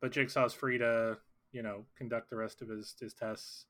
[0.00, 1.16] but jigsaw's free to
[1.52, 3.66] you know conduct the rest of his, his tests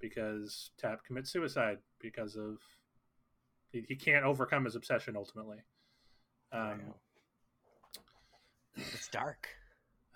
[0.00, 2.58] because Tapp commits suicide because of
[3.72, 5.58] he, he can't overcome his obsession ultimately
[6.52, 6.94] um, Wow.
[9.10, 9.48] Dark.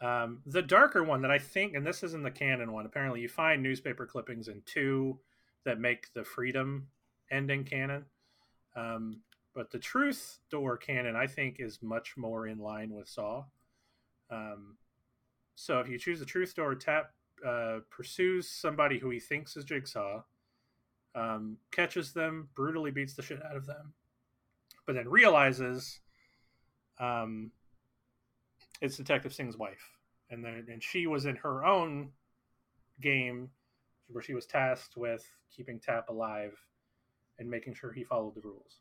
[0.01, 2.87] Um, the darker one that I think, and this isn't the canon one.
[2.87, 5.19] Apparently, you find newspaper clippings in two
[5.65, 6.89] that make the freedom
[7.31, 8.05] ending canon.
[8.75, 9.21] Um,
[9.55, 13.45] but the truth door canon, I think, is much more in line with Saw.
[14.31, 14.77] Um,
[15.55, 17.13] so if you choose the truth door, Tapp
[17.47, 20.23] uh, pursues somebody who he thinks is Jigsaw,
[21.15, 23.93] um, catches them, brutally beats the shit out of them,
[24.87, 26.01] but then realizes
[26.99, 27.51] um,
[28.83, 29.97] it's Detective Sing's wife,
[30.29, 32.11] and then and she was in her own
[33.01, 33.49] game
[34.09, 35.25] where she was tasked with
[35.57, 36.53] keeping Tapp alive
[37.39, 38.81] and making sure he followed the rules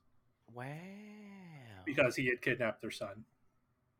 [0.53, 0.65] Wow.
[1.86, 3.23] because he had kidnapped their son.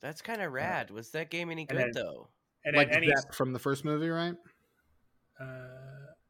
[0.02, 0.92] That's kind of rad.
[0.92, 2.28] Was that game any and good then- though?
[2.66, 4.36] And like then any that from the first movie, right?
[5.40, 5.46] uh,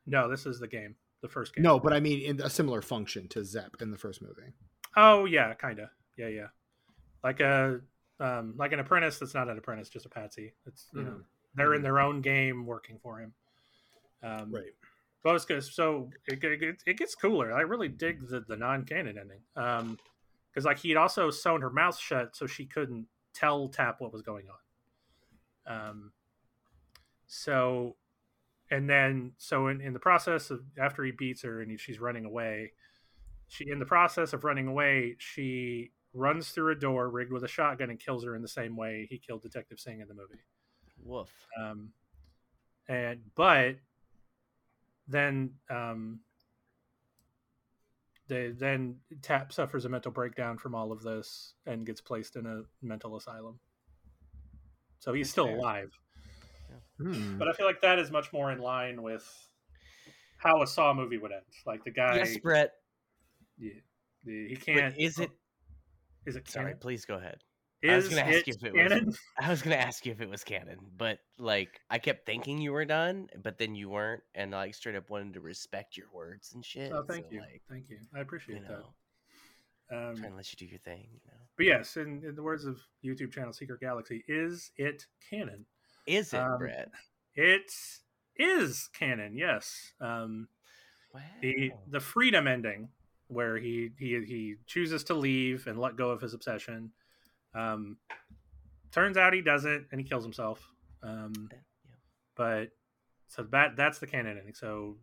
[0.05, 1.63] no, this is the game, the first game.
[1.63, 4.53] No, but I mean in a similar function to Zep in the first movie.
[4.95, 5.89] Oh yeah, kind of.
[6.17, 6.47] Yeah, yeah.
[7.23, 7.81] Like a
[8.21, 10.53] um, like an apprentice that's not an apprentice, just a patsy.
[10.65, 11.23] It's you know Mhm.
[11.55, 13.33] they're in their own game working for him.
[14.23, 15.45] Um, Right.
[15.45, 15.63] Good.
[15.63, 17.53] So it, it, it gets cooler.
[17.53, 19.41] I really dig the, the non canon ending.
[19.55, 19.97] Um,
[20.49, 24.21] because like he'd also sewn her mouth shut so she couldn't tell Tapp what was
[24.21, 24.45] going
[25.67, 25.77] on.
[25.77, 26.11] Um.
[27.27, 27.95] So,
[28.69, 31.99] and then so in, in the process of after he beats her and he, she's
[31.99, 32.73] running away,
[33.47, 37.47] she in the process of running away she runs through a door rigged with a
[37.47, 40.41] shotgun and kills her in the same way he killed Detective Sing in the movie.
[41.03, 41.29] Woof.
[41.59, 41.93] Um,
[42.87, 43.75] and but
[45.07, 46.19] then um,
[48.27, 52.45] they then Tapp suffers a mental breakdown from all of this and gets placed in
[52.45, 53.59] a mental asylum.
[54.99, 55.57] So he's That's still fair.
[55.57, 55.91] alive,
[56.99, 57.37] Hmm.
[57.39, 59.25] but I feel like that is much more in line with
[60.37, 61.41] how a Saw movie would end.
[61.65, 62.73] Like the guy, yes, Brett.
[63.57, 63.73] yeah,
[64.23, 64.95] the, he can't.
[64.97, 65.31] is it?
[66.25, 67.37] Is it Sorry, please go ahead.
[67.81, 69.05] Is I was gonna ask you if it canon?
[69.07, 69.19] was.
[69.39, 72.73] I was gonna ask you if it was canon, but like I kept thinking you
[72.73, 76.51] were done, but then you weren't, and like straight up wanted to respect your words
[76.53, 76.91] and shit.
[76.93, 77.97] Oh, thank so, you, Like, thank you.
[78.15, 78.85] I appreciate you know,
[79.89, 80.09] that.
[80.09, 81.07] Um, trying to let you do your thing.
[81.11, 85.07] You know, but yes, in, in the words of YouTube channel Secret Galaxy, is it
[85.27, 85.65] canon?
[86.05, 86.91] is it, Um, Brett?
[87.35, 87.71] It
[88.37, 89.35] is canon.
[89.35, 89.93] Yes.
[89.99, 90.47] Um,
[91.41, 92.89] the the freedom ending
[93.31, 96.91] where he he he chooses to leave and let go of his obsession.
[97.53, 97.97] Um,
[98.91, 100.61] turns out he doesn't, and he kills himself.
[101.03, 101.57] Um, Yeah.
[102.35, 102.69] but
[103.27, 104.53] so that that's the canon ending.
[104.53, 104.97] So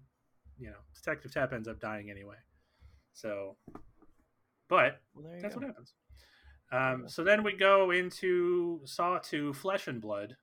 [0.58, 2.36] you know, Detective Tapp ends up dying anyway.
[3.12, 3.56] So,
[4.68, 5.60] but Well, that's go.
[5.60, 5.94] what happens.
[6.70, 10.36] Um, so then we go into Saw 2 Flesh and Blood.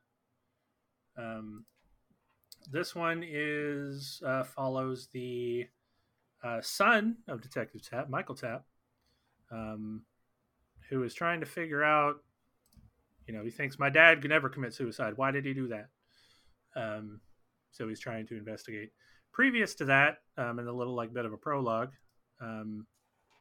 [1.17, 1.65] Um,
[2.71, 5.67] this one is uh, follows the
[6.45, 8.65] uh, son of Detective Tapp, Michael Tapp,
[9.51, 10.03] um,
[10.89, 12.17] who is trying to figure out.
[13.27, 15.13] You know, he thinks my dad could never commit suicide.
[15.15, 15.87] Why did he do that?
[16.75, 17.21] Um,
[17.71, 18.91] so he's trying to investigate.
[19.31, 21.91] Previous to that, um, in a little like bit of a prologue,
[22.39, 22.85] um,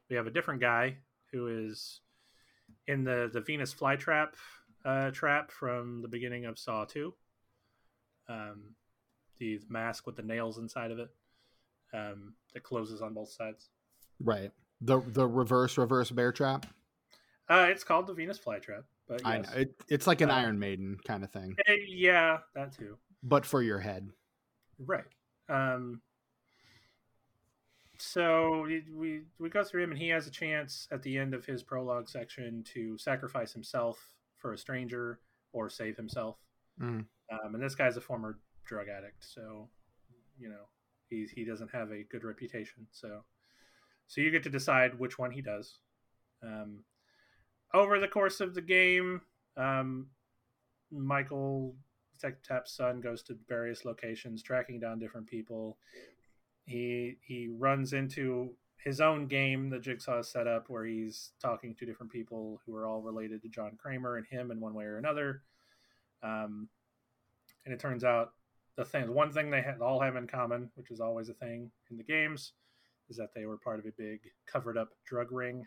[0.09, 0.97] we have a different guy
[1.31, 2.01] who is
[2.87, 4.29] in the the Venus flytrap
[4.87, 7.13] uh, trap from the beginning of Saw Two.
[8.29, 8.75] Um,
[9.39, 11.11] the mask with the nails inside of it
[11.95, 13.71] um, that closes on both sides.
[14.21, 14.51] Right.
[14.81, 16.67] The the reverse reverse bear trap.
[17.49, 19.53] Uh, it's called the Venus flytrap, but yes.
[19.55, 22.97] it, it's like an Uh, Iron Maiden kind of thing, Eh, yeah, that too.
[23.23, 24.09] but for your head.
[24.79, 25.05] Right.
[25.49, 26.01] Um,
[27.99, 31.35] so we, we we go through him, and he has a chance at the end
[31.35, 35.21] of his prologue section to sacrifice himself for a stranger
[35.53, 36.39] or save himself.
[36.81, 37.05] Mm.
[37.31, 39.69] Um, and this guy's a former drug addict, so
[40.39, 40.67] you know
[41.09, 42.87] he he doesn't have a good reputation.
[42.91, 43.25] So
[44.07, 45.79] so you get to decide which one he does.
[46.43, 46.85] Um,
[47.73, 49.23] over the course of the game,
[49.57, 50.09] um,
[50.91, 51.75] Michael
[52.17, 55.79] Detective Tapp's son goes to various locations, tracking down different people.
[56.67, 58.55] He he runs into
[58.85, 62.75] his own game the Jigsaw has set up, where he's talking to different people who
[62.77, 65.43] are all related to John Kramer and him in one way or another.
[66.23, 66.69] Um,
[67.65, 68.33] and it turns out
[68.77, 71.71] the thing, one thing they ha- all have in common, which is always a thing
[71.91, 72.53] in the games,
[73.09, 75.67] is that they were part of a big covered up drug ring.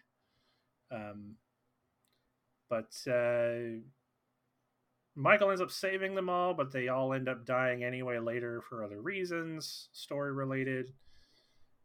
[0.92, 1.36] Um,
[2.70, 3.80] but uh,
[5.16, 8.84] Michael ends up saving them all, but they all end up dying anyway later for
[8.84, 10.94] other reasons, story related.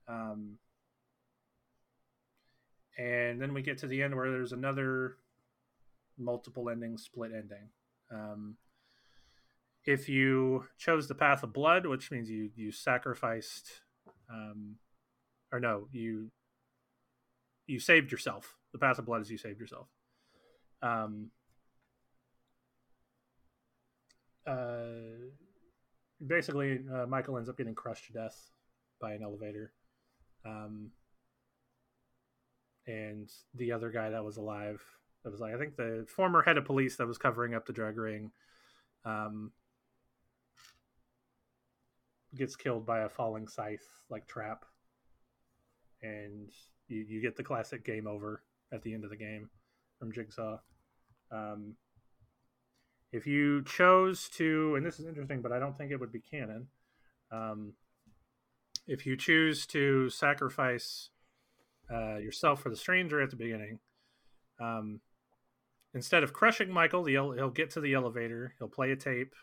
[0.08, 0.58] Um,
[2.98, 5.16] and then we get to the end where there's another
[6.18, 7.68] multiple ending, split ending.
[8.10, 8.56] Um,
[9.84, 13.82] if you chose the path of blood, which means you you sacrificed,
[14.30, 14.76] um,
[15.52, 16.30] or no, you
[17.66, 18.56] you saved yourself.
[18.72, 19.88] The path of blood is you saved yourself.
[20.82, 21.30] Um,
[24.46, 25.28] uh,
[26.24, 28.50] basically, uh, Michael ends up getting crushed to death
[29.00, 29.72] by an elevator.
[30.44, 30.90] Um,
[32.86, 34.82] and the other guy that was alive,
[35.22, 37.72] that was like, I think the former head of police that was covering up the
[37.72, 38.32] drug ring,
[39.04, 39.52] um,
[42.36, 44.64] gets killed by a falling scythe like trap.
[46.02, 46.50] And
[46.88, 48.42] you, you get the classic game over
[48.72, 49.50] at the end of the game
[49.98, 50.58] from Jigsaw.
[51.30, 51.74] Um,
[53.12, 56.20] if you chose to, and this is interesting, but I don't think it would be
[56.20, 56.68] canon.
[57.30, 57.74] Um,
[58.86, 61.10] if you choose to sacrifice
[61.92, 63.78] uh, yourself for the stranger at the beginning,
[64.58, 65.00] um,
[65.94, 68.54] instead of crushing Michael, the, ele- he'll get to the elevator.
[68.58, 69.34] He'll play a tape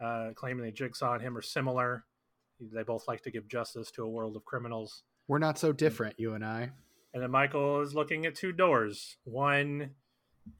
[0.00, 2.04] uh, claiming that Jigsaw and him are similar.
[2.60, 5.02] They both like to give justice to a world of criminals.
[5.28, 6.70] We're not so different, you and I.
[7.12, 9.16] And then Michael is looking at two doors.
[9.24, 9.90] One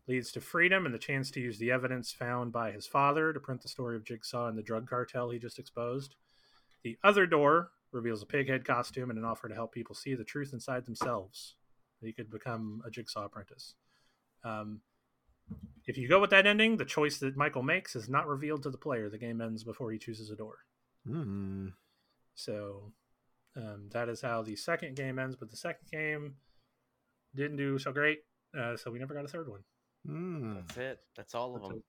[0.07, 3.41] leads to freedom and the chance to use the evidence found by his father to
[3.41, 6.17] print the story of Jigsaw and the drug cartel he just exposed.
[6.83, 10.25] The other door reveals a pighead costume and an offer to help people see the
[10.25, 11.55] truth inside themselves.
[12.01, 13.75] He could become a Jigsaw apprentice.
[14.45, 14.81] Um,
[15.86, 18.70] if you go with that ending, the choice that Michael makes is not revealed to
[18.70, 19.09] the player.
[19.09, 20.59] The game ends before he chooses a door.
[21.09, 21.73] Mm.
[22.35, 22.93] So
[23.57, 25.36] um, that is how the second game ends.
[25.36, 26.35] But the second game
[27.35, 28.20] didn't do so great,
[28.59, 29.61] uh, so we never got a third one.
[30.09, 30.66] Mm.
[30.66, 30.98] That's it.
[31.16, 31.82] That's all of That's them.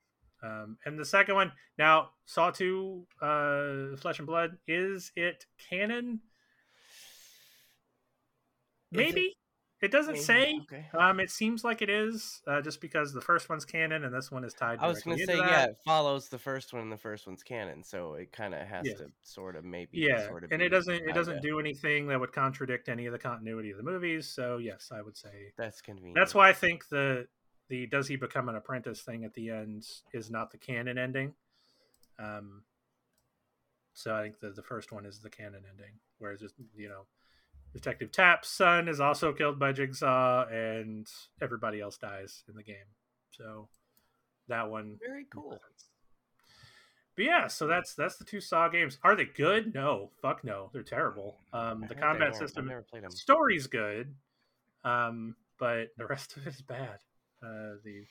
[0.44, 4.58] Um, and the second one now, Saw Two, uh, Flesh and Blood.
[4.68, 6.22] Is it canon?
[8.92, 9.36] Is Maybe
[9.82, 10.60] it, doesn't say.
[10.64, 10.86] Okay.
[10.98, 14.32] Um, it seems like it is, uh, just because the first one's canon and this
[14.32, 14.80] one is tied.
[14.80, 17.28] To I was going to say, yeah, it follows the first one, and the first
[17.28, 18.94] one's canon, so it kind of has Yeah.
[18.96, 22.20] to sort of maybe, yeah, sort of and it doesn't it doesn't do anything that
[22.20, 24.28] would contradict any of the continuity of the movies.
[24.28, 26.16] So yes, I would say That's convenient.
[26.16, 27.28] That's why I think the
[27.70, 31.34] the does he become an apprentice thing at the end is not the canon ending.
[32.20, 32.64] Um,
[33.94, 37.06] so I think the the first one is the canon ending, whereas just you know,
[37.74, 41.08] Detective Tapp's son is also killed by Jigsaw, and
[41.42, 42.76] everybody else dies in the game.
[43.32, 43.70] So
[44.48, 45.60] that one very cool.
[47.16, 48.98] But yeah, so that's that's the two Saw games.
[49.04, 49.74] Are they good?
[49.74, 51.38] No, fuck no, they're terrible.
[51.54, 52.70] Um, the combat system,
[53.10, 54.14] story's good,
[54.84, 57.00] um, but the rest of it is bad.
[57.44, 58.06] Uh, the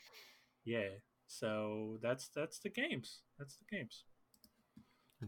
[0.65, 0.89] yeah,
[1.27, 3.21] so that's that's the games.
[3.39, 4.05] That's the games.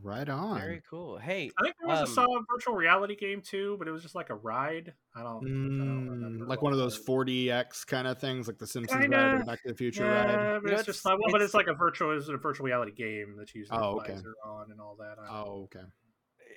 [0.00, 0.58] Right on.
[0.58, 1.18] Very cool.
[1.18, 4.00] Hey, I think there was um, a Saw virtual reality game too, but it was
[4.00, 4.94] just like a ride.
[5.14, 8.56] I don't, mm, I don't mm, like one of those 40x kind of things, like
[8.56, 10.62] the Simpsons Kinda, ride or Back to the Future yeah, ride.
[10.62, 12.92] But it's, just like, well, it's, but it's like a virtual, it's a virtual reality
[12.92, 14.16] game that you use oh, okay.
[14.46, 15.16] on and all that.
[15.30, 15.84] Oh, okay.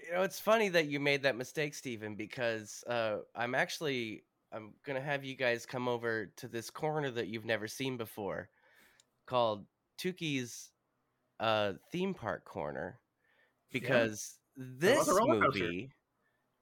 [0.07, 4.73] You know, it's funny that you made that mistake, Stephen, because uh, I'm actually I'm
[4.85, 8.47] gonna have you guys come over to this corner that you've never seen before,
[9.25, 9.65] called
[9.97, 10.71] Tuki's
[11.41, 12.99] uh, theme park corner
[13.79, 14.63] because yeah.
[14.79, 15.91] this movie,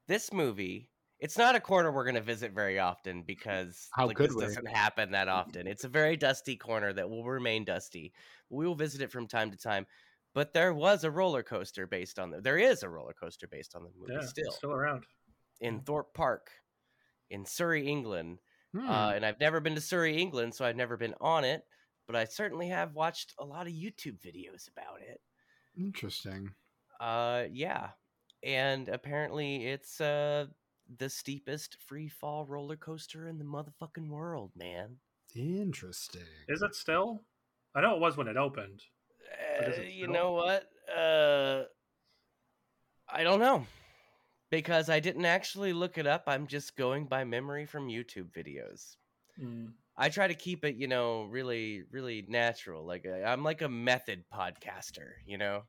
[0.08, 4.18] this movie, it's not a corner we're going to visit very often because How like,
[4.18, 4.42] this we?
[4.42, 5.66] doesn't happen that often.
[5.66, 8.12] It's a very dusty corner that will remain dusty.
[8.50, 9.86] We will visit it from time to time.
[10.34, 12.40] But there was a roller coaster based on the.
[12.40, 15.04] There is a roller coaster based on the movie yeah, still still around
[15.60, 16.50] in Thorpe Park,
[17.30, 18.40] in Surrey, England.
[18.72, 18.90] Hmm.
[18.90, 21.62] Uh, and I've never been to Surrey, England, so I've never been on it.
[22.08, 25.20] But I certainly have watched a lot of YouTube videos about it.
[25.78, 26.50] Interesting.
[27.04, 27.88] Uh, yeah,
[28.42, 30.46] and apparently it's uh
[30.98, 34.96] the steepest free fall roller coaster in the motherfucking world, man.
[35.34, 36.22] Interesting.
[36.48, 37.22] Is it still?
[37.74, 38.82] I know it was when it opened.
[39.60, 40.64] Uh, it you know what?
[40.96, 41.64] Uh,
[43.06, 43.66] I don't know
[44.50, 46.24] because I didn't actually look it up.
[46.26, 48.96] I'm just going by memory from YouTube videos.
[49.38, 49.72] Mm.
[49.96, 52.86] I try to keep it, you know, really, really natural.
[52.86, 55.64] Like I'm like a method podcaster, you know.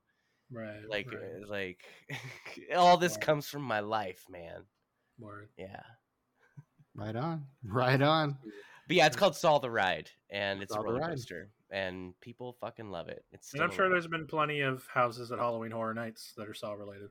[0.51, 0.81] Right.
[0.89, 1.21] Like right.
[1.43, 1.85] Uh, like
[2.75, 4.63] all this comes from my life, man.
[5.19, 5.49] Word.
[5.57, 5.81] Yeah.
[6.93, 7.45] Right on.
[7.63, 8.37] Right on.
[8.87, 12.55] But yeah, it's called Saw the Ride, and it's Saw a roller coaster, and people
[12.61, 13.25] fucking love it.
[13.31, 16.53] It's and I'm sure there's been plenty of houses at Halloween Horror Nights that are
[16.53, 17.09] Saw related.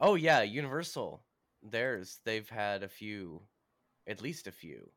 [0.00, 1.22] Oh yeah, Universal.
[1.62, 3.40] Theirs, they've had a few,
[4.06, 4.90] at least a few.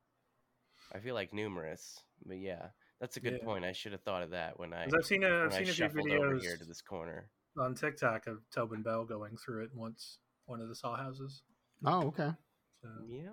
[0.94, 2.68] I feel like numerous, but yeah,
[3.00, 3.46] that's a good yeah.
[3.46, 3.64] point.
[3.64, 4.84] I should have thought of that when I.
[4.84, 7.76] I've seen a, I've seen I a few videos over here to this corner on
[7.76, 11.44] TikTok of Tobin Bell going through it once one of the saw houses.
[11.86, 12.32] Oh, okay.
[12.82, 12.90] So.
[13.08, 13.30] Yeah,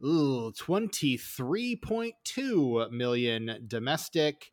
[0.04, 4.50] ooh, 23.2 million domestic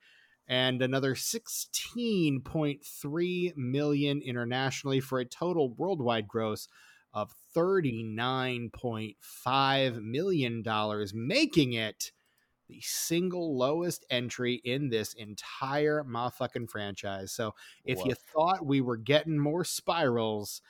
[0.48, 6.68] and another 16.3 million internationally for a total worldwide gross
[7.14, 12.12] of 39.5 million dollars making it
[12.70, 17.32] the single lowest entry in this entire motherfucking franchise.
[17.32, 17.54] So
[17.86, 20.62] if you thought we were getting more spirals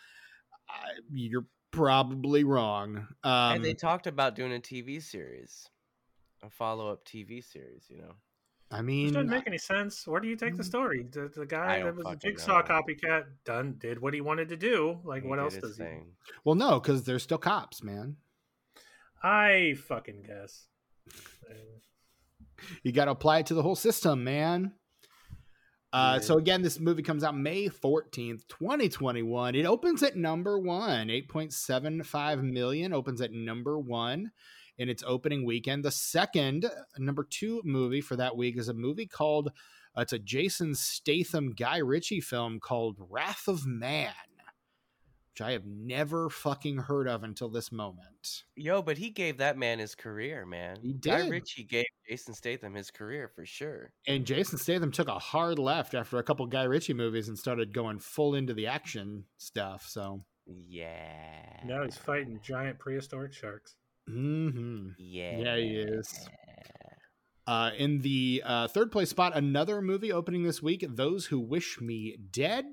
[0.70, 3.08] uh, you're probably wrong.
[3.24, 5.68] Um, and they talked about doing a TV series,
[6.42, 7.88] a follow up TV series.
[7.90, 8.14] You know,
[8.72, 10.08] I mean, it doesn't make any sense.
[10.08, 10.68] Where do you take the mm.
[10.68, 11.08] story?
[11.12, 12.64] The, the guy that was a jigsaw know.
[12.64, 15.00] copycat done did what he wanted to do.
[15.04, 16.06] Like, he what else does thing.
[16.06, 16.32] he?
[16.46, 18.16] Well, no, because they're still cops, man.
[19.22, 20.68] I fucking guess.
[22.84, 24.74] you got to apply it to the whole system, man.
[25.94, 29.54] Uh, so again, this movie comes out May 14th, 2021.
[29.54, 34.32] It opens at number one, 8.75 million, opens at number one
[34.80, 35.86] in its opening weekend.
[35.86, 36.68] The second,
[36.98, 39.50] number two movie for that week is a movie called,
[39.96, 44.14] uh, it's a Jason Statham Guy Ritchie film called Wrath of Man
[45.34, 48.44] which I have never fucking heard of until this moment.
[48.56, 50.78] Yo, but he gave that man his career, man.
[50.80, 51.10] He did.
[51.10, 53.94] Guy Ritchie gave Jason Statham his career for sure.
[54.06, 57.74] And Jason Statham took a hard left after a couple Guy Ritchie movies and started
[57.74, 59.86] going full into the action stuff.
[59.88, 63.74] So yeah, now he's fighting giant prehistoric sharks.
[64.08, 64.90] Mm-hmm.
[65.00, 66.30] Yeah, yeah, he is.
[67.48, 71.82] Uh, in the uh, third place spot, another movie opening this week, "Those Who Wish
[71.82, 72.66] Me Dead,"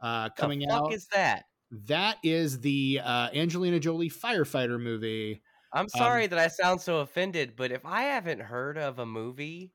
[0.00, 0.92] uh, coming the fuck out.
[0.92, 1.46] Is that?
[1.70, 5.42] That is the uh, Angelina Jolie firefighter movie.
[5.72, 8.98] I'm um, sorry um, that I sound so offended, but if I haven't heard of
[8.98, 9.72] a movie,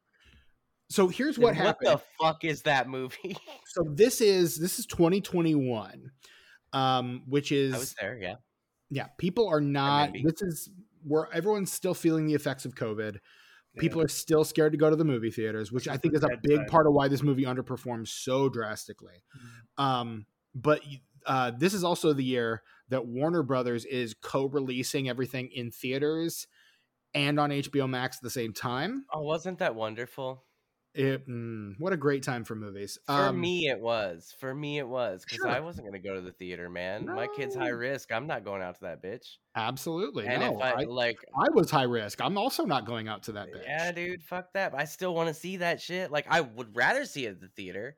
[0.89, 1.89] so here's what happened.
[1.89, 3.37] What the fuck is that movie?
[3.67, 6.11] so this is this is 2021,
[6.71, 8.35] um, which is I was there, yeah.
[8.89, 10.11] Yeah, people are not.
[10.13, 10.69] This is
[11.03, 13.17] where everyone's still feeling the effects of COVID.
[13.79, 14.05] People yeah.
[14.05, 16.67] are still scared to go to the movie theaters, which I think is a big
[16.67, 19.23] part of why this movie underperforms so drastically.
[19.35, 19.83] Mm-hmm.
[19.83, 20.81] Um, but
[21.25, 26.47] uh, this is also the year that Warner Brothers is co-releasing everything in theaters
[27.13, 29.05] and on HBO Max at the same time.
[29.13, 30.43] Oh, wasn't that wonderful?
[30.95, 32.99] It, mm, what a great time for movies.
[33.07, 34.35] For um, me, it was.
[34.39, 35.49] For me, it was because sure.
[35.49, 37.05] I wasn't going to go to the theater, man.
[37.05, 37.15] No.
[37.15, 38.11] My kid's high risk.
[38.11, 39.37] I'm not going out to that bitch.
[39.55, 40.27] Absolutely.
[40.27, 42.21] And no, if I, I, like, I was high risk.
[42.21, 43.63] I'm also not going out to that bitch.
[43.63, 44.21] Yeah, dude.
[44.21, 44.75] Fuck that.
[44.75, 46.11] I still want to see that shit.
[46.11, 47.97] Like, I would rather see it at the theater,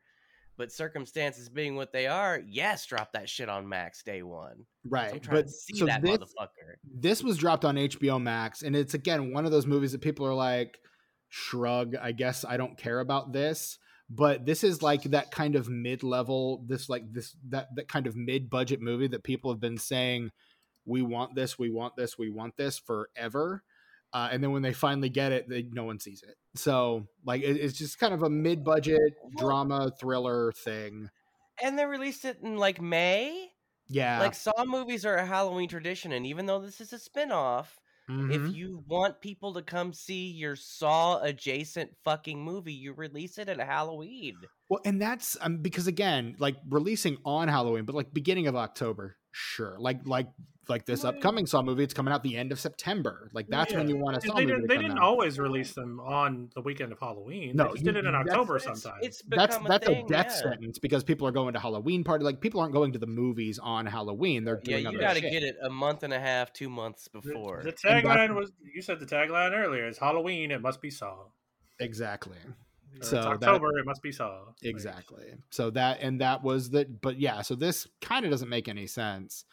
[0.58, 4.66] but circumstances being what they are, yes, drop that shit on Max day one.
[4.88, 5.26] Right.
[5.30, 6.76] but see so that this, motherfucker.
[6.84, 10.26] This was dropped on HBO Max, and it's again one of those movies that people
[10.26, 10.80] are like
[11.30, 13.78] shrug i guess i don't care about this
[14.10, 18.16] but this is like that kind of mid-level this like this that that kind of
[18.16, 20.32] mid-budget movie that people have been saying
[20.86, 23.64] we want this we want this we want this forever
[24.14, 27.42] uh, and then when they finally get it they, no one sees it so like
[27.42, 31.10] it, it's just kind of a mid-budget drama thriller thing
[31.62, 33.48] and they released it in like may
[33.88, 37.80] yeah like saw movies are a halloween tradition and even though this is a spin-off
[38.10, 38.32] Mm-hmm.
[38.32, 43.50] If you want people to come see your Saw adjacent fucking movie, you release it
[43.50, 44.36] at Halloween.
[44.70, 49.18] Well, and that's um, because again, like releasing on Halloween, but like beginning of October,
[49.36, 49.76] sure.
[49.80, 50.28] Like like
[50.68, 53.30] like this upcoming Saw movie, it's coming out the end of September.
[53.34, 53.80] Like that's yeah.
[53.80, 54.46] when you want to Saw they.
[54.46, 55.04] Didn't, they didn't out.
[55.04, 57.56] always release them on the weekend of Halloween.
[57.56, 58.86] No, they did it in October sometimes.
[59.02, 60.52] It's, it's that's a that's thing, a death yeah.
[60.52, 62.24] sentence because people are going to Halloween party.
[62.24, 64.46] Like people aren't going to the movies on Halloween.
[64.46, 64.86] They're doing.
[64.86, 64.92] yeah.
[64.92, 67.62] You got to get it a month and a half, two months before.
[67.64, 69.88] The, the tagline was you said the tagline earlier.
[69.88, 70.52] It's Halloween.
[70.52, 71.26] It must be Saw.
[71.80, 72.38] Exactly.
[73.02, 74.42] Or so October, that, it must be Saw.
[74.64, 75.26] Exactly.
[75.50, 77.02] So that and that was that.
[77.02, 79.46] But yeah, so this kind of doesn't make any sense.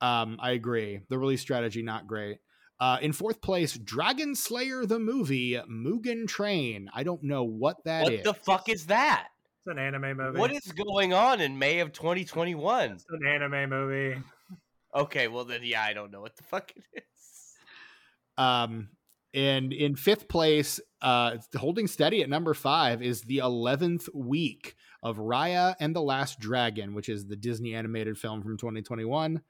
[0.00, 1.00] Um, I agree.
[1.08, 2.38] The release strategy not great.
[2.80, 6.88] Uh, in fourth place, Dragon Slayer the movie, Mugen Train.
[6.94, 8.24] I don't know what that what is.
[8.24, 9.28] the fuck is that?
[9.58, 10.38] It's an anime movie.
[10.38, 12.92] What is going on in May of 2021?
[12.92, 14.22] It's an anime movie.
[14.94, 17.02] Okay, well then, yeah, I don't know what the fuck it is.
[18.38, 18.88] Um,
[19.34, 25.16] and in fifth place, uh, holding steady at number five is the eleventh week of
[25.18, 29.40] Raya and the Last Dragon, which is the Disney animated film from 2021.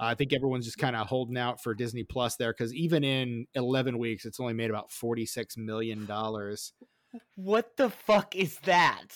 [0.00, 3.46] I think everyone's just kind of holding out for Disney Plus there because even in
[3.54, 6.72] 11 weeks, it's only made about 46 million dollars.
[7.36, 9.08] What the fuck is that?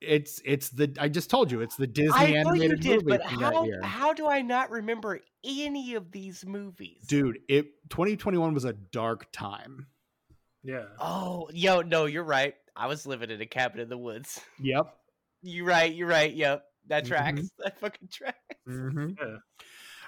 [0.00, 3.22] It's it's the I just told you it's the Disney I animated did, movie but
[3.22, 7.04] how, How do I not remember any of these movies?
[7.06, 9.88] Dude, it 2021 was a dark time.
[10.62, 10.84] Yeah.
[10.98, 12.54] Oh, yo, no, you're right.
[12.76, 14.40] I was living in a cabin in the woods.
[14.60, 14.94] Yep.
[15.42, 15.94] You're right.
[15.94, 16.32] You're right.
[16.32, 16.64] Yep.
[16.88, 17.40] That tracks.
[17.40, 17.46] Mm-hmm.
[17.62, 18.38] That fucking tracks.
[18.68, 19.10] Mm-hmm.
[19.20, 19.36] Yeah.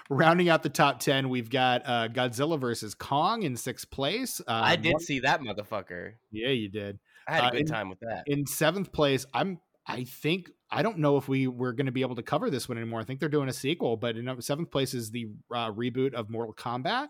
[0.09, 4.41] Rounding out the top ten, we've got uh, Godzilla versus Kong in sixth place.
[4.41, 5.01] Uh, I did one...
[5.01, 6.13] see that motherfucker.
[6.29, 6.99] Yeah, you did.
[7.25, 8.23] I had a uh, good in, time with that.
[8.27, 9.59] In seventh place, I'm.
[9.85, 12.69] I think I don't know if we were going to be able to cover this
[12.69, 13.01] one anymore.
[13.01, 16.29] I think they're doing a sequel, but in seventh place is the uh, reboot of
[16.29, 17.09] Mortal Kombat.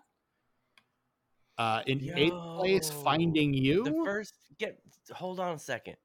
[1.58, 3.84] Uh, in Yo, eighth place, Finding You.
[3.84, 4.80] The first get
[5.12, 5.98] hold on a second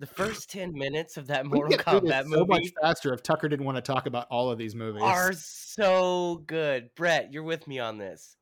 [0.00, 3.66] the first 10 minutes of that Mortal Kombat movie so much faster if Tucker didn't
[3.66, 5.02] want to talk about all of these movies.
[5.02, 6.90] Are so good.
[6.96, 8.36] Brett, you're with me on this.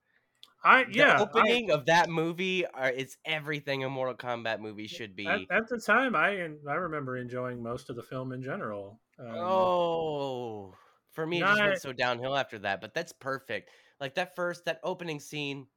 [0.68, 1.16] I yeah.
[1.16, 5.26] The opening I, of that movie are it's everything a Mortal Kombat movie should be.
[5.26, 9.00] At, at, the time, I I remember enjoying most of the film in general.
[9.18, 10.74] Um, oh,
[11.12, 12.82] for me, it just went so downhill after that.
[12.82, 13.70] But that's perfect.
[13.98, 15.68] Like that first, that opening scene,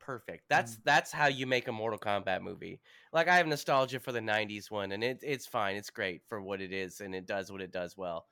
[0.00, 0.46] perfect.
[0.48, 0.80] That's mm.
[0.84, 2.80] that's how you make a Mortal Kombat movie.
[3.12, 5.76] Like I have nostalgia for the '90s one, and it, it's fine.
[5.76, 8.26] It's great for what it is, and it does what it does well.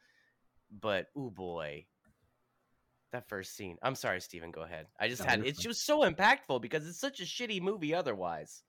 [0.81, 1.87] But oh boy,
[3.13, 3.77] that first scene.
[3.83, 4.51] I'm sorry, Stephen.
[4.51, 4.87] Go ahead.
[4.99, 8.63] I just no, had it's just so impactful because it's such a shitty movie otherwise.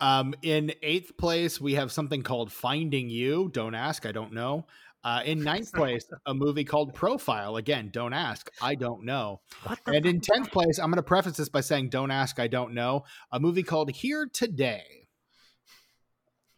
[0.00, 3.50] Um, in eighth place, we have something called Finding You.
[3.52, 4.66] Don't ask, I don't know.
[5.04, 7.56] Uh, in ninth place, a movie called Profile.
[7.56, 8.50] Again, don't ask.
[8.60, 9.40] I don't know.
[9.86, 12.40] And in tenth place, I'm going to preface this by saying, "Don't ask.
[12.40, 15.08] I don't know." A movie called Here Today.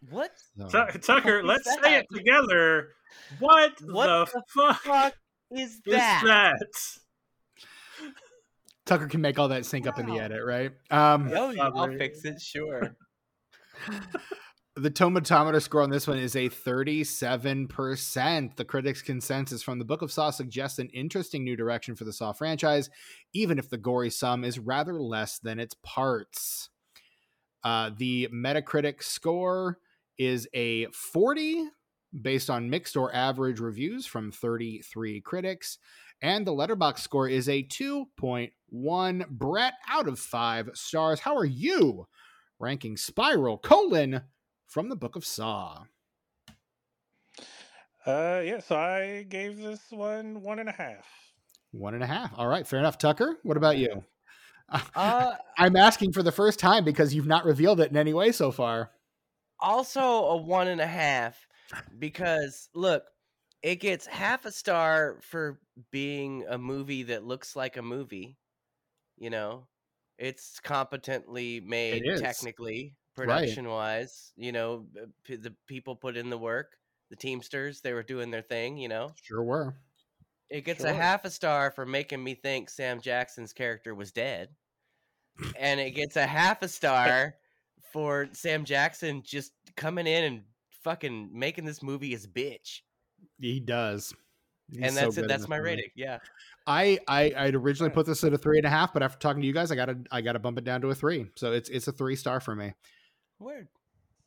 [0.09, 0.31] What?
[0.69, 1.85] So, Tucker, let's that?
[1.85, 2.89] say it together.
[3.39, 5.15] What, what the, the fuck, fuck,
[5.51, 6.22] is that?
[6.22, 6.59] Is that?
[8.86, 9.93] Tucker can make all that sync wow.
[9.93, 10.72] up in the edit, right?
[10.90, 12.40] Um, oh, I'll fix it.
[12.40, 12.97] Sure.
[14.77, 18.56] The tomatometer score on this one is a 37%.
[18.56, 22.12] The critics' consensus from the Book of Saw suggests an interesting new direction for the
[22.12, 22.89] Saw franchise,
[23.35, 26.70] even if the gory sum is rather less than its parts.
[27.64, 29.78] Uh, the Metacritic score
[30.16, 31.66] is a 40
[32.20, 35.78] based on mixed or average reviews from 33 critics.
[36.23, 39.28] And the Letterboxd score is a 2.1.
[39.28, 41.20] Brett out of five stars.
[41.20, 42.07] How are you
[42.59, 44.23] ranking Spiral colon
[44.66, 45.85] from the Book of Saw?
[48.07, 51.07] Uh, yeah, so I gave this one one and a half.
[51.73, 52.32] One and a half.
[52.37, 52.99] All right, fair enough.
[52.99, 54.05] Tucker, what about you?
[54.95, 58.31] Uh, I'm asking for the first time because you've not revealed it in any way
[58.31, 58.93] so far.
[59.59, 61.47] also a one and a half
[61.99, 63.05] because look,
[63.63, 65.61] it gets half a star for
[65.91, 68.39] being a movie that looks like a movie.
[69.19, 69.67] You know,
[70.19, 72.21] it's competently made is.
[72.21, 73.27] technically, Right.
[73.27, 74.33] production wise.
[74.37, 76.77] You know, uh, p- the people put in the work.
[77.11, 78.79] The Teamsters, they were doing their thing.
[78.79, 79.75] You know, Sure were.
[80.49, 84.49] it gets a half a star for making me think Sam Jackson's character was dead.
[85.59, 87.35] and it gets a half a star
[87.93, 90.43] for Sam Jackson just coming in and
[90.82, 92.81] fucking making this movie his bitch.
[93.39, 94.15] He does.
[94.70, 95.28] He's and that's good it.
[95.28, 95.70] That's my movie.
[95.70, 95.90] rating.
[95.97, 96.19] Yeah.
[96.66, 97.94] I, I I'd originally hmm.
[97.94, 99.74] put this at a three and a half, but after talking to you guys, I
[99.74, 101.27] gotta I gotta bump it down to a three.
[101.36, 102.73] So it's it's a three star for me.
[103.39, 103.69] Word.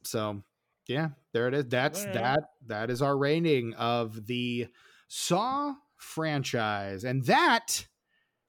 [0.03, 0.43] So
[0.88, 1.65] yeah, there it is.
[1.67, 4.67] That's that that is our rating of the
[5.07, 7.03] Saw franchise.
[7.03, 7.88] And that,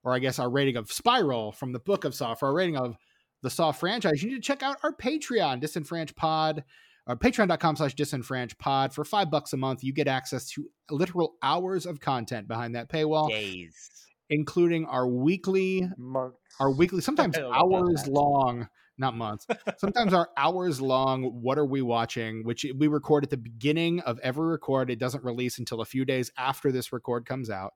[0.02, 2.76] or I guess our rating of Spiral from the book of Saw, for our rating
[2.76, 2.96] of
[3.42, 6.64] the Saw franchise, you need to check out our Patreon, Disenfranch Pod,
[7.06, 8.94] or patreon.com slash disenfranch pod.
[8.94, 12.88] For five bucks a month, you get access to literal hours of content behind that
[12.90, 13.90] paywall, Days.
[14.30, 16.38] including our weekly Months.
[16.60, 19.46] our weekly sometimes I don't know about hours long not months
[19.78, 24.20] sometimes our hours long what are we watching which we record at the beginning of
[24.20, 27.72] every record it doesn't release until a few days after this record comes out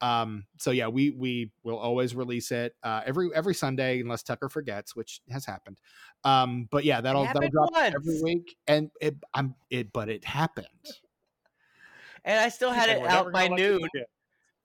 [0.00, 4.48] um so yeah we we will always release it uh every every sunday unless tucker
[4.48, 5.78] forgets which has happened
[6.24, 7.94] um but yeah that'll that'll drop once.
[7.94, 10.66] every week and it i'm it but it happened
[12.26, 13.88] And I still had it out by gonna let you noon.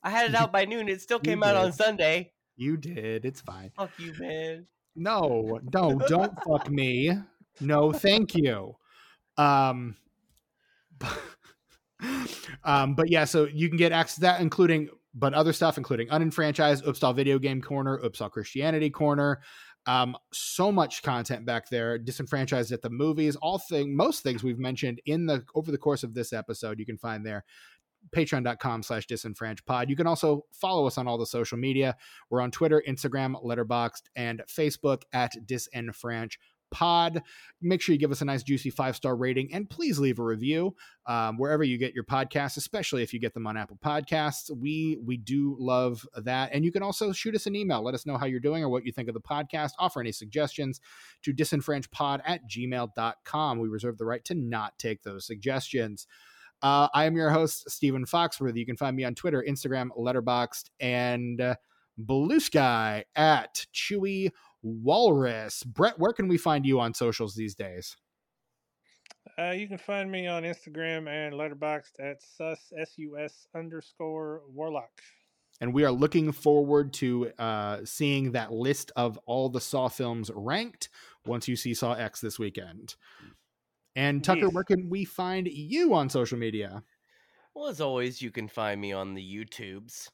[0.04, 0.90] I had it out by noon.
[0.90, 1.72] It still came out on.
[1.72, 2.34] Sunday.
[2.56, 4.66] you did it's fine Fuck you, man.
[4.96, 7.12] No, no, don't fuck me.
[7.60, 8.76] No, thank you.
[9.38, 9.96] Um,
[12.64, 16.10] um, but yeah, so you can get access to that, including but other stuff, including
[16.10, 19.42] unenfranchised, Upstall Video Game Corner, Upstall Christianity Corner.
[19.86, 24.60] Um, so much content back there, disenfranchised at the movies, all thing, most things we've
[24.60, 27.44] mentioned in the over the course of this episode, you can find there.
[28.16, 29.88] Patreon.com slash disenfranchpod.
[29.88, 31.96] You can also follow us on all the social media.
[32.30, 36.38] We're on Twitter, Instagram, Letterboxd, and Facebook at disenfranch
[36.72, 37.22] pod.
[37.62, 40.24] Make sure you give us a nice juicy five star rating and please leave a
[40.24, 40.76] review
[41.06, 44.50] um, wherever you get your podcasts especially if you get them on apple podcasts.
[44.56, 46.52] We we do love that.
[46.54, 47.84] And you can also shoot us an email.
[47.84, 49.72] Let us know how you're doing or what you think of the podcast.
[49.78, 50.82] Offer any suggestions
[51.24, 56.08] to disenfranchpod at gmail.com we reserve the right to not take those suggestions.
[56.62, 58.58] Uh, I am your host, Stephen Foxworthy.
[58.58, 61.56] You can find me on Twitter, Instagram, Letterboxd, and uh,
[62.00, 64.32] Bluesky at Chewy
[64.64, 65.64] Walrus.
[65.64, 67.98] Brett, where can we find you on socials these days?
[69.38, 75.02] Uh, you can find me on Instagram and Letterboxd at sus sus underscore warlock.
[75.60, 80.32] And we are looking forward to uh, seeing that list of all the Saw films
[80.34, 80.90] ranked
[81.26, 82.96] once you see Saw X this weekend.
[83.96, 84.54] And Tucker, Yes.
[84.54, 86.84] where can we find you on social media?
[87.54, 90.10] Well, as always, you can find me on the YouTubes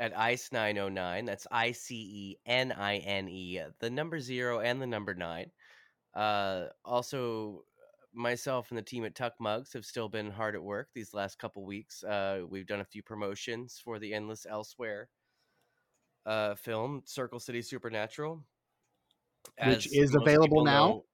[0.00, 1.26] at icenine09.
[1.26, 5.50] That's I C E N I N E, the number zero and the number nine.
[6.14, 7.64] Uh, also,
[8.14, 11.38] myself and the team at Tuck Mugs have still been hard at work these last
[11.38, 12.02] couple weeks.
[12.02, 15.08] Uh, we've done a few promotions for the Endless Elsewhere
[16.26, 18.42] uh, film, Circle City Supernatural,
[19.64, 20.88] Which is available now.
[20.88, 21.04] know,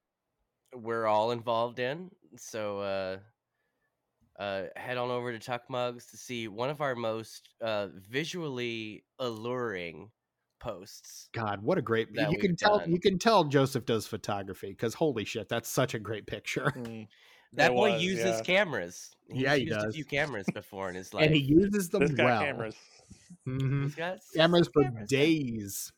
[0.73, 2.09] We're all involved in.
[2.37, 3.19] So,
[4.39, 9.03] uh, head on over to Tuck Mugs to see one of our most uh, visually
[9.19, 10.11] alluring
[10.59, 11.29] posts.
[11.33, 12.91] God, what a great that you can we've tell done.
[12.91, 16.73] you can tell Joseph does photography because holy shit, that's such a great picture.
[16.75, 17.07] Mm.
[17.53, 18.41] That It boy was, uses yeah.
[18.41, 19.15] cameras.
[19.29, 21.27] He's Yeah, he used a few cameras before in his life.
[21.27, 22.41] And he uses them This got well.
[22.41, 22.75] cameras.
[23.47, 23.83] Mhm.
[23.83, 25.09] He's got Cameras for cameras.
[25.09, 25.93] days.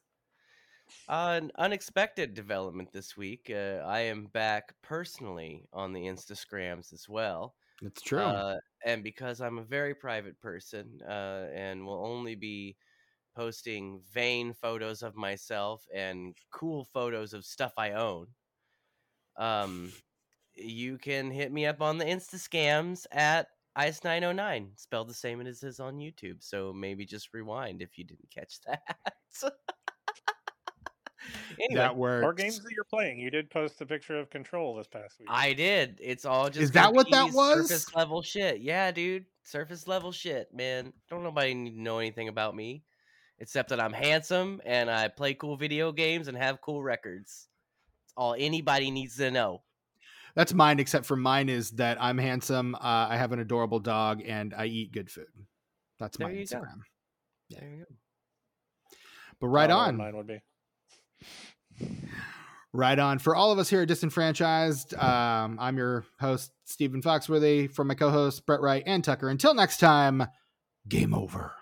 [1.10, 3.50] Uh, an unexpected development this week.
[3.52, 7.56] Uh, I am back personally on the Instagrams as well.
[7.82, 8.20] It's true.
[8.20, 12.78] Uh, and because I'm a very private person uh, and will only be
[13.36, 18.28] posting vain photos of myself and cool photos of stuff I own,
[19.38, 19.92] um,
[20.56, 23.48] you can hit me up on the Insta scams at
[23.78, 26.44] icenine09, spelled the same as it is on YouTube.
[26.44, 28.98] So maybe just rewind if you didn't catch that.
[31.60, 32.24] Anyway, that works.
[32.26, 33.20] Or games that you're playing.
[33.20, 35.28] You did post a picture of Control this past week.
[35.32, 36.00] I did.
[36.02, 37.70] It's all just Is that what that was?
[37.70, 38.62] Surface level shit.
[38.62, 39.26] Yeah, dude.
[39.44, 40.94] Surface level shit, man.
[41.10, 42.84] Don't nobody need to know anything about me,
[43.40, 47.48] except that I'm handsome and I play cool video games and have cool records.
[48.04, 49.62] It's all anybody needs to know.
[50.36, 52.76] That's mine, except for mine is that I'm handsome.
[52.76, 55.26] Uh, I have an adorable dog, and I eat good food.
[56.00, 56.58] That's my There you go.
[56.58, 56.80] Instagram.
[57.50, 57.60] Yeah.
[57.60, 57.96] There you go.
[59.40, 59.98] But right I don't know what on.
[59.98, 60.42] Mine would be.
[62.74, 63.20] Right on.
[63.20, 67.96] For all of us here at Disenfranchised, um, I'm your host, Stephen Foxworthy, from my
[67.96, 69.30] co hosts, Brett Wright and Tucker.
[69.30, 70.28] Until next time,
[70.88, 71.57] game over.